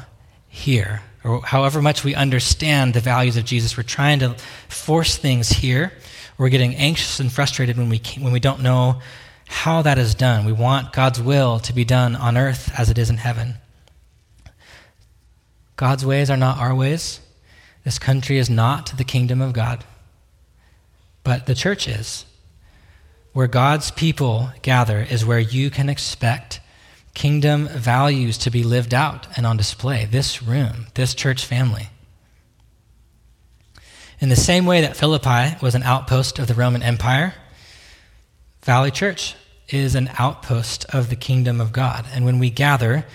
here. 0.48 1.02
Or 1.26 1.42
however 1.42 1.82
much 1.82 2.06
we 2.06 2.16
understand 2.16 2.94
the 2.94 3.02
values 3.02 3.36
of 3.36 3.44
Jesus, 3.44 3.76
we're 3.76 3.84
trying 3.84 4.20
to 4.20 4.36
force 4.70 5.18
things 5.18 5.50
here. 5.50 5.92
We're 6.38 6.48
getting 6.48 6.76
anxious 6.76 7.20
and 7.20 7.30
frustrated 7.30 7.78
when 7.78 7.90
we, 7.90 8.02
when 8.18 8.32
we 8.32 8.40
don't 8.40 8.62
know 8.62 9.02
how 9.50 9.82
that 9.82 9.98
is 9.98 10.14
done. 10.14 10.46
We 10.46 10.52
want 10.52 10.94
God's 10.94 11.20
will 11.20 11.60
to 11.62 11.74
be 11.74 11.84
done 11.84 12.16
on 12.16 12.38
earth 12.38 12.72
as 12.78 12.90
it 12.90 13.00
is 13.00 13.10
in 13.10 13.18
heaven. 13.18 13.56
God's 15.76 16.06
ways 16.06 16.30
are 16.30 16.38
not 16.38 16.60
our 16.60 16.74
ways. 16.74 17.20
This 17.84 17.98
country 17.98 18.38
is 18.38 18.50
not 18.50 18.96
the 18.98 19.04
kingdom 19.04 19.42
of 19.42 19.54
God, 19.54 19.84
but 21.24 21.48
the 21.48 21.56
church 21.56 21.88
is. 21.88 22.26
Where 23.34 23.48
God's 23.48 23.90
people 23.90 24.52
gather 24.62 25.02
is 25.02 25.26
where 25.26 25.40
you 25.40 25.72
can 25.72 25.90
expect 25.90 26.62
kingdom 27.16 27.68
values 27.68 28.38
to 28.40 28.52
be 28.52 28.64
lived 28.64 28.94
out 28.94 29.28
and 29.36 29.48
on 29.48 29.58
display. 29.58 30.06
This 30.06 30.44
room, 30.44 30.88
this 30.94 31.16
church 31.16 31.44
family. 31.44 31.90
In 34.20 34.30
the 34.30 34.36
same 34.36 34.66
way 34.66 34.82
that 34.82 34.96
Philippi 34.96 35.58
was 35.60 35.74
an 35.74 35.84
outpost 35.84 36.38
of 36.38 36.48
the 36.48 36.54
Roman 36.54 36.84
Empire, 36.84 37.34
Valley 38.64 38.92
Church 38.92 39.36
is 39.70 39.96
an 39.96 40.10
outpost 40.18 40.86
of 40.94 41.10
the 41.10 41.16
kingdom 41.16 41.62
of 41.62 41.72
God. 41.72 42.06
And 42.14 42.26
when 42.26 42.40
we 42.40 42.50
gather, 42.50 43.06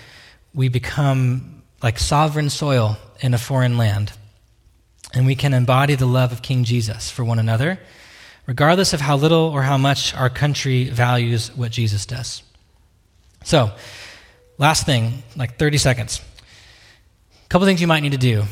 we 0.53 0.69
become 0.69 1.63
like 1.83 1.99
sovereign 1.99 2.49
soil 2.49 2.97
in 3.19 3.33
a 3.33 3.37
foreign 3.37 3.77
land. 3.77 4.11
And 5.13 5.25
we 5.25 5.35
can 5.35 5.53
embody 5.53 5.95
the 5.95 6.05
love 6.05 6.31
of 6.31 6.41
King 6.41 6.63
Jesus 6.63 7.11
for 7.11 7.23
one 7.23 7.39
another, 7.39 7.79
regardless 8.47 8.93
of 8.93 9.01
how 9.01 9.17
little 9.17 9.49
or 9.53 9.61
how 9.61 9.77
much 9.77 10.13
our 10.15 10.29
country 10.29 10.85
values 10.85 11.55
what 11.55 11.71
Jesus 11.71 12.05
does. 12.05 12.41
So, 13.43 13.71
last 14.57 14.85
thing, 14.85 15.23
like 15.35 15.57
30 15.57 15.77
seconds. 15.77 16.21
A 17.45 17.47
couple 17.47 17.67
things 17.67 17.79
you 17.79 17.87
might 17.87 18.01
need 18.01 18.13
to 18.13 18.17
do, 18.17 18.43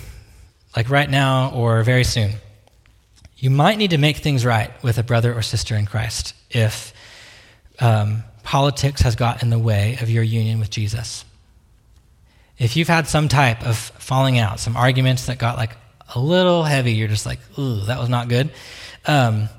like 0.76 0.90
right 0.90 1.10
now 1.10 1.52
or 1.52 1.82
very 1.84 2.04
soon. 2.04 2.34
You 3.36 3.50
might 3.50 3.78
need 3.78 3.90
to 3.90 3.98
make 3.98 4.18
things 4.18 4.46
right 4.46 4.72
with 4.84 4.98
a 4.98 5.04
brother 5.04 5.34
or 5.34 5.42
sister 5.42 5.76
in 5.76 5.86
Christ 5.86 6.34
if 6.54 6.94
um, 7.80 8.24
politics 8.44 9.02
has 9.02 9.16
got 9.16 9.44
in 9.44 9.50
the 9.50 9.60
way 9.60 9.98
of 10.02 10.10
your 10.10 10.24
union 10.24 10.60
with 10.60 10.70
Jesus. 10.70 11.26
If 12.58 12.76
you've 12.76 12.88
had 12.88 13.08
some 13.08 13.28
type 13.28 13.66
of 13.66 13.78
falling 13.78 14.38
out, 14.38 14.60
some 14.60 14.78
arguments 14.78 15.26
that 15.26 15.40
got 15.40 15.58
like 15.58 15.76
a 16.16 16.20
little 16.20 16.64
heavy, 16.64 16.94
you're 16.94 17.08
just 17.08 17.26
like, 17.26 17.40
ooh, 17.58 17.82
that 17.86 18.00
was 18.00 18.10
not 18.10 18.30
good. 18.30 18.52
Um, 19.06 19.50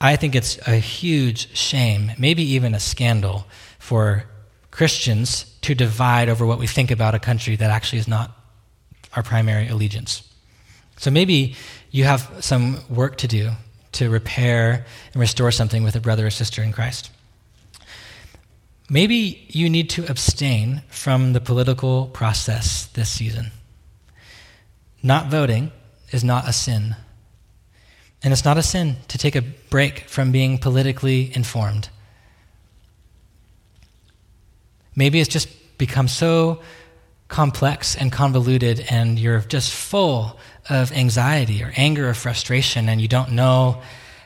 I 0.00 0.16
think 0.16 0.34
it's 0.34 0.56
a 0.66 0.76
huge 0.76 1.54
shame, 1.56 2.12
maybe 2.18 2.42
even 2.54 2.74
a 2.74 2.80
scandal, 2.80 3.46
for 3.78 4.24
Christians 4.70 5.44
to 5.60 5.74
divide 5.74 6.28
over 6.28 6.46
what 6.46 6.58
we 6.58 6.66
think 6.66 6.90
about 6.90 7.14
a 7.14 7.18
country 7.18 7.56
that 7.56 7.70
actually 7.70 7.98
is 7.98 8.08
not 8.08 8.30
our 9.14 9.22
primary 9.22 9.68
allegiance. 9.68 10.22
So 10.96 11.10
maybe 11.10 11.56
you 11.90 12.04
have 12.04 12.30
some 12.40 12.78
work 12.88 13.16
to 13.18 13.28
do 13.28 13.50
to 13.92 14.10
repair 14.10 14.84
and 15.12 15.20
restore 15.20 15.50
something 15.50 15.82
with 15.82 15.96
a 15.96 16.00
brother 16.00 16.26
or 16.26 16.30
sister 16.30 16.62
in 16.62 16.72
Christ. 16.72 17.10
Maybe 18.88 19.46
you 19.48 19.70
need 19.70 19.90
to 19.90 20.04
abstain 20.10 20.82
from 20.88 21.32
the 21.32 21.40
political 21.40 22.06
process 22.06 22.86
this 22.86 23.08
season. 23.08 23.52
Not 25.02 25.30
voting 25.30 25.70
is 26.10 26.24
not 26.24 26.48
a 26.48 26.52
sin. 26.52 26.96
And 28.22 28.32
it's 28.32 28.44
not 28.44 28.58
a 28.58 28.62
sin 28.62 28.96
to 29.08 29.16
take 29.16 29.36
a 29.36 29.42
break 29.42 30.08
from 30.08 30.32
being 30.32 30.58
politically 30.58 31.30
informed. 31.34 31.88
Maybe 34.94 35.20
it's 35.20 35.30
just 35.30 35.48
become 35.78 36.08
so 36.08 36.60
complex 37.30 37.96
and 37.96 38.12
convoluted, 38.12 38.84
and 38.90 39.18
you're 39.18 39.40
just 39.40 39.72
full 39.72 40.38
of 40.68 40.92
anxiety 40.92 41.62
or 41.62 41.72
anger 41.76 42.10
or 42.10 42.14
frustration, 42.14 42.88
and 42.88 43.00
you 43.00 43.08
don't 43.08 43.32
know 43.32 43.80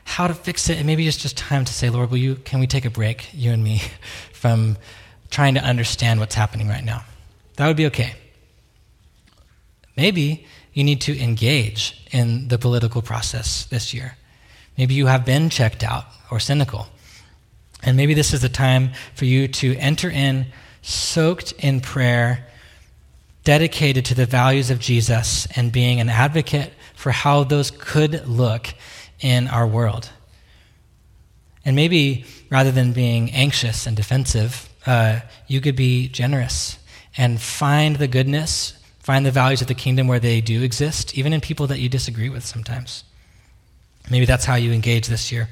how 0.05 0.27
to 0.27 0.35
fix 0.35 0.69
it. 0.69 0.79
And 0.79 0.87
maybe 0.87 1.07
it's 1.07 1.17
just 1.17 1.37
time 1.37 1.65
to 1.65 1.73
say, 1.73 1.91
Lord, 1.91 2.11
will 2.11 2.19
you, 2.19 2.35
can 2.35 2.59
we 2.59 2.67
take 2.67 2.85
a 2.85 2.91
break, 2.91 3.31
you 3.33 3.53
and 3.53 3.63
me, 3.63 3.83
from 4.33 4.77
trying 5.31 5.55
to 5.55 5.61
understand 5.61 6.19
what's 6.19 6.35
happening 6.35 6.69
right 6.69 6.85
now? 6.85 7.05
That 7.57 7.69
would 7.69 7.77
be 7.77 7.87
okay. 7.87 8.15
Maybe 9.97 10.47
you 10.73 10.83
need 10.83 11.03
to 11.03 11.17
engage 11.23 12.05
in 12.11 12.49
the 12.49 12.59
political 12.59 13.01
process 13.01 13.67
this 13.67 13.95
year. 13.95 14.17
Maybe 14.77 14.95
you 14.95 15.07
have 15.07 15.25
been 15.25 15.51
checked 15.51 15.85
out 15.85 16.05
or 16.31 16.41
cynical. 16.41 16.89
And 17.83 17.97
maybe 17.97 18.15
this 18.15 18.33
is 18.33 18.43
the 18.43 18.49
time 18.49 18.91
for 19.15 19.25
you 19.25 19.47
to 19.47 19.77
enter 19.77 20.11
in, 20.11 20.47
soaked 20.83 21.53
in 21.53 21.81
prayer, 21.81 22.47
dedicated 23.45 24.07
to 24.07 24.14
the 24.14 24.26
values 24.26 24.70
of 24.70 24.80
Jesus, 24.80 25.47
and 25.55 25.70
being 25.70 26.01
an 26.01 26.09
advocate 26.09 26.72
for 26.95 27.12
how 27.12 27.45
those 27.45 27.70
could 27.70 28.26
look 28.26 28.68
in 29.20 29.49
our 29.49 29.66
world. 29.66 30.11
And 31.64 31.76
maybe 31.76 32.24
rather 32.51 32.70
than 32.70 32.92
being 32.92 33.30
anxious 33.32 33.86
and 33.86 33.97
defensive, 33.97 34.68
uh, 34.86 35.20
you 35.47 35.61
could 35.61 35.76
be 35.76 36.09
generous 36.09 36.78
and 37.16 37.40
find 37.40 37.97
the 37.97 38.09
goodness, 38.09 38.74
find 39.01 39.24
the 39.24 39.30
values 39.30 39.61
of 39.62 39.68
the 39.68 39.74
kingdom 39.74 40.09
where 40.09 40.20
they 40.20 40.40
do 40.40 40.62
exist, 40.62 41.16
even 41.16 41.32
in 41.32 41.40
people 41.40 41.66
that 41.68 41.78
you 41.78 41.88
disagree 41.88 42.28
with 42.28 42.45
sometimes. 42.45 43.05
Maybe 44.11 44.26
that's 44.26 44.45
how 44.45 44.57
you 44.57 44.72
engage 44.72 45.07
this 45.07 45.32
year. 45.32 45.49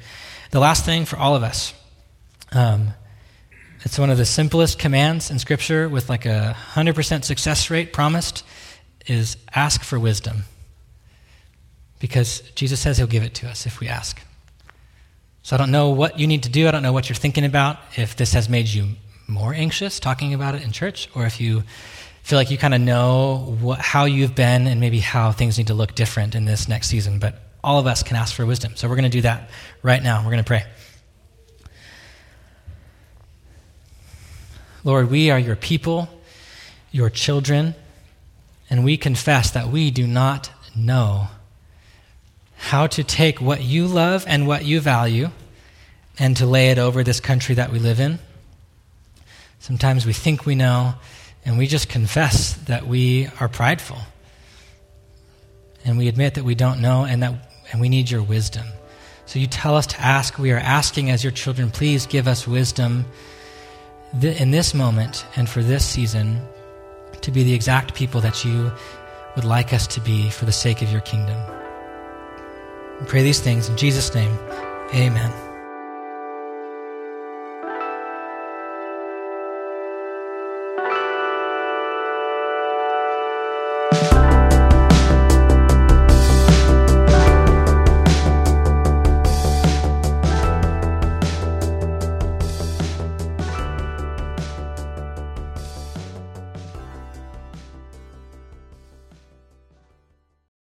The 0.51 0.59
last 0.59 0.85
thing 0.85 1.05
for 1.05 1.17
all 1.17 1.35
of 1.35 1.43
us 1.43 1.73
um, 2.51 2.89
it's 3.83 3.99
one 3.99 4.09
of 4.09 4.17
the 4.17 4.25
simplest 4.25 4.79
commands 4.79 5.29
in 5.29 5.39
Scripture 5.39 5.89
with 5.89 6.09
like 6.09 6.25
a 6.25 6.55
100% 6.73 7.23
success 7.23 7.69
rate 7.69 7.91
promised 7.91 8.45
is 9.07 9.37
ask 9.53 9.83
for 9.83 9.99
wisdom. 9.99 10.43
Because 11.99 12.41
Jesus 12.55 12.79
says 12.79 12.97
he'll 12.97 13.07
give 13.07 13.23
it 13.23 13.33
to 13.35 13.47
us 13.47 13.65
if 13.65 13.79
we 13.79 13.87
ask. 13.87 14.21
So 15.41 15.55
I 15.55 15.59
don't 15.59 15.71
know 15.71 15.89
what 15.89 16.17
you 16.17 16.27
need 16.27 16.43
to 16.43 16.49
do. 16.49 16.67
I 16.67 16.71
don't 16.71 16.83
know 16.83 16.93
what 16.93 17.09
you're 17.09 17.15
thinking 17.15 17.43
about. 17.43 17.77
If 17.97 18.15
this 18.15 18.33
has 18.33 18.47
made 18.47 18.67
you 18.67 18.89
more 19.27 19.53
anxious 19.53 19.99
talking 19.99 20.33
about 20.33 20.55
it 20.55 20.63
in 20.63 20.71
church, 20.71 21.09
or 21.15 21.25
if 21.25 21.41
you 21.41 21.63
feel 22.23 22.39
like 22.39 22.49
you 22.49 22.57
kind 22.57 22.73
of 22.73 22.79
know 22.79 23.57
what, 23.59 23.79
how 23.79 24.05
you've 24.05 24.35
been 24.35 24.67
and 24.67 24.79
maybe 24.79 24.99
how 24.99 25.33
things 25.33 25.57
need 25.57 25.67
to 25.67 25.73
look 25.73 25.95
different 25.95 26.35
in 26.35 26.45
this 26.45 26.69
next 26.69 26.87
season. 26.87 27.19
But 27.19 27.41
all 27.61 27.79
of 27.79 27.87
us 27.87 28.03
can 28.03 28.15
ask 28.15 28.33
for 28.33 28.45
wisdom. 28.45 28.75
So 28.75 28.87
we're 28.87 28.95
going 28.95 29.03
to 29.03 29.17
do 29.17 29.21
that 29.21 29.49
right 29.81 30.01
now. 30.01 30.19
We're 30.19 30.31
going 30.31 30.37
to 30.37 30.43
pray. 30.43 30.63
Lord, 34.83 35.09
we 35.09 35.29
are 35.29 35.39
your 35.39 35.55
people, 35.55 36.09
your 36.91 37.09
children, 37.09 37.75
and 38.69 38.83
we 38.83 38.97
confess 38.97 39.51
that 39.51 39.69
we 39.69 39.91
do 39.91 40.05
not 40.05 40.51
know 40.75 41.27
how 42.57 42.87
to 42.87 43.03
take 43.03 43.39
what 43.39 43.61
you 43.61 43.87
love 43.87 44.25
and 44.27 44.47
what 44.47 44.65
you 44.65 44.81
value 44.81 45.29
and 46.19 46.35
to 46.37 46.45
lay 46.45 46.69
it 46.69 46.77
over 46.77 47.03
this 47.03 47.19
country 47.19 47.55
that 47.55 47.71
we 47.71 47.79
live 47.79 47.99
in. 47.99 48.19
Sometimes 49.59 50.05
we 50.05 50.13
think 50.13 50.45
we 50.45 50.55
know, 50.55 50.95
and 51.45 51.57
we 51.57 51.67
just 51.67 51.87
confess 51.87 52.53
that 52.53 52.85
we 52.85 53.29
are 53.39 53.47
prideful. 53.47 53.99
And 55.85 55.97
we 55.97 56.07
admit 56.07 56.35
that 56.35 56.43
we 56.43 56.55
don't 56.55 56.81
know 56.81 57.05
and 57.05 57.23
that 57.23 57.49
and 57.71 57.81
we 57.81 57.89
need 57.89 58.11
your 58.11 58.21
wisdom. 58.21 58.65
So 59.25 59.39
you 59.39 59.47
tell 59.47 59.75
us 59.75 59.87
to 59.87 60.01
ask. 60.01 60.37
We 60.37 60.51
are 60.51 60.57
asking 60.57 61.09
as 61.09 61.23
your 61.23 61.31
children, 61.31 61.71
please 61.71 62.05
give 62.05 62.27
us 62.27 62.47
wisdom 62.47 63.05
in 64.21 64.51
this 64.51 64.73
moment 64.73 65.25
and 65.35 65.49
for 65.49 65.63
this 65.63 65.85
season 65.85 66.39
to 67.21 67.31
be 67.31 67.43
the 67.43 67.53
exact 67.53 67.93
people 67.93 68.21
that 68.21 68.45
you 68.45 68.71
would 69.35 69.45
like 69.45 69.73
us 69.73 69.87
to 69.87 70.01
be 70.01 70.29
for 70.29 70.45
the 70.45 70.51
sake 70.51 70.81
of 70.81 70.91
your 70.91 71.01
kingdom. 71.01 71.37
We 72.99 73.07
pray 73.07 73.23
these 73.23 73.39
things 73.39 73.69
in 73.69 73.77
Jesus' 73.77 74.13
name. 74.13 74.37
Amen. 74.93 75.52